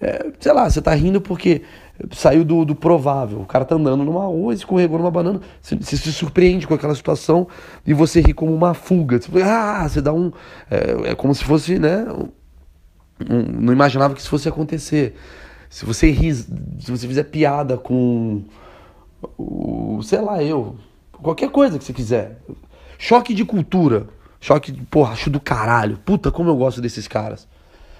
é 0.00 0.26
sei 0.40 0.52
lá, 0.52 0.68
você 0.68 0.82
tá 0.82 0.94
rindo 0.94 1.20
porque 1.20 1.62
saiu 2.12 2.44
do, 2.44 2.64
do 2.64 2.74
provável. 2.74 3.40
O 3.40 3.46
cara 3.46 3.64
tá 3.64 3.74
andando 3.74 4.04
numa 4.04 4.24
rua, 4.24 4.54
escorregou 4.54 4.98
numa 4.98 5.10
banana, 5.10 5.40
você, 5.60 5.76
se 5.80 6.12
surpreende 6.12 6.66
com 6.66 6.74
aquela 6.74 6.94
situação 6.94 7.48
e 7.86 7.94
você 7.94 8.20
ri 8.20 8.32
como 8.32 8.54
uma 8.54 8.74
fuga. 8.74 9.20
Você, 9.20 9.30
ah, 9.42 9.88
você 9.88 10.00
dá 10.00 10.12
um. 10.12 10.30
É, 10.70 11.10
é 11.10 11.14
como 11.14 11.34
se 11.34 11.44
fosse, 11.44 11.78
né? 11.78 12.06
Um, 13.28 13.60
não 13.60 13.72
imaginava 13.72 14.14
que 14.14 14.20
isso 14.20 14.28
fosse 14.28 14.48
acontecer. 14.48 15.16
Se 15.70 15.84
você 15.84 16.10
ri, 16.10 16.34
se 16.34 16.90
você 16.90 17.08
fizer 17.08 17.24
piada 17.24 17.76
com 17.76 18.44
o, 19.38 20.00
sei 20.02 20.20
lá, 20.20 20.42
eu, 20.42 20.76
qualquer 21.12 21.50
coisa 21.50 21.78
que 21.78 21.84
você 21.84 21.92
quiser. 21.92 22.38
Choque 22.98 23.34
de 23.34 23.44
cultura. 23.44 24.06
Choque, 24.40 24.72
porra, 24.90 25.12
acho 25.12 25.30
do 25.30 25.40
caralho. 25.40 25.98
Puta, 26.04 26.30
como 26.30 26.50
eu 26.50 26.56
gosto 26.56 26.80
desses 26.80 27.08
caras. 27.08 27.48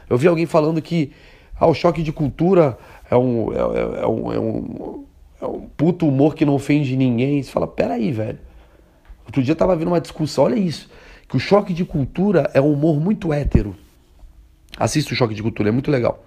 Eu 0.09 0.17
vi 0.17 0.29
alguém 0.29 0.47
falando 0.47 0.81
que 0.81 1.13
ah, 1.59 1.67
o 1.67 1.75
choque 1.75 2.03
de 2.03 2.13
cultura 2.13 2.79
é 3.11 3.17
um, 3.17 3.53
é, 3.53 3.57
é, 3.57 4.03
é, 4.03 4.07
um, 4.07 4.33
é, 4.33 4.39
um, 4.39 5.05
é 5.41 5.47
um 5.47 5.61
puto 5.77 6.07
humor 6.07 6.35
que 6.35 6.45
não 6.45 6.55
ofende 6.55 6.97
ninguém. 6.97 7.43
Você 7.43 7.51
fala, 7.51 7.67
peraí, 7.67 8.13
velho. 8.13 8.39
Outro 9.25 9.43
dia 9.43 9.55
tava 9.55 9.75
vendo 9.77 9.89
uma 9.89 10.01
discussão, 10.01 10.45
olha 10.45 10.57
isso. 10.57 10.89
Que 11.29 11.37
o 11.37 11.41
choque 11.41 11.73
de 11.73 11.85
cultura 11.85 12.51
é 12.55 12.61
um 12.61 12.73
humor 12.73 13.01
muito 13.01 13.33
hétero. 13.33 13.75
Assista 14.79 15.13
o 15.13 15.17
choque 15.17 15.35
de 15.35 15.43
cultura, 15.43 15.69
é 15.69 15.73
muito 15.73 15.91
legal. 15.91 16.25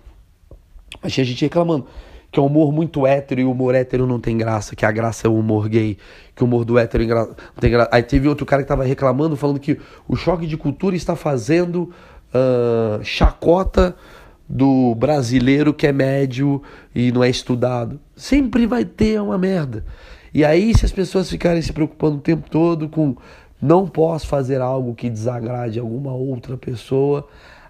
Mas 1.02 1.14
tinha 1.14 1.24
gente 1.24 1.42
reclamando 1.44 1.86
que 2.32 2.40
é 2.40 2.44
um 2.44 2.46
humor 2.46 2.72
muito 2.72 3.08
hétero 3.08 3.42
e 3.42 3.44
o 3.44 3.52
humor 3.52 3.74
hétero 3.74 4.06
não 4.06 4.20
tem 4.20 4.38
graça, 4.38 4.76
que 4.76 4.86
a 4.86 4.92
graça 4.92 5.28
é 5.28 5.30
o 5.30 5.36
humor 5.36 5.68
gay, 5.68 5.98
que 6.36 6.44
o 6.44 6.46
humor 6.46 6.64
do 6.64 6.78
hétero 6.78 7.04
não 7.08 7.36
tem 7.60 7.72
graça. 7.72 7.90
Aí 7.92 8.04
teve 8.04 8.28
outro 8.28 8.46
cara 8.46 8.62
que 8.62 8.68
tava 8.68 8.84
reclamando, 8.84 9.36
falando 9.36 9.60
que 9.60 9.80
o 10.08 10.16
choque 10.16 10.46
de 10.46 10.56
cultura 10.56 10.96
está 10.96 11.16
fazendo 11.16 11.92
uh, 12.30 13.04
chacota 13.04 13.96
do 14.50 14.96
brasileiro 14.96 15.74
que 15.74 15.86
é 15.86 15.92
médio 15.92 16.64
e 16.96 17.12
não 17.12 17.24
é 17.24 17.30
estudado. 17.30 18.00
Sempre 18.16 18.66
vai 18.66 18.84
ter 18.84 19.22
uma 19.22 19.38
merda. 19.38 19.86
E 20.34 20.44
aí, 20.44 20.76
se 20.76 20.86
as 20.86 20.92
pessoas 20.92 21.30
ficarem 21.30 21.62
se 21.62 21.72
preocupando 21.72 22.18
o 22.18 22.22
tempo 22.22 22.50
todo 22.50 22.90
com 22.90 23.16
não 23.62 23.88
posso 23.88 24.28
fazer 24.28 24.62
algo 24.62 24.96
que 24.96 25.10
desagrade 25.10 25.80
alguma 25.80 26.14
outra 26.14 26.58
pessoa, 26.58 27.28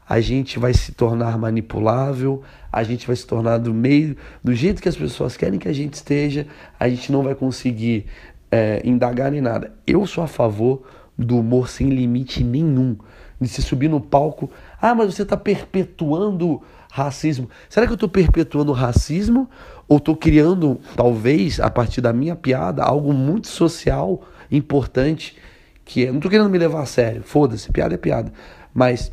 a 0.07 0.19
gente 0.19 0.57
vai 0.57 0.73
se 0.73 0.91
tornar 0.91 1.37
manipulável, 1.37 2.43
a 2.71 2.83
gente 2.83 3.05
vai 3.05 3.15
se 3.15 3.25
tornar 3.25 3.57
do 3.57 3.73
meio, 3.73 4.15
do 4.43 4.53
jeito 4.53 4.81
que 4.81 4.89
as 4.89 4.95
pessoas 4.95 5.35
querem 5.35 5.59
que 5.59 5.67
a 5.67 5.73
gente 5.73 5.95
esteja, 5.95 6.47
a 6.79 6.87
gente 6.87 7.11
não 7.11 7.23
vai 7.23 7.35
conseguir 7.35 8.05
é, 8.51 8.81
indagar 8.83 9.31
nem 9.31 9.41
nada. 9.41 9.71
Eu 9.85 10.05
sou 10.07 10.23
a 10.23 10.27
favor 10.27 10.83
do 11.17 11.39
humor 11.39 11.69
sem 11.69 11.89
limite 11.89 12.43
nenhum, 12.43 12.97
de 13.39 13.47
se 13.47 13.61
subir 13.61 13.89
no 13.89 14.01
palco 14.01 14.49
ah, 14.81 14.95
mas 14.95 15.13
você 15.13 15.23
está 15.23 15.35
perpetuando 15.35 16.61
racismo. 16.91 17.49
Será 17.69 17.85
que 17.85 17.91
eu 17.91 17.95
estou 17.95 18.09
perpetuando 18.09 18.71
racismo? 18.71 19.49
Ou 19.87 19.97
estou 19.97 20.15
criando, 20.15 20.79
talvez, 20.95 21.59
a 21.59 21.69
partir 21.69 22.01
da 22.01 22.13
minha 22.13 22.35
piada, 22.35 22.83
algo 22.83 23.11
muito 23.13 23.47
social, 23.47 24.21
importante, 24.51 25.35
que 25.83 26.05
é. 26.05 26.09
Não 26.09 26.17
estou 26.17 26.29
querendo 26.29 26.49
me 26.49 26.57
levar 26.57 26.81
a 26.81 26.85
sério, 26.85 27.23
foda-se, 27.23 27.71
piada 27.71 27.95
é 27.95 27.97
piada. 27.97 28.31
Mas 28.73 29.11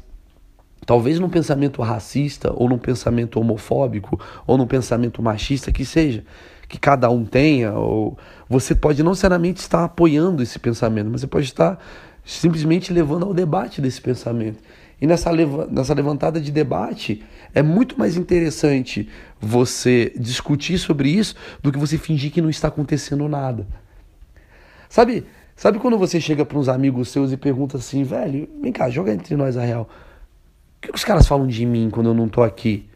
talvez 0.84 1.18
num 1.18 1.28
pensamento 1.28 1.82
racista, 1.82 2.52
ou 2.54 2.68
num 2.68 2.78
pensamento 2.78 3.40
homofóbico, 3.40 4.20
ou 4.46 4.56
num 4.56 4.66
pensamento 4.66 5.22
machista, 5.22 5.72
que 5.72 5.84
seja, 5.84 6.24
que 6.68 6.78
cada 6.78 7.08
um 7.10 7.24
tenha, 7.24 7.72
ou 7.72 8.16
você 8.48 8.74
pode 8.74 9.02
não 9.02 9.10
necessariamente 9.10 9.60
estar 9.60 9.84
apoiando 9.84 10.42
esse 10.42 10.58
pensamento, 10.58 11.08
mas 11.10 11.22
você 11.22 11.26
pode 11.26 11.46
estar 11.46 11.78
simplesmente 12.24 12.92
levando 12.92 13.24
ao 13.24 13.32
debate 13.32 13.80
desse 13.80 14.00
pensamento. 14.00 14.58
E 15.00 15.06
nessa, 15.06 15.30
nessa 15.70 15.92
levantada 15.92 16.40
de 16.40 16.50
debate, 16.50 17.22
é 17.54 17.62
muito 17.62 17.98
mais 17.98 18.16
interessante 18.16 19.08
você 19.40 20.12
discutir 20.16 20.78
sobre 20.78 21.10
isso 21.10 21.34
do 21.62 21.70
que 21.70 21.78
você 21.78 21.98
fingir 21.98 22.32
que 22.32 22.40
não 22.40 22.48
está 22.48 22.68
acontecendo 22.68 23.28
nada. 23.28 23.66
Sabe, 24.88 25.26
sabe 25.54 25.78
quando 25.78 25.98
você 25.98 26.20
chega 26.20 26.46
para 26.46 26.58
uns 26.58 26.68
amigos 26.68 27.10
seus 27.10 27.30
e 27.30 27.36
pergunta 27.36 27.76
assim, 27.76 28.04
velho, 28.04 28.48
vem 28.62 28.72
cá, 28.72 28.88
joga 28.88 29.12
entre 29.12 29.36
nós 29.36 29.56
a 29.56 29.62
real. 29.62 29.88
O 30.78 30.80
que 30.80 30.94
os 30.94 31.04
caras 31.04 31.26
falam 31.26 31.46
de 31.46 31.66
mim 31.66 31.90
quando 31.90 32.08
eu 32.08 32.14
não 32.14 32.28
tô 32.28 32.42
aqui? 32.42 32.88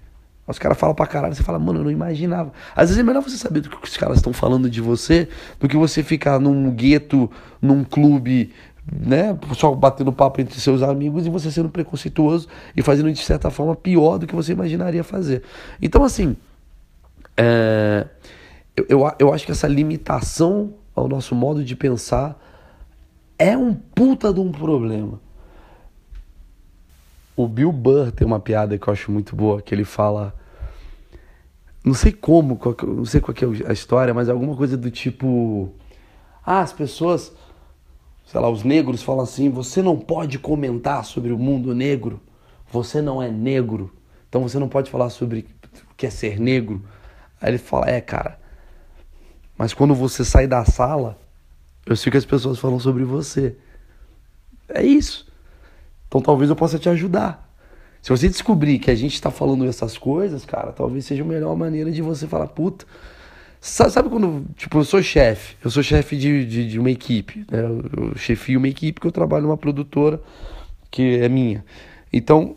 Os 0.51 0.59
caras 0.59 0.77
falam 0.77 0.95
pra 0.95 1.07
caralho, 1.07 1.35
você 1.35 1.45
fala, 1.45 1.61
mano, 1.61 1.79
eu 1.79 1.85
não 1.85 1.91
imaginava. 1.91 2.53
Às 2.75 2.89
vezes 2.89 2.99
é 2.99 3.03
melhor 3.05 3.23
você 3.23 3.37
saber 3.37 3.61
do 3.61 3.71
que 3.71 3.85
os 3.85 3.97
caras 3.97 4.17
estão 4.17 4.33
falando 4.33 4.69
de 4.69 4.81
você 4.81 5.29
do 5.61 5.69
que 5.69 5.77
você 5.77 6.03
ficar 6.03 6.41
num 6.41 6.71
gueto, 6.73 7.31
num 7.63 7.85
clube 7.85 8.53
né, 8.91 9.39
só 9.55 9.75
batendo 9.75 10.13
papo 10.13 10.41
entre 10.41 10.59
seus 10.61 10.83
amigos 10.83 11.27
e 11.27 11.31
você 11.31 11.51
sendo 11.51 11.69
preconceituoso 11.69 12.49
e 12.77 12.83
fazendo 12.83 13.13
de 13.13 13.23
certa 13.23 13.51
forma 13.51 13.77
pior 13.77 14.19
do 14.19 14.27
que 14.27 14.35
você 14.35 14.53
imaginaria 14.53 15.05
fazer. 15.05 15.43
Então, 15.81 16.03
assim, 16.03 16.37
é, 17.37 18.07
eu, 18.77 18.87
eu, 18.89 19.13
eu 19.19 19.33
acho 19.33 19.45
que 19.45 19.53
essa 19.53 19.69
limitação 19.69 20.75
ao 20.95 21.09
nosso 21.09 21.35
modo 21.35 21.65
de 21.65 21.77
pensar 21.77 22.39
é 23.39 23.57
um 23.57 23.73
puta 23.75 24.33
de 24.33 24.41
um 24.41 24.53
problema. 24.53 25.21
O 27.37 27.49
Bill 27.49 27.73
Burr 27.73 28.13
tem 28.13 28.27
uma 28.27 28.39
piada 28.39 28.77
que 28.77 28.87
eu 28.87 28.93
acho 28.93 29.11
muito 29.11 29.35
boa, 29.35 29.63
que 29.63 29.75
ele 29.75 29.85
fala. 29.85 30.35
Não 31.83 31.95
sei 31.95 32.13
como, 32.13 32.61
não 32.87 33.07
sei 33.07 33.19
qual 33.19 33.35
é 33.35 33.71
a 33.71 33.73
história, 33.73 34.13
mas 34.13 34.29
alguma 34.29 34.55
coisa 34.55 34.77
do 34.77 34.91
tipo. 34.91 35.73
Ah, 36.45 36.61
as 36.61 36.73
pessoas 36.73 37.33
sei 38.31 38.41
lá, 38.41 38.49
os 38.49 38.63
negros 38.63 39.03
falam 39.03 39.25
assim: 39.25 39.51
você 39.51 39.83
não 39.83 39.99
pode 39.99 40.39
comentar 40.39 41.05
sobre 41.05 41.33
o 41.33 41.39
mundo 41.39 41.75
negro, 41.75 42.21
você 42.71 43.03
não 43.03 43.21
é 43.21 43.29
negro, 43.29 43.93
então 44.29 44.43
você 44.43 44.57
não 44.57 44.69
pode 44.69 44.89
falar 44.89 45.11
sobre 45.11 45.47
o 45.91 45.95
que 45.97 46.07
é 46.07 46.11
ser 46.11 46.39
negro. 46.39 46.81
Aí 47.41 47.51
ele 47.51 47.59
fala: 47.59 47.91
é, 47.91 48.01
cara, 48.01 48.39
mas 49.59 49.75
quando 49.75 49.97
você 49.97 50.25
sai 50.25 50.47
da 50.47 50.65
sala, 50.65 51.19
eu 51.85 51.97
sei 51.97 52.13
que 52.13 52.19
as 52.19 52.25
pessoas 52.25 52.61
falam 52.61 52.79
sobre 52.79 53.03
você. 53.03 53.57
É 54.69 54.81
isso. 54.81 55.27
Então 56.07 56.21
talvez 56.21 56.51
eu 56.51 56.55
possa 56.55 56.79
te 56.79 56.89
ajudar. 56.89 57.51
Se 58.01 58.11
você 58.11 58.29
descobrir 58.29 58.79
que 58.79 58.93
a 58.93 58.95
gente 58.95 59.15
está 59.15 59.33
falando 59.33 59.67
essas 59.67 59.99
coisas, 59.99 60.45
cara, 60.45 60.71
talvez 60.71 61.05
seja 61.05 61.25
a 61.25 61.27
melhor 61.27 61.57
maneira 61.57 61.91
de 61.91 62.01
você 62.01 62.29
falar, 62.29 62.47
puta, 62.47 62.87
Sabe 63.61 64.09
quando, 64.09 64.47
tipo, 64.57 64.79
eu 64.79 64.85
sou 64.85 65.03
chefe, 65.03 65.55
eu 65.63 65.71
sou 65.71 65.83
chefe 65.83 66.17
de, 66.17 66.47
de, 66.47 66.67
de, 66.67 66.79
uma 66.79 66.91
equipe, 66.91 67.45
né? 67.51 67.61
Eu 67.61 68.17
chefio 68.17 68.59
uma 68.59 68.69
equipe 68.69 68.99
que 68.99 69.07
eu 69.07 69.13
trabalho 69.13 69.43
numa 69.43 69.57
produtora 69.57 70.19
que 70.91 71.19
é 71.19 71.29
minha. 71.29 71.63
Então, 72.11 72.57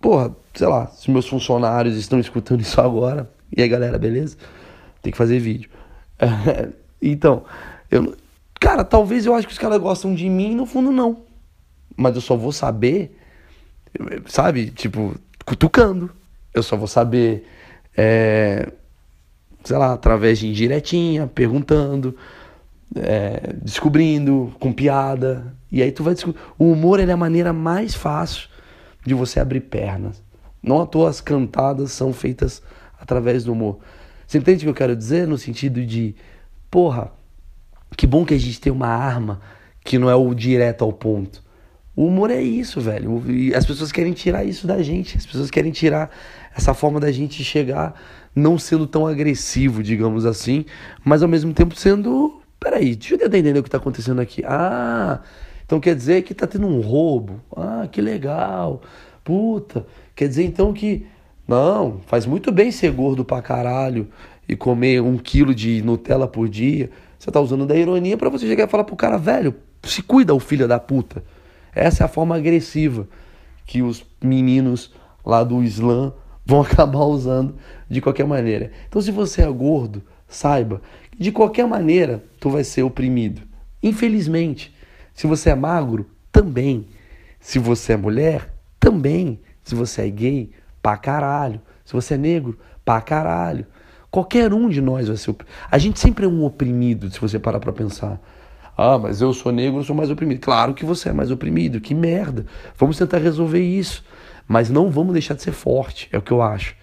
porra, 0.00 0.34
sei 0.52 0.66
lá, 0.66 0.88
se 0.88 1.08
meus 1.08 1.28
funcionários 1.28 1.96
estão 1.96 2.18
escutando 2.18 2.60
isso 2.62 2.80
agora, 2.80 3.30
e 3.56 3.62
aí 3.62 3.68
galera, 3.68 3.96
beleza? 3.96 4.36
Tem 5.00 5.12
que 5.12 5.16
fazer 5.16 5.38
vídeo. 5.38 5.70
então, 7.00 7.44
eu, 7.88 8.16
cara, 8.60 8.82
talvez 8.82 9.26
eu 9.26 9.34
acho 9.36 9.46
que 9.46 9.52
os 9.52 9.58
caras 9.58 9.78
gostam 9.78 10.16
de 10.16 10.28
mim, 10.28 10.52
no 10.52 10.66
fundo 10.66 10.90
não. 10.90 11.22
Mas 11.96 12.16
eu 12.16 12.20
só 12.20 12.36
vou 12.36 12.50
saber, 12.50 13.16
sabe, 14.26 14.70
tipo, 14.70 15.14
cutucando. 15.46 16.10
Eu 16.52 16.62
só 16.62 16.76
vou 16.76 16.88
saber. 16.88 17.46
É, 17.96 18.72
sei 19.64 19.76
lá, 19.76 19.94
através 19.94 20.38
de 20.38 20.46
indiretinha, 20.48 21.26
perguntando. 21.26 22.16
é, 22.96 23.54
descobrindo, 23.62 24.54
com 24.60 24.72
piada. 24.72 25.54
E 25.70 25.82
aí 25.82 25.90
tu 25.90 26.02
vai 26.04 26.14
descobrir. 26.14 26.40
O 26.58 26.70
humor 26.70 27.00
é 27.00 27.10
a 27.10 27.16
maneira 27.16 27.52
mais 27.52 27.94
fácil 27.94 28.48
de 29.04 29.14
você 29.14 29.40
abrir 29.40 29.60
pernas. 29.60 30.22
Não 30.62 30.80
à 30.80 30.86
toa 30.86 31.10
as 31.10 31.20
cantadas 31.20 31.92
são 31.92 32.12
feitas 32.12 32.62
através 32.98 33.44
do 33.44 33.52
humor. 33.52 33.78
Você 34.26 34.38
entende 34.38 34.58
o 34.58 34.60
que 34.66 34.70
eu 34.70 34.74
quero 34.74 34.96
dizer? 34.96 35.26
No 35.26 35.36
sentido 35.36 35.84
de, 35.84 36.14
porra, 36.70 37.12
que 37.96 38.06
bom 38.06 38.24
que 38.24 38.34
a 38.34 38.38
gente 38.38 38.60
tem 38.60 38.72
uma 38.72 38.88
arma 38.88 39.40
que 39.84 39.98
não 39.98 40.08
é 40.08 40.14
o 40.14 40.32
direto 40.32 40.84
ao 40.84 40.92
ponto. 40.92 41.42
O 41.94 42.06
humor 42.06 42.30
é 42.30 42.40
isso, 42.40 42.80
velho. 42.80 43.22
E 43.30 43.54
as 43.54 43.66
pessoas 43.66 43.92
querem 43.92 44.12
tirar 44.12 44.44
isso 44.44 44.66
da 44.66 44.82
gente. 44.82 45.16
As 45.16 45.26
pessoas 45.26 45.50
querem 45.50 45.70
tirar 45.70 46.10
essa 46.56 46.72
forma 46.74 46.98
da 46.98 47.12
gente 47.12 47.44
chegar 47.44 47.94
não 48.34 48.58
sendo 48.58 48.86
tão 48.86 49.06
agressivo, 49.06 49.82
digamos 49.82 50.26
assim, 50.26 50.64
mas 51.04 51.22
ao 51.22 51.28
mesmo 51.28 51.52
tempo 51.52 51.76
sendo. 51.76 52.40
Peraí, 52.58 52.96
deixa 52.96 53.14
eu 53.14 53.18
tentar 53.18 53.38
entender 53.38 53.58
o 53.58 53.62
que 53.62 53.68
está 53.68 53.78
acontecendo 53.78 54.20
aqui. 54.20 54.42
Ah, 54.46 55.20
então 55.64 55.78
quer 55.78 55.94
dizer 55.94 56.22
que 56.22 56.32
está 56.32 56.46
tendo 56.46 56.66
um 56.66 56.80
roubo. 56.80 57.40
Ah, 57.54 57.86
que 57.90 58.00
legal. 58.00 58.82
Puta, 59.22 59.86
quer 60.14 60.28
dizer 60.28 60.44
então 60.44 60.72
que. 60.72 61.06
Não, 61.46 62.00
faz 62.06 62.24
muito 62.24 62.50
bem 62.50 62.70
ser 62.70 62.90
gordo 62.90 63.22
pra 63.22 63.42
caralho 63.42 64.08
e 64.48 64.56
comer 64.56 65.02
um 65.02 65.18
quilo 65.18 65.54
de 65.54 65.82
Nutella 65.82 66.26
por 66.26 66.48
dia. 66.48 66.90
Você 67.18 67.30
tá 67.30 67.38
usando 67.38 67.66
da 67.66 67.76
ironia 67.76 68.16
para 68.16 68.30
você 68.30 68.46
chegar 68.46 68.64
e 68.64 68.70
falar 68.70 68.84
pro 68.84 68.96
cara, 68.96 69.18
velho, 69.18 69.54
se 69.82 70.02
cuida, 70.02 70.34
o 70.34 70.40
filho 70.40 70.66
da 70.66 70.78
puta. 70.78 71.22
Essa 71.74 72.04
é 72.04 72.06
a 72.06 72.08
forma 72.08 72.36
agressiva 72.36 73.06
que 73.66 73.82
os 73.82 74.04
meninos 74.22 74.92
lá 75.24 75.42
do 75.42 75.62
Islã 75.62 76.12
vão 76.44 76.60
acabar 76.62 77.04
usando 77.04 77.56
de 77.88 78.00
qualquer 78.00 78.26
maneira. 78.26 78.70
Então, 78.88 79.00
se 79.00 79.10
você 79.10 79.42
é 79.42 79.50
gordo, 79.50 80.02
saiba 80.28 80.80
que 81.10 81.22
de 81.22 81.32
qualquer 81.32 81.66
maneira 81.66 82.22
tu 82.40 82.50
vai 82.50 82.64
ser 82.64 82.82
oprimido. 82.82 83.42
Infelizmente. 83.82 84.74
Se 85.12 85.26
você 85.26 85.50
é 85.50 85.54
magro, 85.54 86.06
também. 86.32 86.86
Se 87.38 87.58
você 87.58 87.92
é 87.92 87.96
mulher, 87.96 88.52
também. 88.80 89.40
Se 89.62 89.74
você 89.74 90.02
é 90.02 90.10
gay, 90.10 90.50
pra 90.82 90.96
caralho. 90.96 91.60
Se 91.84 91.92
você 91.92 92.14
é 92.14 92.18
negro, 92.18 92.58
pra 92.84 93.00
caralho. 93.00 93.66
Qualquer 94.10 94.52
um 94.52 94.68
de 94.68 94.80
nós 94.80 95.08
vai 95.08 95.16
ser 95.16 95.30
oprimido. 95.30 95.56
A 95.70 95.78
gente 95.78 95.98
sempre 95.98 96.24
é 96.24 96.28
um 96.28 96.44
oprimido, 96.44 97.10
se 97.10 97.20
você 97.20 97.38
parar 97.38 97.60
pra 97.60 97.72
pensar. 97.72 98.20
Ah, 98.76 98.98
mas 98.98 99.20
eu 99.20 99.32
sou 99.32 99.52
negro, 99.52 99.80
eu 99.80 99.84
sou 99.84 99.94
mais 99.94 100.10
oprimido. 100.10 100.40
Claro 100.40 100.74
que 100.74 100.84
você 100.84 101.08
é 101.08 101.12
mais 101.12 101.30
oprimido, 101.30 101.80
que 101.80 101.94
merda. 101.94 102.46
Vamos 102.76 102.98
tentar 102.98 103.18
resolver 103.18 103.60
isso. 103.60 104.04
Mas 104.46 104.70
não 104.70 104.90
vamos 104.90 105.12
deixar 105.12 105.34
de 105.34 105.42
ser 105.42 105.52
forte, 105.52 106.08
é 106.12 106.18
o 106.18 106.22
que 106.22 106.32
eu 106.32 106.42
acho. 106.42 106.76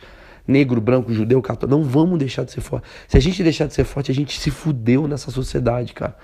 Negro, 0.48 0.82
branco, 0.82 1.14
judeu, 1.14 1.42
católico, 1.42 1.78
não 1.78 1.84
vamos 1.84 2.18
deixar 2.18 2.44
de 2.44 2.52
ser 2.52 2.62
forte. 2.62 2.88
Se 3.08 3.18
a 3.18 3.20
gente 3.20 3.44
deixar 3.44 3.68
de 3.68 3.74
ser 3.74 3.84
forte, 3.84 4.12
a 4.12 4.16
gente 4.16 4.40
se 4.40 4.50
fudeu 4.50 5.08
nessa 5.08 5.32
sociedade, 5.32 5.94
cara. 5.94 6.16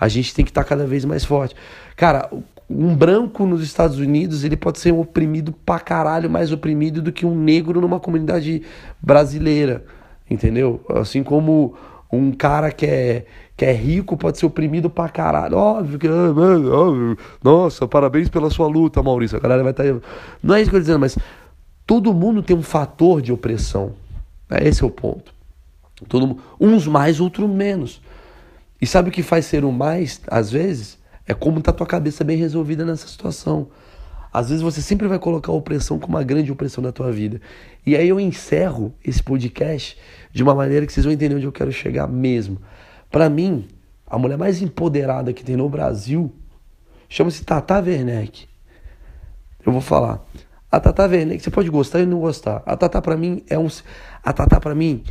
A 0.00 0.08
gente 0.08 0.34
tem 0.34 0.44
que 0.44 0.50
estar 0.50 0.64
cada 0.64 0.86
vez 0.86 1.04
mais 1.04 1.24
forte. 1.24 1.54
Cara, 1.96 2.30
um 2.70 2.94
branco 2.94 3.46
nos 3.46 3.62
Estados 3.62 3.98
Unidos, 3.98 4.44
ele 4.44 4.56
pode 4.56 4.78
ser 4.78 4.92
um 4.92 5.00
oprimido 5.00 5.52
pra 5.52 5.80
caralho, 5.80 6.30
mais 6.30 6.52
oprimido 6.52 7.00
do 7.00 7.12
que 7.12 7.24
um 7.24 7.34
negro 7.34 7.80
numa 7.80 7.98
comunidade 7.98 8.62
brasileira, 9.00 9.84
entendeu? 10.30 10.84
Assim 10.88 11.22
como 11.22 11.74
um 12.12 12.32
cara 12.32 12.70
que 12.70 12.86
é, 12.86 13.26
que 13.58 13.64
é 13.64 13.72
rico 13.72 14.16
pode 14.16 14.38
ser 14.38 14.46
oprimido 14.46 14.88
pra 14.88 15.08
caralho. 15.08 15.56
Óbvio 15.56 15.98
que. 15.98 16.06
Ah, 16.06 16.30
óbvio. 16.30 17.18
Nossa, 17.42 17.88
parabéns 17.88 18.28
pela 18.28 18.48
sua 18.50 18.68
luta, 18.68 19.02
Maurício. 19.02 19.36
A 19.36 19.40
galera 19.40 19.64
vai 19.64 19.72
estar. 19.72 19.82
Tá... 19.82 20.00
Não 20.40 20.54
é 20.54 20.60
isso 20.60 20.70
que 20.70 20.76
eu 20.76 20.78
tô 20.78 20.82
dizendo, 20.82 21.00
mas 21.00 21.18
todo 21.84 22.14
mundo 22.14 22.40
tem 22.40 22.56
um 22.56 22.62
fator 22.62 23.20
de 23.20 23.32
opressão. 23.32 23.94
Esse 24.62 24.84
é 24.84 24.86
o 24.86 24.90
ponto. 24.90 25.34
Todo, 26.08 26.38
uns 26.60 26.86
mais, 26.86 27.18
outros 27.18 27.50
menos. 27.50 28.00
E 28.80 28.86
sabe 28.86 29.08
o 29.08 29.12
que 29.12 29.24
faz 29.24 29.46
ser 29.46 29.64
o 29.64 29.72
mais, 29.72 30.20
às 30.28 30.52
vezes? 30.52 30.96
É 31.26 31.34
como 31.34 31.60
tá 31.60 31.72
tua 31.72 31.86
cabeça 31.86 32.22
bem 32.22 32.36
resolvida 32.36 32.84
nessa 32.84 33.08
situação. 33.08 33.66
Às 34.32 34.50
vezes 34.50 34.62
você 34.62 34.80
sempre 34.80 35.08
vai 35.08 35.18
colocar 35.18 35.50
a 35.50 35.54
opressão 35.56 35.98
como 35.98 36.16
uma 36.16 36.22
grande 36.22 36.52
opressão 36.52 36.80
na 36.80 36.92
tua 36.92 37.10
vida. 37.10 37.40
E 37.84 37.96
aí 37.96 38.08
eu 38.08 38.20
encerro 38.20 38.94
esse 39.04 39.20
podcast 39.20 39.98
de 40.32 40.44
uma 40.44 40.54
maneira 40.54 40.86
que 40.86 40.92
vocês 40.92 41.02
vão 41.02 41.12
entender 41.12 41.34
onde 41.34 41.46
eu 41.46 41.50
quero 41.50 41.72
chegar 41.72 42.06
mesmo. 42.06 42.58
Para 43.10 43.28
mim, 43.28 43.68
a 44.06 44.18
mulher 44.18 44.38
mais 44.38 44.62
empoderada 44.62 45.32
que 45.32 45.44
tem 45.44 45.56
no 45.56 45.68
Brasil 45.68 46.32
chama-se 47.08 47.44
Tata 47.44 47.78
Werneck. 47.80 48.46
Eu 49.64 49.72
vou 49.72 49.80
falar. 49.80 50.24
A 50.70 50.78
Tata 50.78 51.06
Werneck, 51.06 51.42
você 51.42 51.50
pode 51.50 51.70
gostar 51.70 52.00
e 52.00 52.06
não 52.06 52.20
gostar. 52.20 52.62
A 52.66 52.76
Tata 52.76 53.00
para 53.00 53.16
mim 53.16 53.42
é 53.48 53.58
um 53.58 53.68
a 54.22 54.32
Tata 54.32 54.60
para 54.60 54.74
mim 54.74 55.02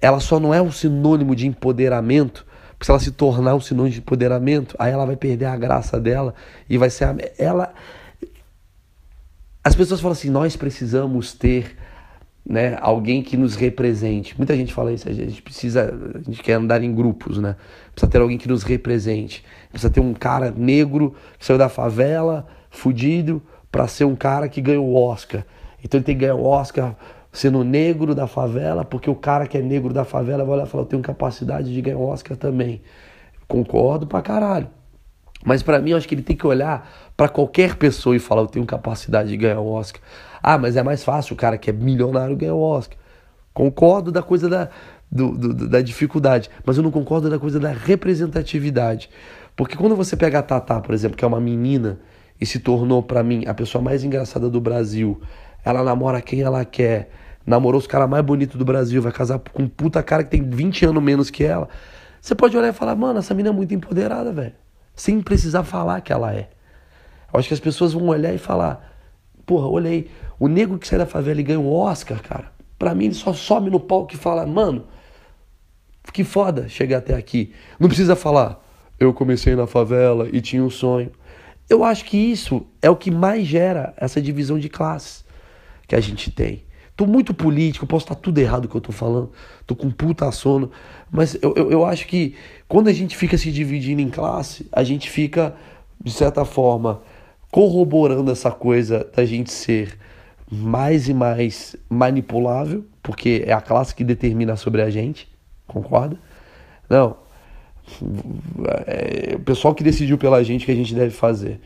ela 0.00 0.20
só 0.20 0.38
não 0.38 0.54
é 0.54 0.62
um 0.62 0.70
sinônimo 0.70 1.34
de 1.34 1.46
empoderamento, 1.46 2.46
porque 2.70 2.84
se 2.84 2.90
ela 2.90 3.00
se 3.00 3.10
tornar 3.10 3.54
um 3.54 3.60
sinônimo 3.60 3.94
de 3.94 3.98
empoderamento, 3.98 4.76
aí 4.78 4.92
ela 4.92 5.04
vai 5.04 5.16
perder 5.16 5.46
a 5.46 5.56
graça 5.56 5.98
dela 5.98 6.34
e 6.70 6.78
vai 6.78 6.88
ser 6.88 7.04
a, 7.04 7.16
ela 7.36 7.74
as 9.64 9.74
pessoas 9.74 10.00
falam 10.00 10.12
assim: 10.12 10.30
nós 10.30 10.56
precisamos 10.56 11.32
ter 11.32 11.76
né, 12.48 12.78
alguém 12.80 13.22
que 13.22 13.36
nos 13.36 13.54
represente. 13.54 14.34
Muita 14.38 14.56
gente 14.56 14.72
fala 14.72 14.90
isso, 14.90 15.06
a 15.06 15.12
gente 15.12 15.42
precisa, 15.42 15.94
a 16.14 16.18
gente 16.22 16.42
quer 16.42 16.54
andar 16.54 16.82
em 16.82 16.94
grupos, 16.94 17.38
né? 17.38 17.56
Precisa 17.92 18.10
ter 18.10 18.20
alguém 18.20 18.38
que 18.38 18.48
nos 18.48 18.62
represente. 18.62 19.44
Precisa 19.70 19.92
ter 19.92 20.00
um 20.00 20.14
cara 20.14 20.50
negro 20.50 21.14
que 21.38 21.44
saiu 21.44 21.58
da 21.58 21.68
favela, 21.68 22.46
fudido, 22.70 23.42
para 23.70 23.86
ser 23.86 24.04
um 24.04 24.16
cara 24.16 24.48
que 24.48 24.62
ganhou 24.62 24.86
o 24.86 24.94
Oscar. 24.94 25.44
Então 25.84 25.98
ele 25.98 26.04
tem 26.06 26.14
que 26.14 26.22
ganhar 26.22 26.36
o 26.36 26.44
Oscar 26.44 26.96
sendo 27.30 27.62
negro 27.62 28.14
da 28.14 28.26
favela, 28.26 28.82
porque 28.82 29.10
o 29.10 29.14
cara 29.14 29.46
que 29.46 29.58
é 29.58 29.60
negro 29.60 29.92
da 29.92 30.04
favela 30.04 30.42
vai 30.42 30.54
olhar 30.54 30.66
e 30.66 30.70
falar: 30.70 30.84
eu 30.84 30.88
tenho 30.88 31.02
capacidade 31.02 31.72
de 31.72 31.80
ganhar 31.82 31.98
o 31.98 32.08
Oscar 32.08 32.34
também. 32.34 32.80
Concordo 33.46 34.06
pra 34.06 34.22
caralho. 34.22 34.68
Mas 35.44 35.62
para 35.62 35.80
mim, 35.80 35.90
eu 35.90 35.96
acho 35.96 36.08
que 36.08 36.14
ele 36.14 36.22
tem 36.22 36.36
que 36.36 36.46
olhar 36.46 36.88
para 37.16 37.28
qualquer 37.28 37.76
pessoa 37.76 38.16
e 38.16 38.18
falar: 38.18 38.42
eu 38.42 38.46
tenho 38.46 38.66
capacidade 38.66 39.28
de 39.28 39.36
ganhar 39.36 39.60
o 39.60 39.70
Oscar. 39.72 40.00
Ah, 40.42 40.58
mas 40.58 40.76
é 40.76 40.82
mais 40.82 41.04
fácil 41.04 41.34
o 41.34 41.36
cara 41.36 41.58
que 41.58 41.70
é 41.70 41.72
milionário 41.72 42.36
ganhar 42.36 42.54
o 42.54 42.60
Oscar. 42.60 42.98
Concordo 43.52 44.12
da 44.12 44.22
coisa 44.22 44.48
da, 44.48 44.68
do, 45.10 45.36
do, 45.36 45.68
da 45.68 45.80
dificuldade, 45.80 46.48
mas 46.64 46.76
eu 46.76 46.82
não 46.82 46.90
concordo 46.90 47.28
da 47.28 47.38
coisa 47.38 47.58
da 47.58 47.70
representatividade. 47.70 49.10
Porque 49.56 49.76
quando 49.76 49.96
você 49.96 50.16
pega 50.16 50.38
a 50.38 50.42
Tatá, 50.42 50.80
por 50.80 50.94
exemplo, 50.94 51.16
que 51.16 51.24
é 51.24 51.28
uma 51.28 51.40
menina 51.40 51.98
e 52.40 52.46
se 52.46 52.60
tornou 52.60 53.02
para 53.02 53.22
mim 53.24 53.44
a 53.46 53.54
pessoa 53.54 53.82
mais 53.82 54.04
engraçada 54.04 54.48
do 54.48 54.60
Brasil, 54.60 55.20
ela 55.64 55.82
namora 55.82 56.20
quem 56.22 56.42
ela 56.42 56.64
quer, 56.64 57.10
namorou 57.44 57.80
os 57.80 57.86
caras 57.88 58.08
mais 58.08 58.24
bonitos 58.24 58.56
do 58.56 58.64
Brasil, 58.64 59.02
vai 59.02 59.10
casar 59.10 59.40
com 59.40 59.64
um 59.64 59.68
puta 59.68 60.00
cara 60.04 60.22
que 60.22 60.30
tem 60.30 60.48
20 60.48 60.86
anos 60.86 61.02
menos 61.02 61.30
que 61.30 61.42
ela. 61.42 61.68
Você 62.20 62.36
pode 62.36 62.56
olhar 62.56 62.68
e 62.68 62.72
falar, 62.72 62.94
mano, 62.94 63.18
essa 63.18 63.34
menina 63.34 63.52
é 63.52 63.56
muito 63.56 63.74
empoderada, 63.74 64.32
velho 64.32 64.67
sem 64.98 65.20
precisar 65.20 65.62
falar 65.62 66.00
que 66.00 66.12
ela 66.12 66.34
é. 66.34 66.50
Eu 67.32 67.38
acho 67.38 67.48
que 67.48 67.54
as 67.54 67.60
pessoas 67.60 67.92
vão 67.92 68.08
olhar 68.08 68.34
e 68.34 68.38
falar: 68.38 68.94
porra, 69.46 69.68
olhei, 69.68 70.10
o 70.38 70.48
negro 70.48 70.76
que 70.78 70.88
sai 70.88 70.98
da 70.98 71.06
favela 71.06 71.40
e 71.40 71.44
ganha 71.44 71.60
um 71.60 71.72
Oscar, 71.72 72.20
cara, 72.20 72.52
pra 72.78 72.94
mim 72.94 73.06
ele 73.06 73.14
só 73.14 73.32
some 73.32 73.70
no 73.70 73.78
palco 73.78 74.14
e 74.14 74.16
fala: 74.16 74.44
mano, 74.44 74.86
que 76.12 76.24
foda 76.24 76.68
chegar 76.68 76.98
até 76.98 77.14
aqui. 77.14 77.54
Não 77.78 77.88
precisa 77.88 78.16
falar, 78.16 78.62
eu 78.98 79.14
comecei 79.14 79.54
na 79.54 79.66
favela 79.66 80.28
e 80.32 80.40
tinha 80.40 80.62
um 80.62 80.70
sonho. 80.70 81.12
Eu 81.70 81.84
acho 81.84 82.04
que 82.04 82.16
isso 82.16 82.66
é 82.82 82.90
o 82.90 82.96
que 82.96 83.10
mais 83.10 83.46
gera 83.46 83.94
essa 83.96 84.20
divisão 84.20 84.58
de 84.58 84.68
classes 84.68 85.24
que 85.86 85.94
a 85.94 86.00
gente 86.00 86.30
tem. 86.30 86.64
Tô 86.98 87.06
muito 87.06 87.32
político, 87.32 87.86
posso 87.86 88.06
estar 88.06 88.16
tudo 88.16 88.38
errado 88.38 88.66
que 88.66 88.74
eu 88.74 88.80
tô 88.80 88.90
falando, 88.90 89.30
tô 89.64 89.76
com 89.76 89.88
puta 89.88 90.32
sono, 90.32 90.68
mas 91.08 91.38
eu, 91.40 91.54
eu, 91.54 91.70
eu 91.70 91.86
acho 91.86 92.08
que 92.08 92.34
quando 92.66 92.88
a 92.88 92.92
gente 92.92 93.16
fica 93.16 93.38
se 93.38 93.52
dividindo 93.52 94.00
em 94.00 94.10
classe, 94.10 94.66
a 94.72 94.82
gente 94.82 95.08
fica, 95.08 95.54
de 96.02 96.10
certa 96.10 96.44
forma, 96.44 97.00
corroborando 97.52 98.32
essa 98.32 98.50
coisa 98.50 99.08
da 99.14 99.24
gente 99.24 99.52
ser 99.52 99.96
mais 100.50 101.08
e 101.08 101.14
mais 101.14 101.76
manipulável, 101.88 102.84
porque 103.00 103.44
é 103.46 103.52
a 103.52 103.60
classe 103.60 103.94
que 103.94 104.02
determina 104.02 104.56
sobre 104.56 104.82
a 104.82 104.90
gente, 104.90 105.28
concorda? 105.68 106.18
Não. 106.90 107.16
É 108.88 109.36
o 109.36 109.40
pessoal 109.40 109.72
que 109.72 109.84
decidiu 109.84 110.18
pela 110.18 110.42
gente 110.42 110.66
que 110.66 110.72
a 110.72 110.74
gente 110.74 110.92
deve 110.96 111.12
fazer, 111.12 111.60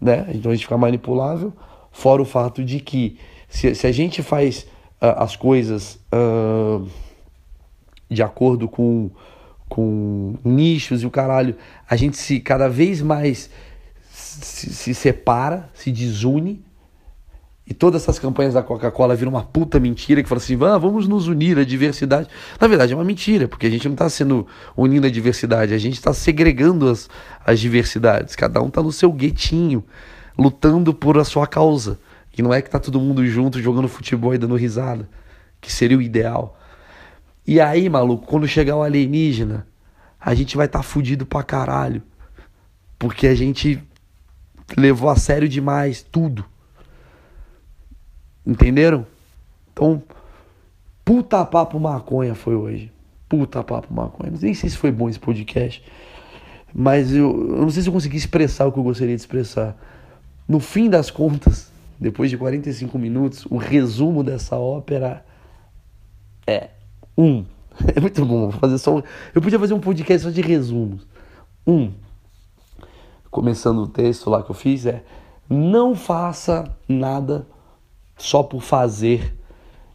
né? 0.00 0.28
Então 0.32 0.52
a 0.52 0.54
gente 0.54 0.66
fica 0.66 0.78
manipulável, 0.78 1.52
fora 1.90 2.22
o 2.22 2.24
fato 2.24 2.62
de 2.62 2.78
que 2.78 3.18
se, 3.48 3.74
se 3.74 3.86
a 3.86 3.92
gente 3.92 4.22
faz 4.22 4.66
uh, 5.00 5.16
as 5.16 5.34
coisas 5.34 5.98
uh, 6.12 6.86
de 8.10 8.22
acordo 8.22 8.68
com, 8.68 9.10
com 9.68 10.34
nichos 10.44 11.02
e 11.02 11.06
o 11.06 11.10
caralho, 11.10 11.56
a 11.88 11.96
gente 11.96 12.16
se 12.16 12.40
cada 12.40 12.68
vez 12.68 13.00
mais 13.00 13.50
se, 14.10 14.72
se 14.72 14.94
separa, 14.94 15.70
se 15.74 15.90
desune. 15.90 16.64
E 17.66 17.74
todas 17.74 18.02
essas 18.02 18.18
campanhas 18.18 18.54
da 18.54 18.62
Coca-Cola 18.62 19.14
viram 19.14 19.30
uma 19.30 19.44
puta 19.44 19.78
mentira 19.78 20.22
que 20.22 20.28
fala 20.28 20.40
assim: 20.40 20.58
ah, 20.64 20.78
vamos 20.78 21.06
nos 21.06 21.28
unir, 21.28 21.58
a 21.58 21.64
diversidade. 21.64 22.26
Na 22.58 22.66
verdade, 22.66 22.94
é 22.94 22.96
uma 22.96 23.04
mentira, 23.04 23.46
porque 23.46 23.66
a 23.66 23.70
gente 23.70 23.86
não 23.86 23.92
está 23.92 24.08
sendo 24.08 24.46
unindo 24.74 25.06
a 25.06 25.10
diversidade, 25.10 25.74
a 25.74 25.78
gente 25.78 25.94
está 25.94 26.14
segregando 26.14 26.88
as, 26.88 27.10
as 27.44 27.60
diversidades. 27.60 28.34
Cada 28.34 28.62
um 28.62 28.68
está 28.68 28.82
no 28.82 28.90
seu 28.90 29.12
guetinho, 29.12 29.84
lutando 30.38 30.94
por 30.94 31.18
a 31.18 31.24
sua 31.24 31.46
causa. 31.46 31.98
Que 32.38 32.42
não 32.42 32.54
é 32.54 32.62
que 32.62 32.70
tá 32.70 32.78
todo 32.78 33.00
mundo 33.00 33.26
junto 33.26 33.60
jogando 33.60 33.88
futebol 33.88 34.32
e 34.32 34.38
dando 34.38 34.54
risada, 34.54 35.10
que 35.60 35.72
seria 35.72 35.98
o 35.98 36.00
ideal. 36.00 36.56
E 37.44 37.60
aí, 37.60 37.88
maluco, 37.88 38.28
quando 38.28 38.46
chegar 38.46 38.76
um 38.76 38.82
alienígena, 38.84 39.66
a 40.20 40.32
gente 40.36 40.56
vai 40.56 40.66
estar 40.66 40.78
tá 40.78 40.82
fudido 40.84 41.26
pra 41.26 41.42
caralho. 41.42 42.00
Porque 42.96 43.26
a 43.26 43.34
gente 43.34 43.82
levou 44.76 45.10
a 45.10 45.16
sério 45.16 45.48
demais 45.48 46.00
tudo. 46.00 46.44
Entenderam? 48.46 49.04
Então, 49.72 50.00
puta 51.04 51.44
papo 51.44 51.80
maconha 51.80 52.36
foi 52.36 52.54
hoje. 52.54 52.92
Puta 53.28 53.64
papo 53.64 53.92
maconha. 53.92 54.32
Nem 54.40 54.54
sei 54.54 54.70
se 54.70 54.76
foi 54.76 54.92
bom 54.92 55.08
esse 55.08 55.18
podcast. 55.18 55.82
Mas 56.72 57.12
eu, 57.12 57.32
eu 57.56 57.62
não 57.62 57.70
sei 57.70 57.82
se 57.82 57.88
eu 57.88 57.92
consegui 57.92 58.16
expressar 58.16 58.66
o 58.66 58.70
que 58.70 58.78
eu 58.78 58.84
gostaria 58.84 59.16
de 59.16 59.20
expressar. 59.20 59.76
No 60.46 60.60
fim 60.60 60.88
das 60.88 61.10
contas, 61.10 61.76
depois 62.00 62.30
de 62.30 62.36
45 62.36 62.98
minutos, 62.98 63.46
o 63.50 63.56
resumo 63.56 64.22
dessa 64.22 64.56
ópera 64.56 65.24
é 66.46 66.70
um. 67.16 67.44
É 67.94 68.00
muito 68.00 68.26
bom 68.26 68.50
fazer 68.50 68.76
só. 68.78 69.00
Eu 69.32 69.40
podia 69.40 69.58
fazer 69.58 69.72
um 69.72 69.78
podcast 69.78 70.24
só 70.24 70.30
de 70.32 70.40
resumos. 70.40 71.06
Um. 71.64 71.92
Começando 73.30 73.78
o 73.78 73.86
texto 73.86 74.28
lá 74.28 74.42
que 74.42 74.50
eu 74.50 74.54
fiz 74.54 74.84
é: 74.84 75.04
não 75.48 75.94
faça 75.94 76.64
nada 76.88 77.46
só 78.16 78.42
por 78.42 78.62
fazer 78.62 79.32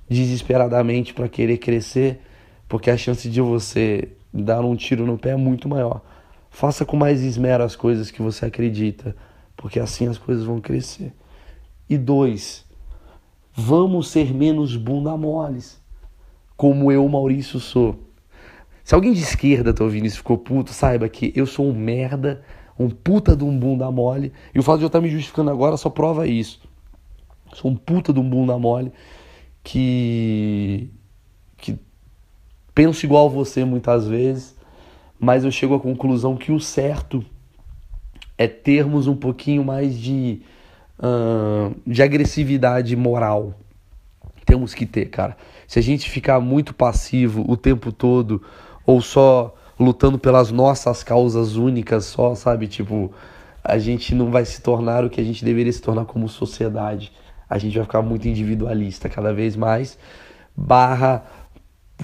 desesperadamente 0.10 1.14
para 1.14 1.28
querer 1.28 1.58
crescer, 1.58 2.22
porque 2.70 2.90
a 2.90 2.96
chance 2.96 3.30
de 3.30 3.42
você 3.42 4.14
dar 4.34 4.62
um 4.62 4.78
tiro 4.78 5.06
no 5.06 5.18
pé 5.18 5.32
é 5.32 5.36
muito 5.36 5.68
maior. 5.68 6.02
Faça 6.50 6.86
com 6.86 6.96
mais 6.96 7.22
esmero 7.22 7.64
as 7.64 7.76
coisas 7.76 8.12
que 8.12 8.22
você 8.22 8.46
acredita, 8.46 9.16
porque 9.58 9.80
assim 9.80 10.08
as 10.08 10.18
coisas 10.18 10.46
vão 10.46 10.62
crescer. 10.62 11.12
E 11.94 11.98
dois, 12.00 12.66
vamos 13.54 14.08
ser 14.08 14.34
menos 14.34 14.76
bunda 14.76 15.16
moles, 15.16 15.80
como 16.58 16.92
eu, 16.92 17.08
Maurício, 17.08 17.60
sou. 17.60 18.00
Se 18.84 18.96
alguém 18.96 19.14
de 19.14 19.22
esquerda 19.22 19.72
tá 19.72 19.84
ouvindo 19.84 20.08
isso 20.08 20.18
ficou 20.18 20.40
puto, 20.40 20.74
saiba 20.74 21.08
que 21.08 21.32
eu 21.36 21.46
sou 21.46 21.68
um 21.68 21.72
merda, 21.72 22.44
um 22.80 22.90
puta 22.90 23.36
de 23.36 23.44
um 23.44 23.56
bunda 23.56 23.92
mole, 23.92 24.34
e 24.56 24.58
o 24.58 24.64
fato 24.64 24.80
de 24.80 24.86
eu 24.86 24.88
estar 24.88 25.02
me 25.02 25.08
justificando 25.08 25.52
agora 25.52 25.78
só 25.78 25.88
prova 25.88 26.26
isso. 26.26 26.60
Sou 27.54 27.70
um 27.70 27.76
puta 27.76 28.12
de 28.12 28.20
um 28.20 28.28
bunda 28.28 28.58
mole 28.58 28.92
que 29.64 30.90
que 31.58 31.78
penso 32.74 33.06
igual 33.06 33.30
você 33.30 33.64
muitas 33.64 34.08
vezes, 34.08 34.56
mas 35.20 35.44
eu 35.44 35.52
chego 35.52 35.76
à 35.76 35.80
conclusão 35.80 36.36
que 36.36 36.52
o 36.52 36.60
certo 36.60 37.24
é 38.36 38.48
termos 38.48 39.06
um 39.06 39.16
pouquinho 39.16 39.64
mais 39.64 39.96
de, 39.96 40.42
uh, 41.00 41.76
de 41.86 42.02
agressividade 42.02 42.96
moral. 42.96 43.54
Temos 44.46 44.74
que 44.74 44.86
ter, 44.86 45.06
cara. 45.06 45.38
Se 45.68 45.80
a 45.80 45.82
gente 45.82 46.10
ficar 46.10 46.40
muito 46.40 46.74
passivo 46.74 47.46
o 47.48 47.56
tempo 47.56 47.92
todo, 47.92 48.42
ou 48.86 49.02
só 49.02 49.56
lutando 49.80 50.20
pelas 50.20 50.52
nossas 50.52 51.04
causas 51.04 51.56
únicas, 51.56 52.06
só, 52.06 52.36
sabe? 52.36 52.68
Tipo, 52.68 53.12
a 53.64 53.78
gente 53.78 54.14
não 54.14 54.30
vai 54.30 54.46
se 54.46 54.62
tornar 54.62 55.04
o 55.04 55.10
que 55.10 55.22
a 55.22 55.24
gente 55.24 55.44
deveria 55.44 55.72
se 55.72 55.82
tornar 55.82 56.06
como 56.06 56.28
sociedade. 56.28 57.12
A 57.50 57.58
gente 57.58 57.76
vai 57.76 57.86
ficar 57.86 58.02
muito 58.02 58.28
individualista 58.28 59.08
cada 59.08 59.34
vez 59.34 59.56
mais, 59.56 59.98
barra 60.56 61.24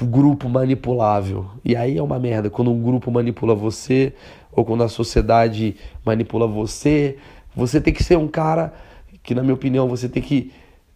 grupo 0.01 0.47
manipulável. 0.47 1.47
E 1.63 1.75
aí 1.75 1.97
é 1.97 2.03
uma 2.03 2.19
merda. 2.19 2.49
Quando 2.49 2.71
um 2.71 2.81
grupo 2.81 3.11
manipula 3.11 3.53
você, 3.53 4.13
ou 4.51 4.63
quando 4.63 4.83
a 4.83 4.87
sociedade 4.87 5.75
manipula 6.05 6.47
você, 6.47 7.17
você 7.59 7.79
tem 7.79 7.93
que 7.93 8.03
ser 8.03 8.17
um 8.17 8.27
cara 8.27 8.73
que, 9.21 9.35
na 9.35 9.41
minha 9.41 9.53
opinião, 9.53 9.87
você 9.87 10.09
tem 10.09 10.23
que 10.23 10.51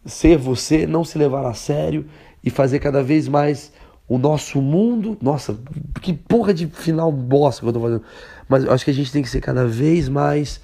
ser 0.05 0.37
você, 0.37 0.87
não 0.87 1.03
se 1.03 1.17
levar 1.17 1.45
a 1.45 1.53
sério 1.53 2.05
e 2.43 2.49
fazer 2.49 2.79
cada 2.79 3.03
vez 3.03 3.27
mais 3.27 3.71
o 4.07 4.17
nosso 4.17 4.61
mundo. 4.61 5.17
Nossa, 5.21 5.57
que 6.01 6.13
porra 6.13 6.53
de 6.53 6.67
final 6.67 7.11
bosta 7.11 7.61
que 7.61 7.67
eu 7.67 7.73
tô 7.73 7.79
fazendo. 7.79 8.03
Mas 8.47 8.67
acho 8.67 8.83
que 8.83 8.91
a 8.91 8.93
gente 8.93 9.11
tem 9.11 9.21
que 9.21 9.29
ser 9.29 9.41
cada 9.41 9.65
vez 9.65 10.09
mais. 10.09 10.61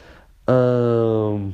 Hum, 0.49 1.51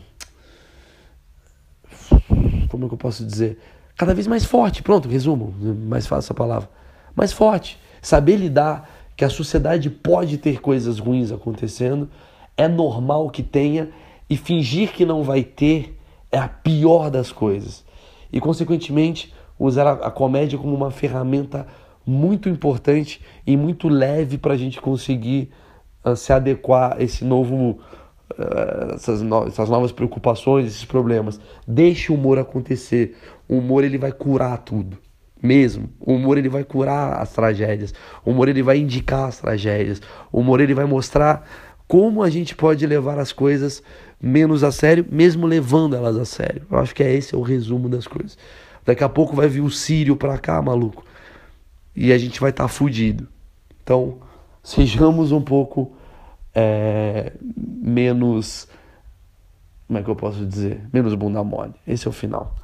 como 2.69 2.85
é 2.85 2.87
que 2.87 2.93
eu 2.93 2.97
posso 2.97 3.25
dizer? 3.25 3.59
cada 3.97 4.13
vez 4.13 4.27
mais 4.27 4.45
forte. 4.45 4.83
Pronto, 4.83 5.07
resumo, 5.07 5.53
mais 5.87 6.05
fácil 6.05 6.27
essa 6.27 6.33
palavra. 6.33 6.69
Mais 7.15 7.31
forte. 7.31 7.79
Saber 8.01 8.35
lidar 8.35 8.89
que 9.15 9.23
a 9.23 9.29
sociedade 9.29 9.89
pode 9.89 10.37
ter 10.37 10.59
coisas 10.59 10.99
ruins 10.99 11.31
acontecendo, 11.31 12.09
é 12.57 12.67
normal 12.67 13.29
que 13.29 13.41
tenha, 13.41 13.89
e 14.29 14.37
fingir 14.37 14.91
que 14.91 15.05
não 15.05 15.23
vai 15.23 15.43
ter 15.43 15.97
é 16.31 16.37
a 16.37 16.47
pior 16.47 17.09
das 17.09 17.31
coisas. 17.31 17.85
E, 18.31 18.39
consequentemente, 18.39 19.33
usar 19.57 19.87
a, 19.87 20.11
comédia 20.11 20.57
como 20.57 20.75
uma 20.75 20.91
ferramenta 20.91 21.67
muito 22.05 22.49
importante 22.49 23.21
e 23.47 23.55
muito 23.55 23.87
leve 23.87 24.37
para 24.37 24.53
a 24.53 24.57
gente 24.57 24.79
conseguir 24.81 25.51
uh, 26.03 26.15
se 26.15 26.31
adequar 26.33 26.97
a 26.97 27.03
esse 27.03 27.23
novo 27.23 27.79
uh, 28.37 28.93
essas, 28.95 29.21
no 29.21 29.47
essas 29.47 29.69
novas 29.69 29.91
preocupações, 29.91 30.67
esses 30.67 30.85
problemas. 30.85 31.39
Deixe 31.67 32.11
o 32.11 32.15
humor 32.15 32.37
acontecer. 32.37 33.17
O 33.47 33.57
humor 33.57 33.83
ele 33.83 33.97
vai 33.97 34.11
curar 34.11 34.57
tudo. 34.59 34.97
Mesmo. 35.41 35.89
O 35.99 36.13
humor 36.13 36.37
ele 36.37 36.49
vai 36.49 36.63
curar 36.63 37.21
as 37.21 37.31
tragédias. 37.31 37.93
O 38.25 38.31
humor 38.31 38.49
ele 38.49 38.63
vai 38.63 38.77
indicar 38.77 39.27
as 39.27 39.39
tragédias. 39.39 40.01
O 40.31 40.39
humor 40.39 40.59
ele 40.59 40.73
vai 40.73 40.85
mostrar 40.85 41.47
como 41.87 42.23
a 42.23 42.29
gente 42.29 42.55
pode 42.55 42.85
levar 42.85 43.19
as 43.19 43.31
coisas 43.31 43.83
menos 44.21 44.63
a 44.63 44.71
sério, 44.71 45.05
mesmo 45.09 45.45
levando 45.45 45.95
elas 45.95 46.17
a 46.17 46.25
sério. 46.25 46.63
Eu 46.69 46.77
acho 46.79 46.95
que 46.95 47.03
é 47.03 47.13
esse 47.13 47.35
é 47.35 47.37
o 47.37 47.41
resumo 47.41 47.89
das 47.89 48.07
coisas. 48.07 48.37
Daqui 48.85 49.03
a 49.03 49.09
pouco 49.09 49.35
vai 49.35 49.47
vir 49.47 49.61
o 49.61 49.69
Sírio 49.69 50.15
pra 50.15 50.37
cá, 50.37 50.61
maluco. 50.61 51.03
E 51.95 52.11
a 52.11 52.17
gente 52.17 52.39
vai 52.39 52.49
estar 52.49 52.63
tá 52.63 52.67
fudido. 52.67 53.27
Então, 53.83 54.19
sejamos 54.63 55.31
um 55.31 55.41
pouco 55.41 55.93
é, 56.53 57.33
menos. 57.55 58.67
Como 59.87 59.99
é 59.99 60.03
que 60.03 60.09
eu 60.09 60.15
posso 60.15 60.45
dizer? 60.45 60.81
Menos 60.91 61.13
bunda 61.13 61.43
mole. 61.43 61.73
Esse 61.87 62.07
é 62.07 62.09
o 62.09 62.13
final 62.13 62.55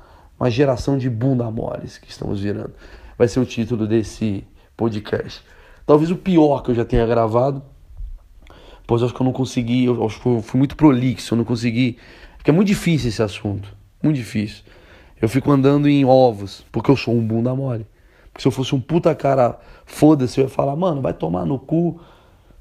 uma 0.42 0.50
geração 0.50 0.98
de 0.98 1.08
bunda 1.08 1.52
moles 1.52 2.00
que 2.00 2.10
estamos 2.10 2.42
virando. 2.42 2.74
Vai 3.16 3.28
ser 3.28 3.40
o 3.40 3.46
título 3.46 3.86
desse 3.86 4.44
podcast. 4.76 5.46
Talvez 5.86 6.10
o 6.10 6.16
pior 6.16 6.64
que 6.64 6.72
eu 6.72 6.76
já 6.76 6.84
tenha 6.84 7.06
gravado, 7.06 7.62
pois 8.92 9.02
acho 9.02 9.14
que 9.14 9.22
eu 9.22 9.26
não 9.26 9.32
consegui, 9.32 9.86
eu 9.86 10.06
acho 10.06 10.20
que 10.20 10.26
eu 10.26 10.42
fui 10.42 10.58
muito 10.58 10.76
prolixo, 10.76 11.34
eu 11.34 11.38
não 11.38 11.46
consegui, 11.46 11.98
porque 12.36 12.52
é 12.52 12.54
muito 12.54 12.68
difícil 12.68 13.08
esse 13.08 13.24
assunto, 13.24 13.74
muito 14.04 14.18
difícil. 14.18 14.66
Eu 15.22 15.30
fico 15.30 15.50
andando 15.50 15.88
em 15.88 16.04
ovos, 16.04 16.66
porque 16.74 16.92
eu 16.92 16.98
sou 16.98 17.14
um 17.14 17.26
bunda 17.26 17.56
mole. 17.56 17.88
Porque 18.26 18.42
se 18.42 18.50
eu 18.50 18.52
fosse 18.52 18.76
um 18.76 18.82
puta 18.82 19.16
cara, 19.16 19.58
foda-se, 19.86 20.42
eu 20.42 20.44
ia 20.44 20.50
falar, 20.50 20.76
mano, 20.76 21.02
vai 21.02 21.14
tomar 21.14 21.46
no 21.46 21.58
cu, 21.58 22.02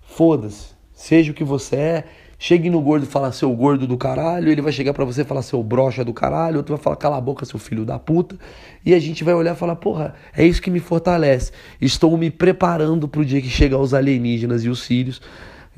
foda-se, 0.02 0.68
seja 0.92 1.32
o 1.32 1.34
que 1.34 1.42
você 1.42 1.74
é, 1.74 2.04
Chegue 2.42 2.70
no 2.70 2.80
gordo 2.80 3.02
e 3.02 3.06
fala 3.06 3.30
seu 3.32 3.52
gordo 3.52 3.86
do 3.86 3.98
caralho, 3.98 4.50
ele 4.50 4.62
vai 4.62 4.72
chegar 4.72 4.94
para 4.94 5.04
você 5.04 5.20
e 5.20 5.24
falar 5.26 5.42
seu 5.42 5.62
brocha 5.62 6.02
do 6.02 6.14
caralho, 6.14 6.56
outro 6.56 6.74
vai 6.74 6.82
falar 6.82 6.96
cala 6.96 7.18
a 7.18 7.20
boca, 7.20 7.44
seu 7.44 7.58
filho 7.58 7.84
da 7.84 7.98
puta. 7.98 8.34
E 8.82 8.94
a 8.94 8.98
gente 8.98 9.22
vai 9.22 9.34
olhar 9.34 9.54
e 9.54 9.58
falar, 9.58 9.76
porra, 9.76 10.14
é 10.34 10.46
isso 10.46 10.62
que 10.62 10.70
me 10.70 10.80
fortalece. 10.80 11.52
Estou 11.78 12.16
me 12.16 12.30
preparando 12.30 13.06
pro 13.06 13.26
dia 13.26 13.42
que 13.42 13.50
chegar 13.50 13.76
os 13.76 13.92
alienígenas 13.92 14.64
e 14.64 14.70
os 14.70 14.82
sírios. 14.82 15.20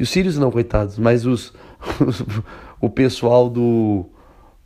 Os 0.03 0.11
sírios 0.11 0.36
não, 0.36 0.50
coitados, 0.50 0.98
mas 0.98 1.24
os, 1.24 1.53
os 2.05 2.24
o 2.82 2.90
pessoal 2.90 3.48
do 3.48 4.05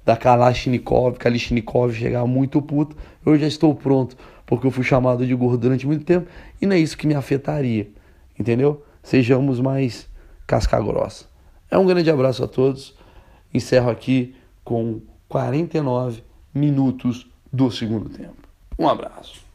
da 0.03 0.17
Kalashnikov, 0.17 1.19
Kalashnikov 1.19 1.93
chegar 1.93 2.25
muito 2.27 2.63
puto, 2.63 2.97
eu 3.25 3.37
já 3.37 3.47
estou 3.47 3.75
pronto, 3.75 4.17
porque 4.47 4.67
eu 4.67 4.71
fui 4.71 4.85
chamado 4.85 5.27
de 5.27 5.35
gordo 5.35 5.59
durante 5.59 5.87
muito 5.87 6.05
tempo 6.05 6.27
e 6.63 6.65
não 6.65 6.75
é 6.75 6.79
isso 6.79 6.97
que 6.97 7.07
me 7.07 7.15
afetaria, 7.15 7.91
entendeu? 8.39 8.83
Sejamos 9.03 9.61
mais 9.61 10.09
casca 10.47 10.81
grossa. 10.81 11.27
É 11.71 11.77
um 11.77 11.85
grande 11.85 12.11
abraço 12.11 12.43
a 12.43 12.49
todos. 12.49 12.95
Encerro 13.53 13.91
aqui 13.91 14.35
com 14.65 15.01
49 15.29 16.23
minutos 16.55 17.27
do 17.53 17.71
segundo 17.71 18.09
tempo. 18.09 18.37
Um 18.79 18.89
abraço. 18.89 19.46